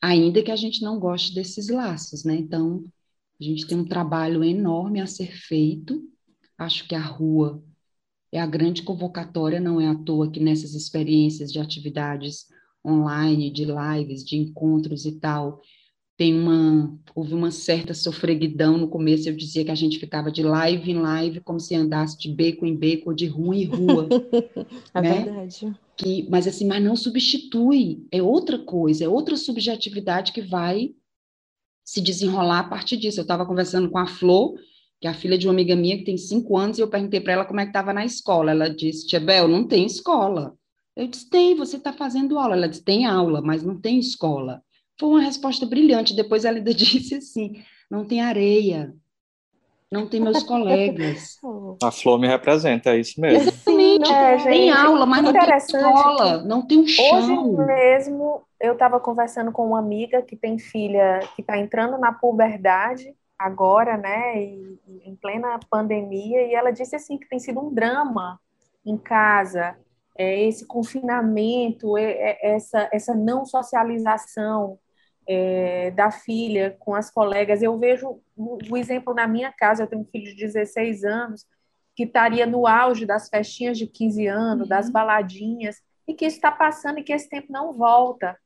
ainda 0.00 0.42
que 0.42 0.50
a 0.50 0.56
gente 0.56 0.80
não 0.80 0.98
goste 0.98 1.34
desses 1.34 1.68
laços, 1.68 2.24
né? 2.24 2.34
Então, 2.34 2.82
a 3.38 3.44
gente 3.44 3.66
tem 3.66 3.76
um 3.76 3.84
trabalho 3.84 4.42
enorme 4.42 5.02
a 5.02 5.06
ser 5.06 5.36
feito. 5.36 6.10
Acho 6.62 6.86
que 6.86 6.94
a 6.94 7.00
rua 7.00 7.62
é 8.32 8.40
a 8.40 8.46
grande 8.46 8.82
convocatória, 8.82 9.60
não 9.60 9.80
é 9.80 9.88
à 9.88 9.94
toa 9.94 10.30
que 10.30 10.40
nessas 10.40 10.74
experiências 10.74 11.52
de 11.52 11.58
atividades 11.58 12.46
online, 12.84 13.50
de 13.50 13.64
lives, 13.64 14.24
de 14.24 14.36
encontros 14.36 15.04
e 15.04 15.18
tal, 15.18 15.60
tem 16.16 16.38
uma 16.38 16.98
houve 17.14 17.34
uma 17.34 17.50
certa 17.50 17.94
sofreguidão. 17.94 18.78
No 18.78 18.88
começo 18.88 19.28
eu 19.28 19.36
dizia 19.36 19.64
que 19.64 19.70
a 19.70 19.74
gente 19.76 19.98
ficava 19.98 20.30
de 20.30 20.42
live 20.42 20.90
em 20.90 20.98
live 20.98 21.40
como 21.40 21.58
se 21.60 21.74
andasse 21.74 22.18
de 22.18 22.32
beco 22.32 22.64
em 22.64 22.76
beco 22.76 23.14
de 23.14 23.26
rua 23.26 23.56
em 23.56 23.64
rua 23.64 24.08
é 24.94 25.02
né? 25.02 25.24
verdade. 25.24 25.76
Que 25.96 26.28
mas 26.30 26.46
assim 26.46 26.66
mas 26.66 26.82
não 26.82 26.96
substitui 26.96 28.06
é 28.10 28.22
outra 28.22 28.58
coisa 28.58 29.04
é 29.04 29.08
outra 29.08 29.36
subjetividade 29.36 30.32
que 30.32 30.40
vai 30.40 30.94
se 31.84 32.00
desenrolar 32.00 32.60
a 32.60 32.68
partir 32.68 32.96
disso. 32.96 33.20
Eu 33.20 33.22
estava 33.22 33.44
conversando 33.44 33.90
com 33.90 33.98
a 33.98 34.06
Flor 34.06 34.54
que 35.02 35.06
é 35.06 35.10
a 35.10 35.14
filha 35.14 35.36
de 35.36 35.46
uma 35.46 35.52
amiga 35.52 35.76
minha 35.76 35.98
que 35.98 36.04
tem 36.04 36.16
cinco 36.16 36.56
anos 36.56 36.78
e 36.78 36.80
eu 36.80 36.88
perguntei 36.88 37.20
para 37.20 37.34
ela 37.34 37.44
como 37.44 37.60
é 37.60 37.64
que 37.64 37.70
estava 37.70 37.92
na 37.92 38.04
escola 38.06 38.52
ela 38.52 38.70
disse 38.70 39.06
Tia 39.06 39.20
Bel 39.20 39.46
não 39.46 39.66
tem 39.66 39.84
escola 39.84 40.54
eu 40.96 41.06
disse 41.06 41.28
tem 41.28 41.54
você 41.54 41.76
está 41.76 41.92
fazendo 41.92 42.38
aula 42.38 42.54
ela 42.54 42.68
disse 42.68 42.84
tem 42.84 43.04
aula 43.04 43.42
mas 43.42 43.62
não 43.62 43.78
tem 43.78 43.98
escola 43.98 44.62
foi 45.02 45.08
uma 45.08 45.20
resposta 45.20 45.66
brilhante. 45.66 46.14
Depois 46.14 46.44
ela 46.44 46.58
ainda 46.58 46.72
disse 46.74 47.16
assim: 47.16 47.62
não 47.90 48.04
tem 48.04 48.20
areia, 48.20 48.94
não 49.90 50.06
tem 50.06 50.20
meus 50.20 50.42
colegas. 50.42 51.38
A 51.82 51.90
Flor 51.90 52.18
me 52.18 52.28
representa, 52.28 52.90
é 52.90 53.00
isso 53.00 53.20
mesmo. 53.20 53.48
Exatamente. 53.48 54.12
É, 54.12 54.38
gente, 54.38 54.48
tem 54.48 54.70
aula, 54.70 55.04
mas 55.04 55.22
não 55.22 55.32
tem 55.32 55.56
escola, 55.56 56.42
não 56.44 56.66
tem 56.66 56.78
um 56.78 56.86
chão. 56.86 57.50
Hoje 57.50 57.66
mesmo 57.66 58.42
eu 58.60 58.74
estava 58.74 59.00
conversando 59.00 59.50
com 59.50 59.66
uma 59.66 59.78
amiga 59.78 60.22
que 60.22 60.36
tem 60.36 60.58
filha 60.58 61.20
que 61.34 61.42
está 61.42 61.58
entrando 61.58 61.98
na 61.98 62.12
puberdade 62.12 63.12
agora, 63.44 63.96
né, 63.96 64.42
e, 64.42 64.78
em 65.04 65.16
plena 65.16 65.58
pandemia, 65.70 66.46
e 66.46 66.54
ela 66.54 66.70
disse 66.70 66.96
assim 66.96 67.18
que 67.18 67.28
tem 67.28 67.38
sido 67.38 67.60
um 67.60 67.72
drama 67.72 68.40
em 68.84 68.96
casa, 68.96 69.76
é, 70.16 70.42
esse 70.42 70.66
confinamento, 70.66 71.96
é, 71.96 72.12
é, 72.12 72.54
essa, 72.54 72.88
essa 72.92 73.14
não 73.14 73.44
socialização, 73.44 74.78
é, 75.26 75.90
da 75.92 76.10
filha 76.10 76.76
com 76.78 76.94
as 76.94 77.10
colegas. 77.10 77.62
Eu 77.62 77.78
vejo 77.78 78.20
o, 78.36 78.58
o, 78.70 78.76
exemplo 78.76 79.14
na 79.14 79.26
minha 79.26 79.52
casa, 79.52 79.82
eu 79.82 79.86
tenho 79.86 80.02
um 80.02 80.06
filho 80.06 80.34
de 80.34 80.46
16 80.46 81.04
anos, 81.04 81.46
que 81.94 82.04
estaria 82.04 82.46
no 82.46 82.66
auge 82.66 83.06
das 83.06 83.28
festinhas 83.28 83.78
de 83.78 83.86
15 83.86 84.26
anos, 84.26 84.62
uhum. 84.62 84.68
das 84.68 84.90
baladinhas, 84.90 85.76
e 86.06 86.14
que 86.14 86.26
isso 86.26 86.36
está 86.36 86.50
passando 86.50 86.98
e 86.98 87.04
que 87.04 87.12
esse 87.12 87.28
tempo 87.28 87.52
não 87.52 87.72
volta, 87.72 88.36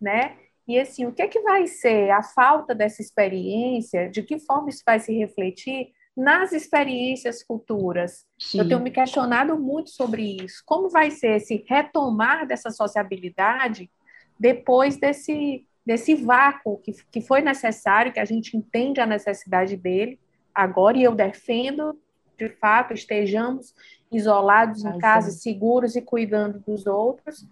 né? 0.00 0.36
E 0.66 0.78
assim, 0.78 1.06
o 1.06 1.12
que 1.12 1.22
é 1.22 1.28
que 1.28 1.40
vai 1.40 1.66
ser 1.66 2.10
a 2.10 2.22
falta 2.22 2.74
dessa 2.74 3.00
experiência? 3.00 4.10
De 4.10 4.22
que 4.22 4.38
forma 4.38 4.68
isso 4.68 4.82
vai 4.84 4.98
se 4.98 5.16
refletir 5.16 5.92
nas 6.16 6.52
experiências 6.52 7.42
futuras? 7.42 8.26
Sim. 8.38 8.58
Eu 8.58 8.68
tenho 8.68 8.80
me 8.80 8.90
questionado 8.90 9.56
muito 9.58 9.90
sobre 9.90 10.42
isso. 10.42 10.62
Como 10.66 10.88
vai 10.88 11.10
ser 11.10 11.36
esse 11.36 11.64
retomar 11.68 12.46
dessa 12.46 12.70
sociabilidade 12.70 13.90
depois 14.38 14.96
desse 14.96 15.64
desse 15.86 16.16
vácuo 16.16 16.78
que, 16.78 16.92
que 17.12 17.20
foi 17.20 17.40
necessário, 17.40 18.12
que 18.12 18.18
a 18.18 18.24
gente 18.24 18.56
entende 18.56 19.00
a 19.00 19.06
necessidade 19.06 19.76
dele 19.76 20.18
agora, 20.52 20.98
e 20.98 21.04
eu 21.04 21.14
defendo, 21.14 21.96
de 22.36 22.48
fato, 22.48 22.92
estejamos 22.92 23.72
isolados 24.10 24.84
em 24.84 24.98
casa, 24.98 25.30
seguros 25.30 25.94
e 25.94 26.02
cuidando 26.02 26.58
dos 26.58 26.86
outros, 26.86 27.46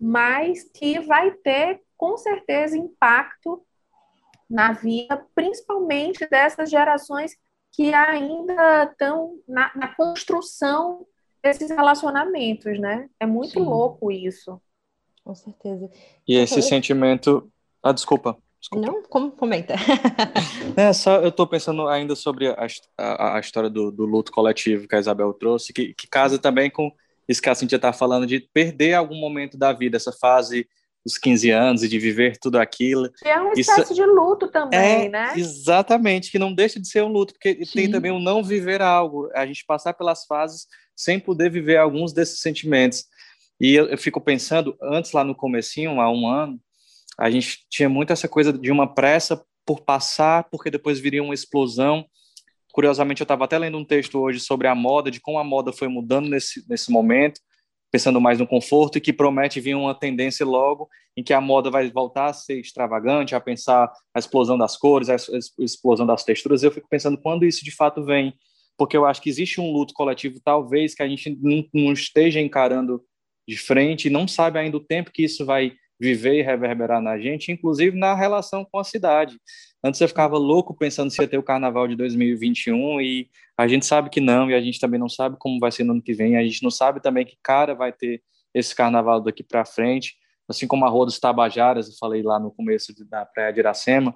mas 0.00 0.62
que 0.62 0.98
vai 1.00 1.30
ter, 1.32 1.82
com 2.04 2.18
certeza, 2.18 2.76
impacto 2.76 3.64
na 4.48 4.72
vida, 4.72 5.24
principalmente 5.34 6.28
dessas 6.28 6.68
gerações 6.68 7.34
que 7.72 7.94
ainda 7.94 8.84
estão 8.84 9.38
na, 9.48 9.72
na 9.74 9.88
construção 9.94 11.06
desses 11.42 11.70
relacionamentos, 11.70 12.78
né? 12.78 13.08
É 13.18 13.24
muito 13.24 13.54
Sim. 13.54 13.60
louco 13.60 14.12
isso. 14.12 14.60
Com 15.24 15.34
certeza. 15.34 15.90
E 16.28 16.36
esse 16.36 16.60
sentimento 16.60 17.50
ah, 17.82 17.90
desculpa. 17.90 18.36
desculpa. 18.60 18.86
Não, 18.86 19.02
como 19.04 19.32
comenta? 19.32 19.74
é, 20.76 20.92
só 20.92 21.22
eu 21.22 21.28
estou 21.28 21.46
pensando 21.46 21.88
ainda 21.88 22.14
sobre 22.14 22.48
a, 22.48 22.66
a, 22.98 23.36
a 23.38 23.40
história 23.40 23.70
do, 23.70 23.90
do, 23.90 24.04
luto 24.04 24.30
coletivo 24.30 24.86
que 24.86 24.94
a 24.94 25.00
Isabel 25.00 25.32
trouxe, 25.32 25.72
que, 25.72 25.94
que 25.94 26.06
casa 26.06 26.38
também 26.38 26.70
com 26.70 26.92
isso 27.26 27.40
que 27.40 27.48
a 27.48 27.54
Cintia 27.54 27.76
está 27.76 27.94
falando, 27.94 28.26
de 28.26 28.40
perder 28.40 28.92
algum 28.92 29.16
momento 29.16 29.56
da 29.56 29.72
vida, 29.72 29.96
essa 29.96 30.12
fase 30.12 30.68
dos 31.04 31.18
15 31.18 31.50
anos 31.50 31.82
e 31.82 31.88
de 31.88 31.98
viver 31.98 32.38
tudo 32.38 32.56
aquilo. 32.56 33.10
É 33.22 33.38
uma 33.38 33.52
espécie 33.52 33.82
isso, 33.82 33.94
de 33.94 34.04
luto 34.04 34.48
também, 34.48 35.06
é, 35.06 35.08
né? 35.08 35.32
Exatamente, 35.36 36.30
que 36.30 36.38
não 36.38 36.54
deixa 36.54 36.80
de 36.80 36.88
ser 36.88 37.02
um 37.02 37.08
luto, 37.08 37.34
porque 37.34 37.64
Sim. 37.64 37.72
tem 37.74 37.90
também 37.90 38.10
o 38.10 38.18
não 38.18 38.42
viver 38.42 38.80
algo, 38.80 39.28
a 39.34 39.44
gente 39.44 39.64
passar 39.66 39.92
pelas 39.92 40.24
fases 40.24 40.66
sem 40.96 41.20
poder 41.20 41.50
viver 41.50 41.76
alguns 41.76 42.12
desses 42.12 42.40
sentimentos. 42.40 43.04
E 43.60 43.74
eu, 43.74 43.86
eu 43.86 43.98
fico 43.98 44.20
pensando, 44.20 44.76
antes 44.82 45.12
lá 45.12 45.24
no 45.24 45.34
comecinho, 45.34 46.00
há 46.00 46.10
um 46.10 46.26
ano, 46.26 46.58
a 47.18 47.30
gente 47.30 47.66
tinha 47.68 47.88
muito 47.88 48.12
essa 48.12 48.26
coisa 48.26 48.52
de 48.52 48.70
uma 48.70 48.92
pressa 48.92 49.44
por 49.64 49.82
passar, 49.82 50.44
porque 50.50 50.70
depois 50.70 50.98
viria 50.98 51.22
uma 51.22 51.34
explosão. 51.34 52.04
Curiosamente, 52.72 53.20
eu 53.20 53.24
estava 53.24 53.44
até 53.44 53.56
lendo 53.56 53.78
um 53.78 53.84
texto 53.84 54.18
hoje 54.18 54.40
sobre 54.40 54.66
a 54.66 54.74
moda, 54.74 55.10
de 55.10 55.20
como 55.20 55.38
a 55.38 55.44
moda 55.44 55.72
foi 55.72 55.88
mudando 55.88 56.28
nesse, 56.28 56.68
nesse 56.68 56.90
momento, 56.90 57.40
pensando 57.94 58.20
mais 58.20 58.40
no 58.40 58.46
conforto, 58.46 58.98
e 58.98 59.00
que 59.00 59.12
promete 59.12 59.60
vir 59.60 59.76
uma 59.76 59.94
tendência 59.94 60.44
logo 60.44 60.88
em 61.16 61.22
que 61.22 61.32
a 61.32 61.40
moda 61.40 61.70
vai 61.70 61.88
voltar 61.88 62.26
a 62.26 62.32
ser 62.32 62.58
extravagante, 62.58 63.36
a 63.36 63.40
pensar 63.40 63.88
a 64.12 64.18
explosão 64.18 64.58
das 64.58 64.76
cores, 64.76 65.08
a 65.08 65.14
explosão 65.60 66.04
das 66.04 66.24
texturas. 66.24 66.64
Eu 66.64 66.72
fico 66.72 66.88
pensando 66.90 67.16
quando 67.16 67.44
isso 67.44 67.64
de 67.64 67.70
fato 67.70 68.04
vem, 68.04 68.34
porque 68.76 68.96
eu 68.96 69.06
acho 69.06 69.22
que 69.22 69.30
existe 69.30 69.60
um 69.60 69.70
luto 69.70 69.94
coletivo, 69.94 70.40
talvez, 70.44 70.92
que 70.92 71.04
a 71.04 71.08
gente 71.08 71.38
não, 71.72 71.92
esteja 71.92 72.40
encarando 72.40 73.00
de 73.48 73.56
frente 73.56 74.08
e 74.08 74.10
não 74.10 74.26
sabe 74.26 74.58
ainda 74.58 74.76
o 74.76 74.84
tempo 74.84 75.12
que 75.12 75.22
isso 75.22 75.46
vai 75.46 75.72
viver 75.96 76.40
e 76.40 76.42
reverberar 76.42 77.00
na 77.00 77.16
gente, 77.16 77.52
inclusive 77.52 77.96
na 77.96 78.12
relação 78.12 78.64
com 78.64 78.80
a 78.80 78.82
cidade. 78.82 79.38
Antes 79.86 80.00
eu 80.00 80.08
ficava 80.08 80.38
louco 80.38 80.74
pensando 80.74 81.10
se 81.10 81.20
ia 81.20 81.28
ter 81.28 81.36
o 81.36 81.42
carnaval 81.42 81.86
de 81.86 81.94
2021 81.94 83.02
e 83.02 83.28
a 83.54 83.68
gente 83.68 83.84
sabe 83.84 84.08
que 84.08 84.18
não, 84.18 84.50
e 84.50 84.54
a 84.54 84.60
gente 84.60 84.80
também 84.80 84.98
não 84.98 85.10
sabe 85.10 85.36
como 85.38 85.60
vai 85.60 85.70
ser 85.70 85.84
no 85.84 85.92
ano 85.92 86.00
que 86.00 86.14
vem, 86.14 86.38
a 86.38 86.42
gente 86.42 86.62
não 86.62 86.70
sabe 86.70 87.02
também 87.02 87.26
que 87.26 87.36
cara 87.42 87.74
vai 87.74 87.92
ter 87.92 88.22
esse 88.54 88.74
carnaval 88.74 89.20
daqui 89.20 89.42
para 89.42 89.62
frente, 89.66 90.16
assim 90.48 90.66
como 90.66 90.86
a 90.86 90.88
Rua 90.88 91.04
dos 91.04 91.18
Tabajaras, 91.18 91.86
eu 91.86 91.94
falei 92.00 92.22
lá 92.22 92.40
no 92.40 92.50
começo 92.50 92.94
da 93.10 93.26
Praia 93.26 93.52
de 93.52 93.60
Iracema, 93.60 94.14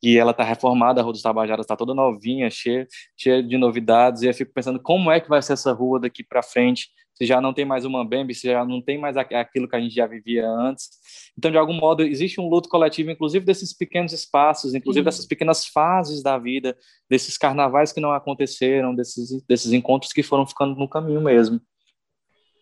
e 0.00 0.16
ela 0.16 0.30
está 0.30 0.44
reformada, 0.44 1.00
a 1.00 1.02
Rua 1.02 1.12
dos 1.12 1.22
Tabajaras 1.22 1.64
está 1.64 1.74
toda 1.74 1.92
novinha, 1.92 2.48
cheia, 2.48 2.86
cheia 3.16 3.42
de 3.42 3.58
novidades, 3.58 4.22
e 4.22 4.28
eu 4.28 4.34
fico 4.34 4.52
pensando 4.52 4.80
como 4.80 5.10
é 5.10 5.18
que 5.18 5.28
vai 5.28 5.42
ser 5.42 5.54
essa 5.54 5.72
rua 5.72 5.98
daqui 5.98 6.22
para 6.22 6.40
frente, 6.40 6.88
se 7.20 7.26
já 7.26 7.38
não 7.38 7.52
tem 7.52 7.66
mais 7.66 7.84
o 7.84 7.90
Mambembe, 7.90 8.34
se 8.34 8.46
já 8.46 8.64
não 8.64 8.80
tem 8.80 8.96
mais 8.96 9.14
aquilo 9.14 9.68
que 9.68 9.76
a 9.76 9.80
gente 9.80 9.94
já 9.94 10.06
vivia 10.06 10.48
antes. 10.48 10.88
Então, 11.36 11.50
de 11.50 11.58
algum 11.58 11.74
modo, 11.74 12.02
existe 12.02 12.40
um 12.40 12.48
luto 12.48 12.66
coletivo, 12.66 13.10
inclusive 13.10 13.44
desses 13.44 13.76
pequenos 13.76 14.14
espaços, 14.14 14.74
inclusive 14.74 15.04
dessas 15.04 15.26
pequenas 15.26 15.66
fases 15.66 16.22
da 16.22 16.38
vida, 16.38 16.74
desses 17.10 17.36
carnavais 17.36 17.92
que 17.92 18.00
não 18.00 18.10
aconteceram, 18.10 18.94
desses, 18.94 19.42
desses 19.42 19.70
encontros 19.74 20.14
que 20.14 20.22
foram 20.22 20.46
ficando 20.46 20.74
no 20.74 20.88
caminho 20.88 21.20
mesmo. 21.20 21.60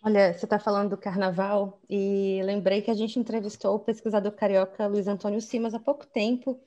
Olha, 0.02 0.32
você 0.32 0.44
está 0.44 0.58
falando 0.58 0.90
do 0.90 0.96
carnaval 0.96 1.80
e 1.88 2.40
lembrei 2.42 2.82
que 2.82 2.90
a 2.90 2.94
gente 2.94 3.16
entrevistou 3.16 3.76
o 3.76 3.80
pesquisador 3.80 4.32
carioca 4.32 4.88
Luiz 4.88 5.06
Antônio 5.06 5.40
Simas 5.40 5.72
há 5.72 5.78
pouco 5.78 6.04
tempo 6.04 6.58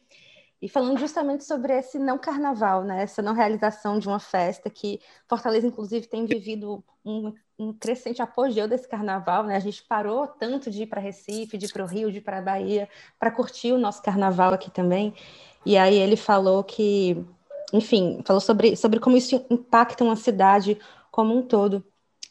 e 0.61 0.69
falando 0.69 0.99
justamente 0.99 1.43
sobre 1.43 1.75
esse 1.75 1.97
não 1.97 2.19
carnaval, 2.19 2.83
né? 2.83 3.01
essa 3.01 3.21
não 3.21 3.33
realização 3.33 3.97
de 3.97 4.07
uma 4.07 4.19
festa 4.19 4.69
que 4.69 4.99
Fortaleza, 5.27 5.65
inclusive, 5.65 6.05
tem 6.05 6.25
vivido 6.25 6.83
um, 7.03 7.33
um 7.57 7.73
crescente 7.73 8.21
apogeu 8.21 8.67
desse 8.67 8.87
carnaval. 8.87 9.43
Né? 9.43 9.55
A 9.55 9.59
gente 9.59 9.83
parou 9.83 10.27
tanto 10.27 10.69
de 10.69 10.83
ir 10.83 10.87
para 10.87 11.01
Recife, 11.01 11.57
de 11.57 11.65
ir 11.65 11.73
para 11.73 11.83
o 11.83 11.87
Rio, 11.87 12.11
de 12.11 12.19
ir 12.19 12.21
para 12.21 12.37
a 12.37 12.41
Bahia, 12.41 12.87
para 13.19 13.31
curtir 13.31 13.71
o 13.71 13.79
nosso 13.79 14.03
carnaval 14.03 14.53
aqui 14.53 14.69
também. 14.69 15.15
E 15.65 15.77
aí 15.77 15.95
ele 15.95 16.15
falou 16.15 16.63
que, 16.63 17.17
enfim, 17.73 18.21
falou 18.23 18.39
sobre, 18.39 18.75
sobre 18.75 18.99
como 18.99 19.17
isso 19.17 19.43
impacta 19.49 20.03
uma 20.03 20.15
cidade 20.15 20.77
como 21.09 21.35
um 21.35 21.41
todo. 21.41 21.83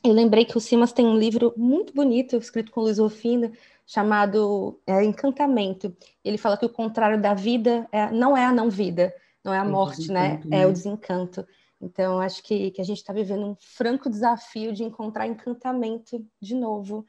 Eu 0.05 0.13
lembrei 0.13 0.45
que 0.45 0.57
o 0.57 0.61
Simas 0.61 0.93
tem 0.93 1.05
um 1.05 1.19
livro 1.19 1.53
muito 1.57 1.93
bonito, 1.93 2.37
escrito 2.37 2.71
com 2.71 2.81
Luiz 2.81 2.99
Rufino, 2.99 3.53
chamado 3.91 4.81
é, 4.87 5.03
Encantamento. 5.03 5.93
Ele 6.25 6.39
fala 6.39 6.57
que 6.57 6.65
o 6.65 6.69
contrário 6.69 7.21
da 7.21 7.35
vida 7.35 7.89
é, 7.91 8.09
não 8.13 8.37
é 8.37 8.45
a 8.45 8.53
não-vida, 8.53 9.13
não 9.43 9.53
é 9.53 9.59
a 9.59 9.65
é 9.65 9.69
morte, 9.69 10.13
né? 10.13 10.41
né? 10.45 10.61
É 10.61 10.67
o 10.67 10.73
desencanto. 10.73 11.45
Então, 11.81 12.21
acho 12.21 12.41
que, 12.45 12.71
que 12.71 12.81
a 12.81 12.85
gente 12.85 12.99
está 12.99 13.13
vivendo 13.13 13.45
um 13.45 13.57
franco 13.59 14.09
desafio 14.09 14.73
de 14.73 14.85
encontrar 14.85 15.27
encantamento 15.27 16.25
de 16.41 16.55
novo, 16.55 17.05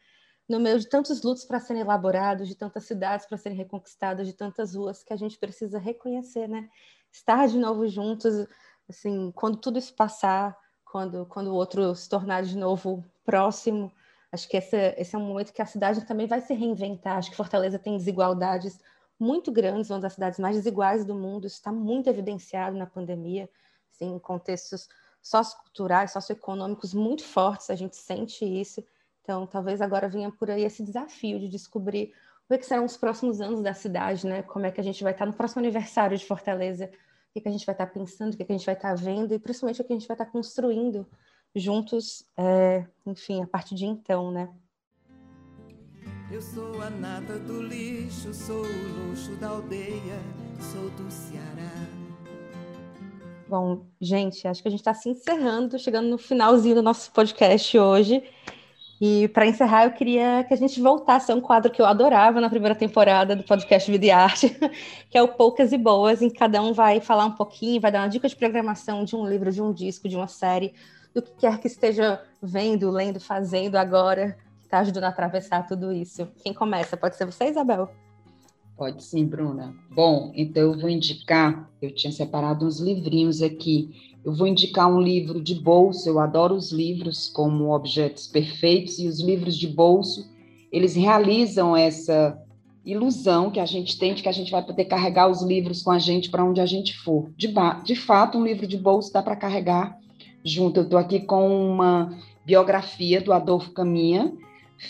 no 0.50 0.60
meio 0.60 0.80
de 0.80 0.90
tantos 0.90 1.22
lutos 1.22 1.46
para 1.46 1.60
serem 1.60 1.84
elaborados, 1.84 2.48
de 2.48 2.56
tantas 2.56 2.86
cidades 2.86 3.28
para 3.28 3.38
serem 3.38 3.60
reconquistadas, 3.60 4.26
de 4.26 4.34
tantas 4.34 4.74
ruas 4.74 5.04
que 5.04 5.14
a 5.14 5.18
gente 5.18 5.38
precisa 5.38 5.78
reconhecer, 5.78 6.48
né? 6.48 6.68
Estar 7.12 7.48
de 7.48 7.60
novo 7.60 7.88
juntos, 7.88 8.48
assim, 8.90 9.32
quando 9.36 9.58
tudo 9.58 9.78
isso 9.78 9.94
passar, 9.94 10.58
quando, 10.84 11.28
quando 11.28 11.50
o 11.50 11.56
outro 11.56 11.94
se 11.94 12.10
tornar 12.10 12.42
de 12.42 12.58
novo 12.58 13.06
próximo. 13.24 13.94
Acho 14.32 14.48
que 14.48 14.58
esse, 14.58 14.78
esse 14.98 15.16
é 15.16 15.20
um 15.20 15.26
momento 15.26 15.52
que 15.52 15.62
a 15.62 15.66
cidade 15.66 16.06
também 16.06 16.26
vai 16.26 16.42
se 16.42 16.54
reinventar. 16.54 17.18
Acho 17.18 17.30
que 17.30 17.36
Fortaleza 17.36 17.78
tem 17.78 17.98
desigualdades 17.98 18.80
muito 19.20 19.52
grandes, 19.52 19.90
uma 19.90 20.00
das 20.00 20.14
cidades 20.14 20.40
mais 20.40 20.56
desiguais 20.56 21.06
do 21.06 21.14
mundo. 21.14 21.46
Isso 21.46 21.58
está 21.58 21.72
muito 21.72 22.10
evidenciado 22.10 22.78
na 22.78 22.86
pandemia, 22.86 23.50
assim, 23.94 24.16
em 24.16 24.20
contextos 24.20 24.88
socioculturais, 25.22 26.12
socioeconômicos 26.12 26.94
muito 26.94 27.24
fortes, 27.24 27.70
a 27.70 27.76
gente 27.76 27.96
sente 27.96 28.44
isso. 28.44 28.84
Então, 29.22 29.46
talvez 29.46 29.82
agora 29.82 30.10
venha 30.10 30.32
por 30.32 30.50
aí 30.50 30.64
esse 30.64 30.84
desafio 30.84 31.40
de 31.40 31.48
descobrir 31.48 32.14
o 32.50 32.58
que 32.58 32.66
serão 32.66 32.84
os 32.84 32.98
próximos 32.98 33.40
anos 33.40 33.62
da 33.62 33.74
cidade, 33.74 34.28
né? 34.28 34.42
Como 34.44 34.66
é 34.66 34.72
que 34.72 34.82
a 34.82 34.84
gente 34.84 35.04
vai 35.04 35.14
estar 35.14 35.26
no 35.26 35.34
próximo 35.34 35.62
aniversário 35.62 36.18
de 36.18 36.26
Fortaleza, 36.26 36.92
o 37.34 37.40
que, 37.40 37.48
a 37.48 37.52
gente 37.52 37.66
vai 37.66 37.74
estar 37.74 37.88
pensando, 37.88 38.34
o 38.34 38.38
que, 38.38 38.44
a 38.44 38.52
gente 38.52 38.66
vai 38.66 38.76
estar 38.76 38.94
vendo 38.96 39.34
e 39.34 39.40
principalmente 39.40 39.82
o 39.82 39.86
que 39.86 39.94
a 39.94 39.96
gente 39.96 40.08
vai 40.08 40.16
estar 40.16 40.26
construindo 40.26 41.08
juntos, 41.56 42.26
é, 42.38 42.86
enfim, 43.06 43.42
a 43.42 43.48
partir 43.48 43.76
de 43.76 43.86
então, 43.86 44.32
né? 44.32 44.50
Eu 46.32 46.42
sou 46.42 46.82
a 46.82 46.90
nata 46.90 47.38
do 47.40 47.62
lixo, 47.62 48.34
sou 48.34 48.64
o 48.64 49.10
luxo 49.10 49.36
da 49.36 49.50
aldeia, 49.50 50.20
sou 50.60 50.90
do 50.92 51.12
Ceará. 51.12 51.72
Bom, 53.50 53.86
gente, 54.00 54.48
acho 54.48 54.62
que 54.62 54.68
a 54.70 54.72
gente 54.72 54.80
está 54.80 54.94
se 54.94 55.10
encerrando, 55.10 55.78
chegando 55.78 56.08
no 56.08 56.18
finalzinho 56.18 56.76
do 56.76 56.82
nosso 56.82 57.12
podcast 57.12 57.78
hoje. 57.78 58.24
E 59.02 59.28
para 59.30 59.46
encerrar, 59.46 59.86
eu 59.86 59.92
queria 59.92 60.46
que 60.46 60.54
a 60.54 60.58
gente 60.58 60.80
voltasse 60.80 61.32
a 61.32 61.36
um 61.36 61.42
quadro 61.42 61.72
que 61.72 61.82
eu 61.82 61.86
adorava 61.86 62.40
na 62.40 62.50
primeira 62.50 62.76
temporada 62.76 63.36
do 63.36 63.44
podcast 63.44 63.92
Vida 63.92 64.06
e 64.06 64.12
Arte, 64.12 64.56
que 65.10 65.18
é 65.18 65.22
o 65.22 65.28
Poucas 65.28 65.74
e 65.74 65.78
Boas, 65.78 66.22
em 66.22 66.30
que 66.30 66.38
cada 66.38 66.62
um 66.62 66.72
vai 66.72 67.02
falar 67.02 67.26
um 67.26 67.32
pouquinho, 67.32 67.82
vai 67.82 67.92
dar 67.92 68.04
uma 68.04 68.08
dica 68.08 68.30
de 68.30 68.36
programação 68.38 69.04
de 69.04 69.16
um 69.16 69.28
livro, 69.28 69.52
de 69.52 69.62
um 69.62 69.74
disco, 69.74 70.08
de 70.08 70.16
uma 70.16 70.28
série, 70.28 70.74
do 71.14 71.22
que 71.22 71.32
quer 71.40 71.60
que 71.60 71.68
esteja 71.68 72.22
vendo, 72.42 72.90
lendo, 72.90 73.20
fazendo 73.20 73.76
agora, 73.76 74.38
que 74.60 74.66
está 74.66 74.80
ajudando 74.80 75.06
a 75.06 75.10
atravessar 75.10 75.68
tudo 75.68 75.92
isso. 75.92 76.28
Quem 76.44 76.54
começa? 76.54 76.96
Pode 76.96 77.16
ser 77.16 77.26
você, 77.26 77.50
Isabel? 77.50 77.90
Pode 78.78 79.04
sim, 79.04 79.26
Bruna. 79.26 79.76
Bom, 79.92 80.32
então 80.36 80.64
eu 80.64 80.80
vou 80.80 80.90
indicar, 80.90 81.70
eu 81.82 81.94
tinha 81.94 82.12
separado 82.12 82.66
uns 82.66 82.80
livrinhos 82.80 83.42
aqui 83.42 84.12
eu 84.24 84.34
vou 84.34 84.48
indicar 84.48 84.92
um 84.92 85.02
livro 85.02 85.42
de 85.42 85.56
bolso, 85.56 86.08
eu 86.08 86.20
adoro 86.20 86.56
os 86.56 86.72
livros 86.72 87.28
como 87.28 87.74
objetos 87.74 88.28
perfeitos, 88.28 89.00
e 89.00 89.08
os 89.08 89.20
livros 89.20 89.58
de 89.58 89.68
bolso, 89.68 90.30
eles 90.72 90.96
realizam 90.96 91.76
essa 91.76 92.40
ilusão 92.86 93.50
que 93.50 93.60
a 93.60 93.66
gente 93.66 93.98
tem 93.98 94.14
de 94.14 94.22
que 94.22 94.30
a 94.30 94.32
gente 94.32 94.52
vai 94.52 94.64
poder 94.64 94.86
carregar 94.86 95.28
os 95.28 95.42
livros 95.42 95.82
com 95.82 95.92
a 95.92 96.00
gente 96.00 96.30
para 96.30 96.44
onde 96.44 96.62
a 96.62 96.66
gente 96.66 96.96
for. 97.00 97.32
De, 97.36 97.52
de 97.84 97.96
fato, 97.96 98.38
um 98.38 98.44
livro 98.44 98.68
de 98.68 98.78
bolso 98.78 99.12
dá 99.12 99.24
para 99.24 99.36
carregar 99.36 99.98
junto. 100.44 100.80
Eu 100.80 100.84
estou 100.84 101.00
aqui 101.00 101.20
com 101.20 101.72
uma 101.72 102.18
biografia 102.46 103.22
do 103.22 103.32
Adolfo 103.34 103.72
Caminha, 103.72 104.34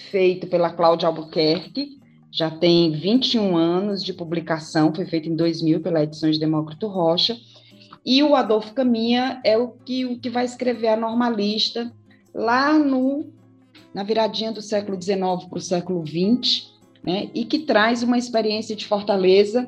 feito 0.10 0.48
pela 0.48 0.70
Cláudia 0.72 1.08
Albuquerque, 1.08 2.00
já 2.32 2.50
tem 2.50 2.92
21 2.92 3.58
anos 3.58 4.04
de 4.04 4.14
publicação, 4.14 4.96
foi 4.96 5.06
feito 5.06 5.28
em 5.28 5.36
2000 5.36 5.82
pela 5.82 6.04
Edições 6.04 6.40
Demócrito 6.40 6.88
Rocha, 6.88 7.38
e 8.06 8.24
o 8.24 8.36
Adolfo 8.36 8.74
Caminha 8.74 9.42
é 9.44 9.58
o 9.58 9.70
que, 9.70 10.06
o 10.06 10.18
que 10.18 10.30
vai 10.30 10.46
escrever 10.46 10.88
a 10.88 10.96
normalista 10.96 11.92
lá 12.34 12.74
no, 12.80 13.32
na 13.94 14.04
viradinha 14.04 14.52
do 14.52 14.62
século 14.62 15.00
XIX 15.00 15.20
para 15.20 15.58
o 15.58 15.62
século 15.62 16.04
XX, 16.08 16.72
né? 17.04 17.30
e 17.34 17.44
que 17.44 17.60
traz 17.60 18.02
uma 18.02 18.18
experiência 18.18 18.76
de 18.76 18.86
Fortaleza 18.86 19.68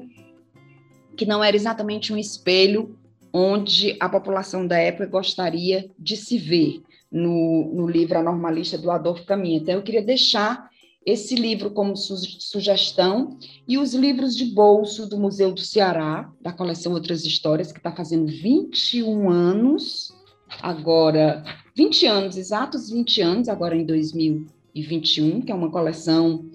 que 1.15 1.25
não 1.25 1.43
era 1.43 1.55
exatamente 1.55 2.11
um 2.11 2.17
espelho 2.17 2.97
onde 3.33 3.97
a 3.99 4.07
população 4.07 4.67
da 4.67 4.77
época 4.77 5.07
gostaria 5.07 5.89
de 5.97 6.15
se 6.15 6.37
ver 6.37 6.83
no, 7.11 7.71
no 7.73 7.87
livro 7.87 8.17
A 8.17 8.23
Normalista 8.23 8.77
do 8.77 8.91
Adolfo 8.91 9.25
Caminha. 9.25 9.57
Então, 9.57 9.73
eu 9.73 9.81
queria 9.81 10.03
deixar 10.03 10.69
esse 11.05 11.35
livro 11.35 11.71
como 11.71 11.97
su 11.97 12.15
sugestão 12.15 13.37
e 13.67 13.77
os 13.77 13.93
livros 13.93 14.37
de 14.37 14.45
bolso 14.45 15.07
do 15.07 15.17
Museu 15.17 15.51
do 15.51 15.59
Ceará, 15.59 16.31
da 16.39 16.53
coleção 16.53 16.93
Outras 16.93 17.25
Histórias, 17.25 17.71
que 17.71 17.79
está 17.79 17.91
fazendo 17.91 18.27
21 18.27 19.29
anos, 19.29 20.13
agora, 20.61 21.43
20 21.75 22.05
anos, 22.05 22.37
exatos 22.37 22.89
20 22.89 23.21
anos, 23.21 23.49
agora 23.49 23.75
em 23.75 23.85
2021, 23.85 25.41
que 25.41 25.51
é 25.51 25.55
uma 25.55 25.71
coleção 25.71 26.45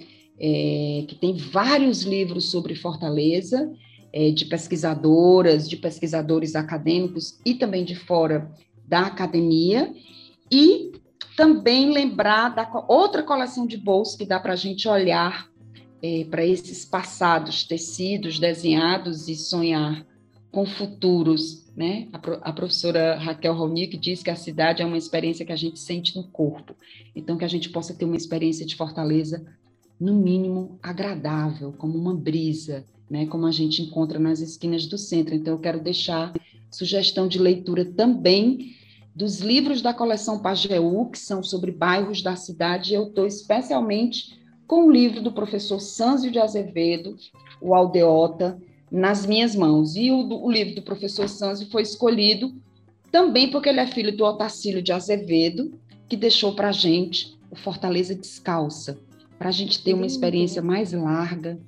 é, 0.41 1.05
que 1.07 1.17
tem 1.17 1.37
vários 1.37 2.03
livros 2.03 2.51
sobre 2.51 2.75
Fortaleza, 2.75 3.71
é, 4.13 4.31
de 4.31 4.47
pesquisadoras, 4.47 5.69
de 5.69 5.77
pesquisadores 5.77 6.55
acadêmicos 6.55 7.39
e 7.45 7.55
também 7.55 7.85
de 7.85 7.95
fora 7.95 8.51
da 8.87 9.01
academia, 9.01 9.93
e 10.51 10.93
também 11.37 11.93
lembrar 11.93 12.49
da 12.49 12.69
outra 12.89 13.23
coleção 13.23 13.67
de 13.67 13.77
bolsos 13.77 14.17
que 14.17 14.27
dá 14.27 14.41
para 14.41 14.55
a 14.55 14.57
gente 14.57 14.89
olhar 14.89 15.49
é, 16.03 16.25
para 16.25 16.45
esses 16.45 16.85
passados 16.85 17.65
tecidos, 17.65 18.39
desenhados 18.39 19.29
e 19.29 19.37
sonhar 19.37 20.07
com 20.51 20.65
futuros. 20.65 21.67
Né? 21.77 22.09
A, 22.13 22.53
professora 22.53 23.17
Raquel 23.19 23.55
Romick 23.55 23.97
diz 23.97 24.23
que 24.23 24.31
a 24.31 24.37
cidade 24.37 24.83
é 24.83 24.87
uma 24.87 24.99
experiência 24.99 25.45
que 25.45 25.53
a 25.53 25.57
gente 25.57 25.79
sente 25.79 26.17
no 26.17 26.25
corpo. 26.25 26.75
Então, 27.15 27.37
que 27.37 27.45
a 27.45 27.49
gente 27.49 27.69
possa 27.69 27.95
ter 27.95 28.05
uma 28.05 28.17
experiência 28.17 28.67
de 28.67 28.75
Fortaleza, 28.75 29.45
no 30.01 30.15
mínimo, 30.15 30.79
agradável, 30.83 31.73
como 31.73 31.99
uma 31.99 32.15
brisa, 32.15 32.85
né? 33.11 33.27
como 33.27 33.47
a 33.47 33.51
gente 33.51 33.83
encontra 33.83 34.19
nas 34.19 34.41
esquinas 34.41 34.87
do 34.87 34.99
centro. 34.99 35.35
Então, 35.35 35.55
eu 35.55 35.61
quero 35.61 35.81
deixar 35.81 36.33
sugestão 36.71 37.27
de 37.27 37.39
leitura 37.39 37.85
também 37.85 38.77
dos 39.15 39.41
livros 39.41 39.83
da 39.83 39.93
coleção 39.93 40.39
Pajeú, 40.39 41.07
que 41.11 41.19
são 41.19 41.43
sobre 41.43 41.73
bairros 41.73 42.23
da 42.23 42.37
cidade, 42.37 42.95
eu 42.95 43.09
estou 43.09 43.27
especialmente 43.27 44.39
com 44.65 44.85
o 44.87 44.93
livro 44.93 45.21
do 45.21 45.33
professor 45.33 45.81
Sanzio 45.81 46.31
de 46.31 46.39
Azevedo, 46.39 47.17
o 47.61 47.75
Aldeota, 47.75 48.61
nas 48.91 49.27
minhas 49.27 49.57
mãos. 49.57 49.97
E 49.97 50.11
o, 50.11 50.45
o 50.45 50.51
livro 50.51 50.77
do 50.77 50.83
professor 50.83 51.29
Sanzio 51.29 51.69
foi 51.71 51.83
escolhido 51.83 52.55
também 53.11 53.51
porque 53.51 53.69
ele 53.69 53.81
é 53.81 53.87
filho 53.87 54.17
do 54.17 54.25
Otacílio 54.25 54.83
de 54.83 54.93
Azevedo, 54.93 55.73
que 56.09 56.17
deixou 56.17 56.55
para 56.55 56.69
a 56.69 56.73
gente 56.73 57.37
o 57.51 57.57
Fortaleza 57.57 58.15
Descalça, 58.15 58.99
para 59.39 59.49
a 59.49 59.53
gente 59.53 59.83
ter 59.83 59.95
uma 59.95 60.07
experiência 60.07 60.63
mais 60.63 60.93
larga 60.93 61.59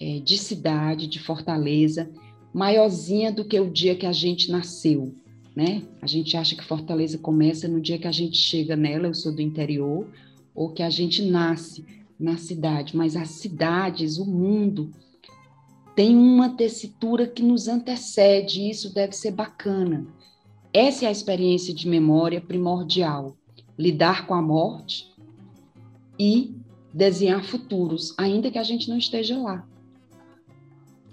é, 0.00 0.20
de 0.20 0.38
cidade, 0.38 1.06
de 1.06 1.18
Fortaleza, 1.18 2.10
maiorzinha 2.52 3.32
do 3.32 3.44
que 3.44 3.58
o 3.58 3.70
dia 3.70 3.94
que 3.94 4.06
a 4.06 4.12
gente 4.12 4.50
nasceu 4.50 5.14
né? 5.56 5.82
A 6.02 6.06
gente 6.06 6.36
acha 6.36 6.54
que 6.54 6.62
Fortaleza 6.62 7.16
começa 7.16 7.66
no 7.66 7.80
dia 7.80 7.98
que 7.98 8.06
a 8.06 8.12
gente 8.12 8.36
chega 8.36 8.76
nela, 8.76 9.06
eu 9.06 9.14
sou 9.14 9.34
do 9.34 9.40
interior, 9.40 10.06
ou 10.54 10.70
que 10.70 10.82
a 10.82 10.90
gente 10.90 11.22
nasce 11.22 11.82
na 12.20 12.36
cidade, 12.36 12.94
mas 12.94 13.16
as 13.16 13.30
cidades, 13.30 14.18
o 14.18 14.26
mundo, 14.26 14.90
tem 15.94 16.14
uma 16.14 16.50
tessitura 16.50 17.26
que 17.26 17.42
nos 17.42 17.68
antecede, 17.68 18.60
e 18.60 18.70
isso 18.70 18.92
deve 18.92 19.14
ser 19.14 19.30
bacana. 19.30 20.06
Essa 20.74 21.06
é 21.06 21.08
a 21.08 21.12
experiência 21.12 21.72
de 21.72 21.88
memória 21.88 22.40
primordial. 22.40 23.34
lidar 23.78 24.26
com 24.26 24.32
a 24.32 24.40
morte 24.40 25.12
e 26.18 26.54
desenhar 26.94 27.44
futuros, 27.44 28.14
ainda 28.16 28.50
que 28.50 28.58
a 28.58 28.62
gente 28.62 28.88
não 28.88 28.96
esteja 28.96 29.38
lá. 29.38 29.68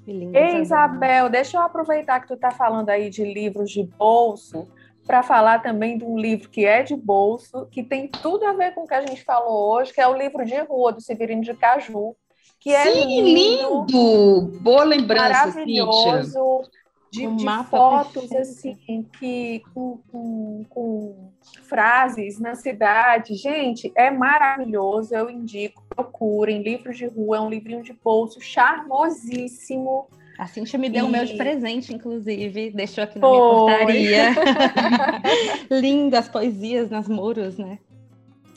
Ei, 0.05 0.61
Isabel, 0.61 1.29
deixa 1.29 1.57
eu 1.57 1.61
aproveitar 1.61 2.19
que 2.19 2.27
tu 2.27 2.33
está 2.33 2.51
falando 2.51 2.89
aí 2.89 3.09
de 3.09 3.23
livros 3.23 3.71
de 3.71 3.83
bolso 3.83 4.67
para 5.05 5.21
falar 5.23 5.61
também 5.61 5.97
de 5.97 6.05
um 6.05 6.17
livro 6.17 6.49
que 6.49 6.65
é 6.65 6.81
de 6.81 6.95
bolso, 6.95 7.67
que 7.71 7.83
tem 7.83 8.07
tudo 8.07 8.45
a 8.45 8.53
ver 8.53 8.73
com 8.73 8.83
o 8.83 8.87
que 8.87 8.93
a 8.93 9.05
gente 9.05 9.23
falou 9.23 9.73
hoje, 9.73 9.93
que 9.93 10.01
é 10.01 10.07
o 10.07 10.17
livro 10.17 10.45
de 10.45 10.57
rua 10.61 10.93
do 10.93 11.01
Severino 11.01 11.41
de 11.41 11.53
Caju, 11.53 12.15
que 12.59 12.73
é 12.73 12.91
Sim, 12.91 13.21
lindo, 13.21 13.85
lindo. 13.89 14.59
boa 14.61 14.83
lembrança, 14.83 15.47
maravilhoso. 15.47 16.63
Cíntia 16.63 16.82
de, 17.13 17.27
um 17.27 17.35
de 17.35 17.45
fotos 17.69 18.27
perfeito. 18.27 18.37
assim 18.41 19.05
que 19.19 19.61
com, 19.71 19.99
com, 20.11 20.65
com, 20.67 21.31
frases 21.69 22.39
na 22.39 22.55
cidade. 22.55 23.35
Gente, 23.35 23.91
é 23.95 24.09
maravilhoso. 24.09 25.13
Eu 25.13 25.29
indico, 25.29 25.83
procurem. 25.87 26.63
Livro 26.63 26.91
de 26.91 27.05
rua, 27.05 27.37
é 27.37 27.39
um 27.39 27.49
livrinho 27.49 27.83
de 27.83 27.93
bolso 27.93 28.41
charmosíssimo. 28.41 30.07
A 30.39 30.47
Cintia 30.47 30.79
me 30.79 30.89
deu 30.89 31.05
o 31.05 31.09
meu 31.09 31.23
de 31.23 31.37
presente, 31.37 31.93
inclusive, 31.93 32.71
deixou 32.71 33.03
aqui 33.03 33.19
na 33.19 33.27
Foi. 33.27 33.93
minha 33.93 34.33
portaria. 34.33 35.69
Lindo, 35.69 36.17
as 36.17 36.27
poesias 36.27 36.89
nas 36.89 37.07
muros, 37.07 37.59
né? 37.59 37.77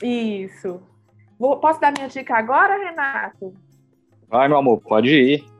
Isso. 0.01 0.81
Vou, 1.37 1.57
posso 1.57 1.79
dar 1.79 1.93
minha 1.95 2.07
dica 2.07 2.35
agora, 2.35 2.89
Renato? 2.89 3.53
Vai, 4.27 4.47
meu 4.47 4.57
amor, 4.57 4.81
pode 4.81 5.09
ir. 5.09 5.56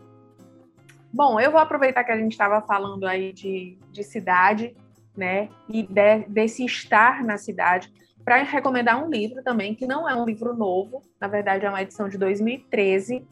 Bom, 1.12 1.40
eu 1.40 1.52
vou 1.52 1.60
aproveitar 1.60 2.04
que 2.04 2.12
a 2.12 2.18
gente 2.18 2.34
estava 2.34 2.62
falando 2.62 3.06
aí 3.06 3.32
de, 3.34 3.78
de 3.92 4.04
cidade, 4.04 4.76
né, 5.16 5.50
e 5.68 5.84
de, 5.84 6.20
desse 6.28 6.64
estar 6.64 7.24
na 7.24 7.38
cidade, 7.38 7.92
para 8.24 8.44
recomendar 8.44 9.02
um 9.02 9.10
livro 9.10 9.42
também, 9.42 9.74
que 9.74 9.88
não 9.88 10.08
é 10.08 10.14
um 10.14 10.26
livro 10.26 10.54
novo, 10.54 11.02
na 11.20 11.28
verdade 11.28 11.66
é 11.66 11.70
uma 11.70 11.82
edição 11.82 12.10
de 12.10 12.18
2013, 12.18 13.26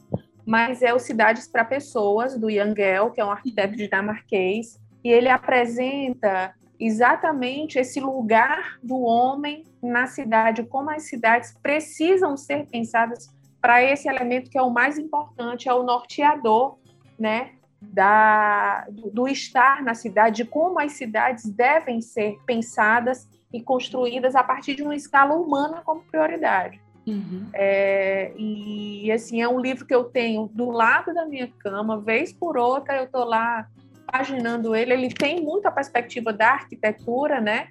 mas 0.45 0.81
é 0.81 0.93
o 0.93 0.99
Cidades 0.99 1.47
para 1.47 1.65
Pessoas, 1.65 2.37
do 2.37 2.49
Yangel, 2.49 3.11
que 3.11 3.19
é 3.19 3.25
um 3.25 3.31
arquiteto 3.31 3.75
dinamarquês, 3.75 4.79
e 5.03 5.09
ele 5.09 5.27
apresenta 5.27 6.53
exatamente 6.79 7.79
esse 7.79 7.99
lugar 7.99 8.77
do 8.81 9.01
homem 9.01 9.63
na 9.81 10.07
cidade, 10.07 10.63
como 10.63 10.89
as 10.89 11.03
cidades 11.03 11.53
precisam 11.61 12.37
ser 12.37 12.65
pensadas 12.67 13.27
para 13.61 13.83
esse 13.83 14.07
elemento 14.07 14.49
que 14.49 14.57
é 14.57 14.61
o 14.61 14.69
mais 14.69 14.97
importante, 14.97 15.67
é 15.67 15.73
o 15.73 15.83
norteador, 15.83 16.77
né, 17.17 17.51
da, 17.91 18.85
do, 18.89 19.09
do 19.09 19.27
estar 19.27 19.83
na 19.83 19.93
cidade, 19.93 20.37
de 20.37 20.45
como 20.45 20.79
as 20.79 20.93
cidades 20.93 21.45
devem 21.45 22.01
ser 22.01 22.37
pensadas 22.45 23.27
e 23.53 23.61
construídas 23.61 24.35
a 24.35 24.43
partir 24.43 24.75
de 24.75 24.83
uma 24.83 24.95
escala 24.95 25.33
humana 25.35 25.81
como 25.83 26.03
prioridade. 26.03 26.81
Uhum. 27.07 27.47
É, 27.53 28.33
e 28.35 29.11
assim 29.11 29.41
é 29.41 29.47
um 29.47 29.59
livro 29.59 29.85
que 29.85 29.93
eu 29.93 30.05
tenho 30.05 30.49
do 30.51 30.71
lado 30.71 31.13
da 31.13 31.25
minha 31.25 31.47
cama, 31.59 32.01
vez 32.01 32.33
por 32.33 32.57
outra 32.57 32.97
eu 32.97 33.05
estou 33.05 33.23
lá 33.23 33.67
paginando 34.11 34.75
ele. 34.75 34.93
Ele 34.93 35.09
tem 35.09 35.41
muita 35.41 35.71
perspectiva 35.71 36.33
da 36.33 36.51
arquitetura, 36.51 37.39
né? 37.39 37.67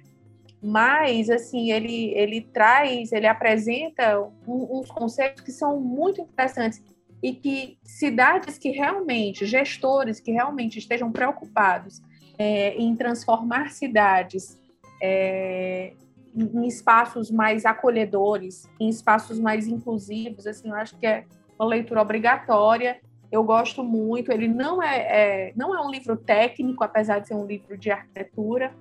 Mas 0.61 1.29
assim 1.29 1.71
ele 1.71 2.13
ele 2.15 2.41
traz, 2.41 3.11
ele 3.11 3.27
apresenta 3.27 4.19
um, 4.47 4.79
uns 4.79 4.89
conceitos 4.89 5.43
que 5.43 5.51
são 5.51 5.79
muito 5.79 6.21
interessantes 6.21 6.81
e 7.25 7.33
que 7.33 7.79
cidades 7.81 8.59
que 8.59 8.69
realmente, 8.69 9.47
gestores 9.47 10.19
que 10.19 10.31
realmente 10.31 10.77
estejam 10.77 11.11
preocupados 11.11 11.99
é, 12.37 12.75
em 12.75 12.95
transformar 12.95 13.71
cidades 13.71 14.59
é, 15.01 15.93
em 16.35 16.67
espaços 16.67 17.31
mais 17.31 17.65
acolhedores, 17.65 18.69
em 18.79 18.89
espaços 18.89 19.39
mais 19.39 19.67
inclusivos, 19.67 20.45
assim, 20.45 20.69
eu 20.69 20.75
acho 20.75 20.95
que 20.99 21.07
é 21.07 21.25
uma 21.57 21.67
leitura 21.67 21.99
obrigatória. 21.99 23.01
Eu 23.31 23.43
gosto 23.43 23.83
muito. 23.83 24.31
Ele 24.31 24.47
não 24.47 24.83
é, 24.83 24.97
é 24.97 25.53
não 25.55 25.75
é 25.75 25.81
um 25.81 25.89
livro 25.89 26.15
técnico, 26.15 26.83
apesar 26.83 27.17
de 27.17 27.29
ser 27.29 27.33
um 27.33 27.47
livro 27.47 27.75
de 27.75 27.89
arquitetura, 27.89 28.71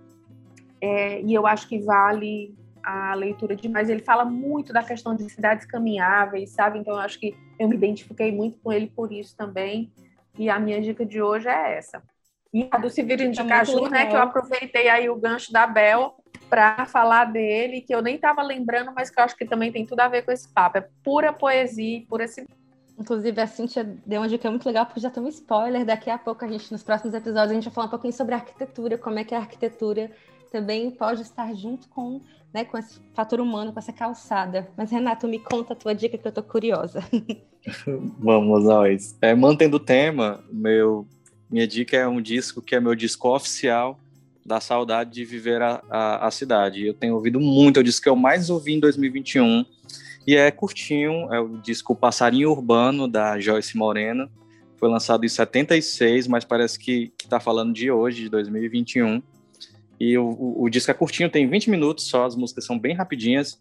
é, 0.82 1.22
e 1.22 1.32
eu 1.32 1.46
acho 1.46 1.66
que 1.66 1.78
vale 1.78 2.54
a 2.84 3.14
leitura 3.14 3.56
demais. 3.56 3.88
Ele 3.88 4.02
fala 4.02 4.24
muito 4.24 4.72
da 4.72 4.82
questão 4.82 5.14
de 5.16 5.28
cidades 5.30 5.66
caminháveis, 5.66 6.50
sabe? 6.50 6.78
Então, 6.78 6.94
eu 6.94 7.00
acho 7.00 7.18
que 7.18 7.34
eu 7.58 7.68
me 7.68 7.76
identifiquei 7.76 8.30
muito 8.30 8.58
com 8.60 8.72
ele 8.72 8.86
por 8.94 9.12
isso 9.12 9.36
também. 9.36 9.92
E 10.38 10.50
a 10.50 10.58
minha 10.58 10.80
dica 10.80 11.04
de 11.06 11.22
hoje 11.22 11.48
é 11.48 11.78
essa. 11.78 12.02
E 12.52 12.68
a 12.70 12.78
do 12.78 12.88
Severino 12.90 13.32
de 13.32 13.40
é 13.40 13.46
Caju, 13.46 13.88
né? 13.88 14.06
Que 14.06 14.14
eu 14.14 14.22
aproveitei 14.22 14.88
aí 14.88 15.08
o 15.08 15.16
gancho 15.16 15.52
da 15.52 15.66
Bel 15.66 16.14
para 16.48 16.86
falar 16.86 17.24
dele, 17.24 17.80
que 17.80 17.94
eu 17.94 18.02
nem 18.02 18.16
estava 18.16 18.42
lembrando, 18.42 18.92
mas 18.94 19.10
que 19.10 19.18
eu 19.18 19.24
acho 19.24 19.36
que 19.36 19.44
também 19.44 19.72
tem 19.72 19.84
tudo 19.84 20.00
a 20.00 20.08
ver 20.08 20.22
com 20.22 20.30
esse 20.30 20.48
papo. 20.52 20.78
É 20.78 20.88
pura 21.02 21.32
poesia, 21.32 22.04
pura 22.08 22.26
Inclusive, 22.96 23.40
a 23.40 23.46
Cintia 23.46 23.82
deu 24.06 24.20
uma 24.20 24.28
dica 24.28 24.48
muito 24.48 24.66
legal, 24.66 24.86
porque 24.86 25.00
já 25.00 25.10
tem 25.10 25.20
um 25.20 25.28
spoiler. 25.28 25.84
Daqui 25.84 26.08
a 26.10 26.16
pouco, 26.16 26.44
a 26.44 26.48
gente, 26.48 26.70
nos 26.70 26.84
próximos 26.84 27.12
episódios, 27.12 27.50
a 27.50 27.54
gente 27.54 27.64
vai 27.64 27.74
falar 27.74 27.86
um 27.88 27.90
pouquinho 27.90 28.12
sobre 28.12 28.34
arquitetura, 28.36 28.96
como 28.96 29.18
é 29.18 29.24
que 29.24 29.34
a 29.34 29.38
arquitetura 29.38 30.12
também 30.52 30.92
pode 30.92 31.22
estar 31.22 31.52
junto 31.54 31.88
com 31.88 32.22
né, 32.54 32.64
com 32.64 32.78
esse 32.78 33.00
fator 33.12 33.40
humano, 33.40 33.72
com 33.72 33.80
essa 33.80 33.92
calçada. 33.92 34.68
Mas, 34.76 34.92
Renato, 34.92 35.26
me 35.26 35.40
conta 35.40 35.72
a 35.72 35.76
tua 35.76 35.92
dica 35.92 36.16
que 36.16 36.26
eu 36.26 36.30
tô 36.30 36.42
curiosa. 36.42 37.02
Vamos 38.20 38.64
nós. 38.64 39.18
É, 39.20 39.34
mantendo 39.34 39.76
o 39.78 39.80
tema, 39.80 40.44
meu, 40.52 41.04
minha 41.50 41.66
dica 41.66 41.96
é 41.96 42.06
um 42.06 42.22
disco 42.22 42.62
que 42.62 42.76
é 42.76 42.80
meu 42.80 42.94
disco 42.94 43.34
oficial 43.34 43.98
da 44.46 44.60
saudade 44.60 45.10
de 45.10 45.24
viver 45.24 45.60
a, 45.60 45.82
a, 45.90 46.28
a 46.28 46.30
cidade. 46.30 46.86
Eu 46.86 46.94
tenho 46.94 47.14
ouvido 47.14 47.40
muito, 47.40 47.78
é 47.78 47.80
o 47.80 47.84
disco 47.84 48.04
que 48.04 48.08
eu 48.08 48.14
mais 48.14 48.48
ouvi 48.50 48.74
em 48.74 48.80
2021 48.80 49.64
e 50.26 50.36
é 50.36 50.50
curtinho, 50.50 51.32
é 51.32 51.40
o 51.40 51.58
disco 51.58 51.96
Passarinho 51.96 52.50
Urbano, 52.50 53.08
da 53.08 53.40
Joyce 53.40 53.76
Moreno. 53.76 54.30
Foi 54.76 54.88
lançado 54.88 55.24
em 55.24 55.28
76, 55.28 56.28
mas 56.28 56.44
parece 56.44 56.78
que 56.78 57.12
está 57.20 57.40
falando 57.40 57.72
de 57.72 57.90
hoje, 57.90 58.22
de 58.22 58.28
2021. 58.28 59.22
E 59.98 60.16
o, 60.18 60.24
o, 60.24 60.64
o, 60.64 60.68
disco 60.68 60.90
é 60.90 60.94
curtinho, 60.94 61.30
tem 61.30 61.48
20 61.48 61.70
minutos 61.70 62.08
só, 62.08 62.24
as 62.24 62.34
músicas 62.34 62.64
são 62.64 62.78
bem 62.78 62.94
rapidinhas 62.94 63.60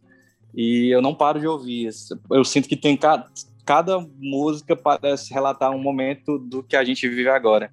e 0.53 0.89
eu 0.89 1.01
não 1.01 1.15
paro 1.15 1.39
de 1.39 1.47
ouvir. 1.47 1.89
Eu 2.31 2.43
sinto 2.43 2.67
que 2.67 2.75
tem 2.75 2.97
cada, 2.97 3.27
cada 3.65 3.99
música 4.19 4.75
parece 4.75 5.33
relatar 5.33 5.71
um 5.71 5.81
momento 5.81 6.37
do 6.37 6.61
que 6.63 6.75
a 6.75 6.83
gente 6.83 7.07
vive 7.07 7.29
agora. 7.29 7.71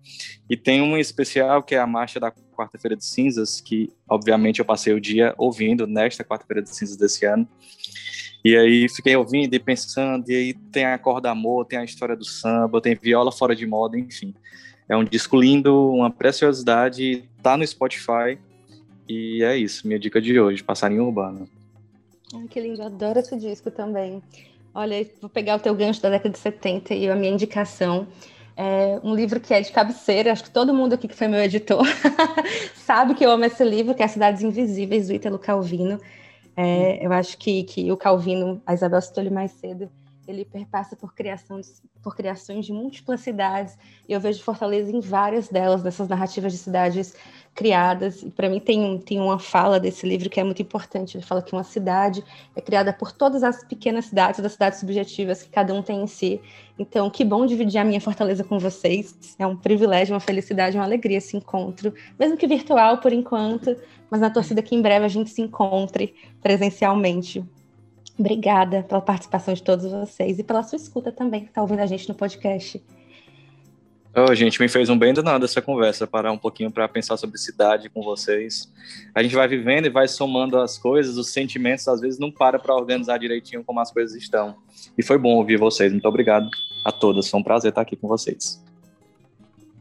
E 0.49 0.57
tem 0.57 0.81
uma 0.81 1.01
especial 1.01 1.63
que 1.63 1.75
é 1.75 1.79
a 1.79 1.87
Marcha 1.87 2.21
da 2.21 2.31
Quarta-feira 2.31 2.97
de 2.97 3.05
Cinzas, 3.05 3.61
que 3.61 3.91
obviamente 4.09 4.61
eu 4.61 4.65
passei 4.65 4.93
o 4.93 5.01
dia 5.01 5.35
ouvindo 5.37 5.87
nesta 5.87 6.25
Quarta-feira 6.25 6.63
de 6.63 6.71
Cinzas 6.71 6.97
desse 6.97 7.25
ano. 7.27 7.49
E 8.43 8.57
aí 8.57 8.89
fiquei 8.89 9.15
ouvindo 9.17 9.53
e 9.55 9.59
pensando, 9.59 10.31
e 10.31 10.35
aí 10.35 10.55
tem 10.55 10.87
a 10.87 10.99
Corda 10.99 11.31
Amor, 11.31 11.67
tem 11.67 11.79
a 11.79 11.85
história 11.85 12.17
do 12.17 12.25
samba, 12.25 12.81
tem 12.81 12.95
Viola 12.95 13.31
Fora 13.31 13.55
de 13.55 13.67
Moda, 13.67 13.99
enfim. 13.99 14.35
É 14.89 14.97
um 14.97 15.05
disco 15.05 15.39
lindo, 15.39 15.93
uma 15.93 16.11
preciosidade, 16.11 17.29
tá 17.43 17.57
no 17.57 17.67
Spotify, 17.67 18.39
e 19.11 19.43
é 19.43 19.57
isso, 19.57 19.89
minha 19.89 19.99
dica 19.99 20.21
de 20.21 20.39
hoje, 20.39 20.63
Passarinho 20.63 21.05
Urbano. 21.05 21.49
Ai, 22.33 22.47
que 22.49 22.61
lindo, 22.61 22.81
adoro 22.81 23.19
esse 23.19 23.37
disco 23.37 23.69
também. 23.69 24.23
Olha, 24.73 25.05
vou 25.21 25.29
pegar 25.29 25.57
o 25.57 25.59
teu 25.59 25.75
gancho 25.75 26.01
da 26.01 26.11
década 26.11 26.31
de 26.31 26.39
70 26.39 26.95
e 26.95 27.11
a 27.11 27.17
minha 27.17 27.33
indicação. 27.33 28.07
É 28.57 29.01
um 29.03 29.13
livro 29.13 29.41
que 29.41 29.53
é 29.53 29.61
de 29.61 29.73
cabeceira, 29.73 30.31
acho 30.31 30.45
que 30.45 30.51
todo 30.51 30.73
mundo 30.73 30.93
aqui 30.93 31.09
que 31.09 31.17
foi 31.17 31.27
meu 31.27 31.41
editor 31.41 31.85
sabe 32.77 33.15
que 33.17 33.27
eu 33.27 33.33
amo 33.33 33.45
esse 33.45 33.65
livro, 33.65 33.97
que 33.97 34.03
é 34.05 34.07
Cidades 34.07 34.43
Invisíveis, 34.43 35.09
do 35.09 35.15
Ítalo 35.15 35.41
Calvino. 35.41 36.01
É, 36.57 37.05
eu 37.05 37.13
acho 37.13 37.37
que, 37.37 37.65
que 37.65 37.91
o 37.91 37.97
Calvino, 37.97 38.63
a 38.65 38.75
Isabel 38.75 39.01
citou 39.01 39.25
ele 39.25 39.31
mais 39.31 39.51
cedo, 39.51 39.91
ele 40.31 40.45
perpassa 40.45 40.97
por, 40.97 41.15
criação 41.15 41.61
de, 41.61 41.69
por 42.03 42.17
criações 42.17 42.65
de 42.65 42.73
múltiplas 42.73 43.21
cidades, 43.21 43.77
e 44.09 44.13
eu 44.13 44.21
vejo 44.21 44.43
Fortaleza 44.43 44.91
em 44.91 45.01
várias 45.01 45.49
delas, 45.49 45.83
dessas 45.83 46.09
narrativas 46.09 46.53
de 46.53 46.59
cidades 46.59 47.15
criadas. 47.55 48.23
E 48.23 48.31
para 48.31 48.49
mim 48.49 48.61
tem, 48.61 48.99
tem 48.99 49.21
uma 49.21 49.39
fala 49.39 49.79
desse 49.79 50.07
livro 50.07 50.31
que 50.31 50.41
é 50.41 50.45
muito 50.45 50.63
importante. 50.63 51.17
Ele 51.17 51.25
fala 51.25 51.43
que 51.43 51.53
uma 51.53 51.65
cidade 51.65 52.25
é 52.55 52.61
criada 52.61 52.93
por 52.93 53.13
todas 53.13 53.43
as 53.43 53.63
pequenas 53.65 54.07
cidades, 54.07 54.41
das 54.41 54.53
cidades 54.53 54.81
subjetivas 54.81 55.43
que 55.43 55.51
cada 55.51 55.75
um 55.75 55.83
tem 55.83 56.03
em 56.03 56.07
si. 56.07 56.41
Então, 56.79 57.11
que 57.11 57.25
bom 57.25 57.45
dividir 57.45 57.79
a 57.79 57.85
minha 57.85 58.01
fortaleza 58.01 58.43
com 58.43 58.59
vocês. 58.59 59.37
É 59.39 59.47
um 59.47 59.57
privilégio, 59.57 60.15
uma 60.15 60.21
felicidade, 60.21 60.77
uma 60.77 60.85
alegria 60.85 61.19
esse 61.19 61.37
encontro, 61.37 61.93
mesmo 62.19 62.37
que 62.37 62.47
virtual 62.47 62.99
por 62.99 63.13
enquanto, 63.13 63.77
mas 64.11 64.21
na 64.21 64.31
torcida 64.31 64.63
que 64.63 64.75
em 64.75 64.81
breve 64.81 65.05
a 65.05 65.09
gente 65.09 65.31
se 65.31 65.43
encontre 65.43 66.15
presencialmente. 66.43 67.45
Obrigada 68.21 68.83
pela 68.83 69.01
participação 69.01 69.55
de 69.55 69.63
todos 69.63 69.91
vocês 69.91 70.39
e 70.39 70.45
pela 70.45 70.63
sua 70.63 70.77
escuta 70.77 71.11
também, 71.11 71.41
que 71.41 71.49
está 71.49 71.63
ouvindo 71.63 71.81
a 71.81 71.87
gente 71.87 72.07
no 72.07 72.15
podcast. 72.15 72.83
Oh, 74.15 74.35
gente, 74.35 74.61
me 74.61 74.69
fez 74.69 74.91
um 74.91 74.99
bem 74.99 75.15
do 75.15 75.23
nada 75.23 75.47
essa 75.47 75.63
conversa, 75.63 76.07
parar 76.07 76.31
um 76.31 76.37
pouquinho 76.37 76.71
para 76.71 76.87
pensar 76.87 77.17
sobre 77.17 77.39
cidade 77.39 77.89
com 77.89 78.03
vocês. 78.03 78.71
A 79.15 79.23
gente 79.23 79.35
vai 79.35 79.49
vivendo 79.49 79.87
e 79.87 79.89
vai 79.89 80.07
somando 80.07 80.59
as 80.59 80.77
coisas, 80.77 81.17
os 81.17 81.33
sentimentos, 81.33 81.89
às 81.89 82.03
vezes 82.03 82.19
não 82.19 82.31
para 82.31 82.59
para 82.59 82.75
organizar 82.75 83.17
direitinho 83.19 83.65
como 83.65 83.81
as 83.81 83.91
coisas 83.91 84.15
estão. 84.15 84.55
E 84.99 85.03
foi 85.03 85.17
bom 85.17 85.37
ouvir 85.37 85.57
vocês. 85.57 85.91
Muito 85.91 86.07
obrigado 86.07 86.47
a 86.85 86.93
todas. 86.93 87.31
Foi 87.31 87.41
um 87.41 87.43
prazer 87.43 87.71
estar 87.71 87.81
aqui 87.81 87.97
com 87.97 88.07
vocês. 88.07 88.63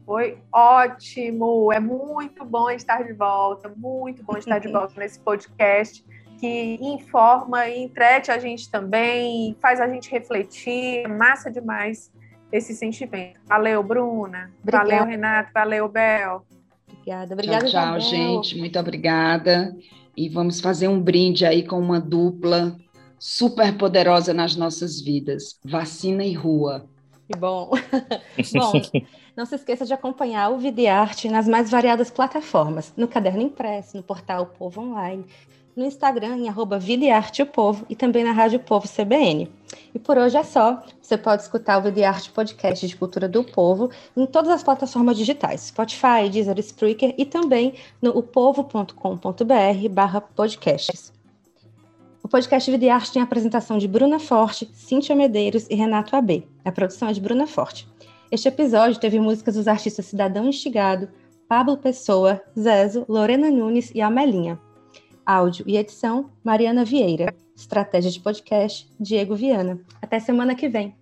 Foi 0.06 0.38
ótimo. 0.50 1.70
É 1.70 1.78
muito 1.78 2.42
bom 2.42 2.70
estar 2.70 3.02
de 3.02 3.12
volta. 3.12 3.70
Muito 3.76 4.22
bom 4.22 4.38
estar 4.38 4.60
de 4.60 4.68
volta 4.72 4.98
nesse 4.98 5.20
podcast. 5.20 6.02
Que 6.40 6.78
informa 6.80 7.68
e 7.68 7.84
entrete 7.84 8.30
a 8.30 8.38
gente 8.38 8.70
também, 8.70 9.54
faz 9.60 9.78
a 9.78 9.86
gente 9.86 10.10
refletir. 10.10 11.04
É 11.04 11.08
massa 11.08 11.50
demais 11.50 12.10
esse 12.50 12.74
sentimento. 12.74 13.38
Valeu, 13.46 13.82
Bruna. 13.82 14.50
Obrigada. 14.62 14.88
Valeu, 14.88 15.04
Renato. 15.04 15.50
Valeu, 15.52 15.88
Bel. 15.88 16.42
Obrigada. 16.90 17.34
Obrigada, 17.34 17.66
tchau, 17.66 17.98
tchau 17.98 18.00
gente. 18.00 18.58
Muito 18.58 18.78
obrigada. 18.78 19.76
E 20.16 20.28
vamos 20.30 20.60
fazer 20.60 20.88
um 20.88 21.00
brinde 21.00 21.44
aí 21.44 21.62
com 21.62 21.78
uma 21.78 22.00
dupla 22.00 22.74
super 23.18 23.76
poderosa 23.76 24.32
nas 24.32 24.56
nossas 24.56 24.98
vidas. 25.00 25.60
Vacina 25.62 26.24
e 26.24 26.32
rua. 26.32 26.88
Que 27.30 27.38
bom. 27.38 27.70
bom, 28.54 28.72
não 29.36 29.46
se 29.46 29.54
esqueça 29.54 29.84
de 29.84 29.92
acompanhar 29.92 30.48
o 30.50 30.58
Videarte 30.58 31.28
nas 31.28 31.46
mais 31.46 31.70
variadas 31.70 32.10
plataformas, 32.10 32.92
no 32.96 33.06
Caderno 33.06 33.42
Impresso, 33.42 33.96
no 33.96 34.02
portal 34.02 34.46
Povo 34.46 34.80
Online, 34.80 35.24
no 35.80 35.86
Instagram 35.86 36.36
em 36.36 36.48
arroba 36.48 36.78
Videarte 36.78 37.40
o 37.40 37.46
Povo 37.46 37.86
e 37.88 37.96
também 37.96 38.22
na 38.22 38.32
Rádio 38.32 38.60
Povo 38.60 38.86
CBN. 38.86 39.50
E 39.94 39.98
por 39.98 40.18
hoje 40.18 40.36
é 40.36 40.42
só. 40.42 40.84
Você 41.00 41.16
pode 41.16 41.40
escutar 41.40 41.78
o 41.78 41.82
Videarte 41.82 42.30
Podcast 42.30 42.86
de 42.86 42.94
Cultura 42.94 43.26
do 43.26 43.42
Povo 43.42 43.90
em 44.14 44.26
todas 44.26 44.50
as 44.50 44.62
plataformas 44.62 45.16
digitais, 45.16 45.62
Spotify, 45.62 46.28
Deezer, 46.30 46.58
Spreaker 46.58 47.14
e 47.16 47.24
também 47.24 47.72
no 48.02 48.10
upovo.com.br 48.10 49.88
barra 49.90 50.20
podcasts. 50.20 51.14
O 52.22 52.28
podcast 52.28 52.70
Videarte 52.70 53.12
tem 53.12 53.22
a 53.22 53.24
apresentação 53.24 53.78
de 53.78 53.88
Bruna 53.88 54.18
Forte, 54.18 54.70
Cíntia 54.74 55.16
Medeiros 55.16 55.66
e 55.70 55.74
Renato 55.74 56.14
AB. 56.14 56.46
A 56.62 56.70
produção 56.70 57.08
é 57.08 57.14
de 57.14 57.22
Bruna 57.22 57.46
Forte. 57.46 57.88
Este 58.30 58.48
episódio 58.48 59.00
teve 59.00 59.18
músicas 59.18 59.54
dos 59.54 59.66
artistas 59.66 60.04
Cidadão 60.04 60.46
Instigado, 60.46 61.08
Pablo 61.48 61.78
Pessoa, 61.78 62.38
Zezo, 62.56 63.06
Lorena 63.08 63.50
Nunes 63.50 63.90
e 63.94 64.02
Amelinha. 64.02 64.60
Áudio 65.30 65.64
e 65.64 65.76
edição, 65.76 66.28
Mariana 66.42 66.84
Vieira. 66.84 67.32
Estratégia 67.54 68.10
de 68.10 68.18
podcast, 68.18 68.90
Diego 68.98 69.36
Viana. 69.36 69.80
Até 70.02 70.18
semana 70.18 70.56
que 70.56 70.68
vem. 70.68 70.92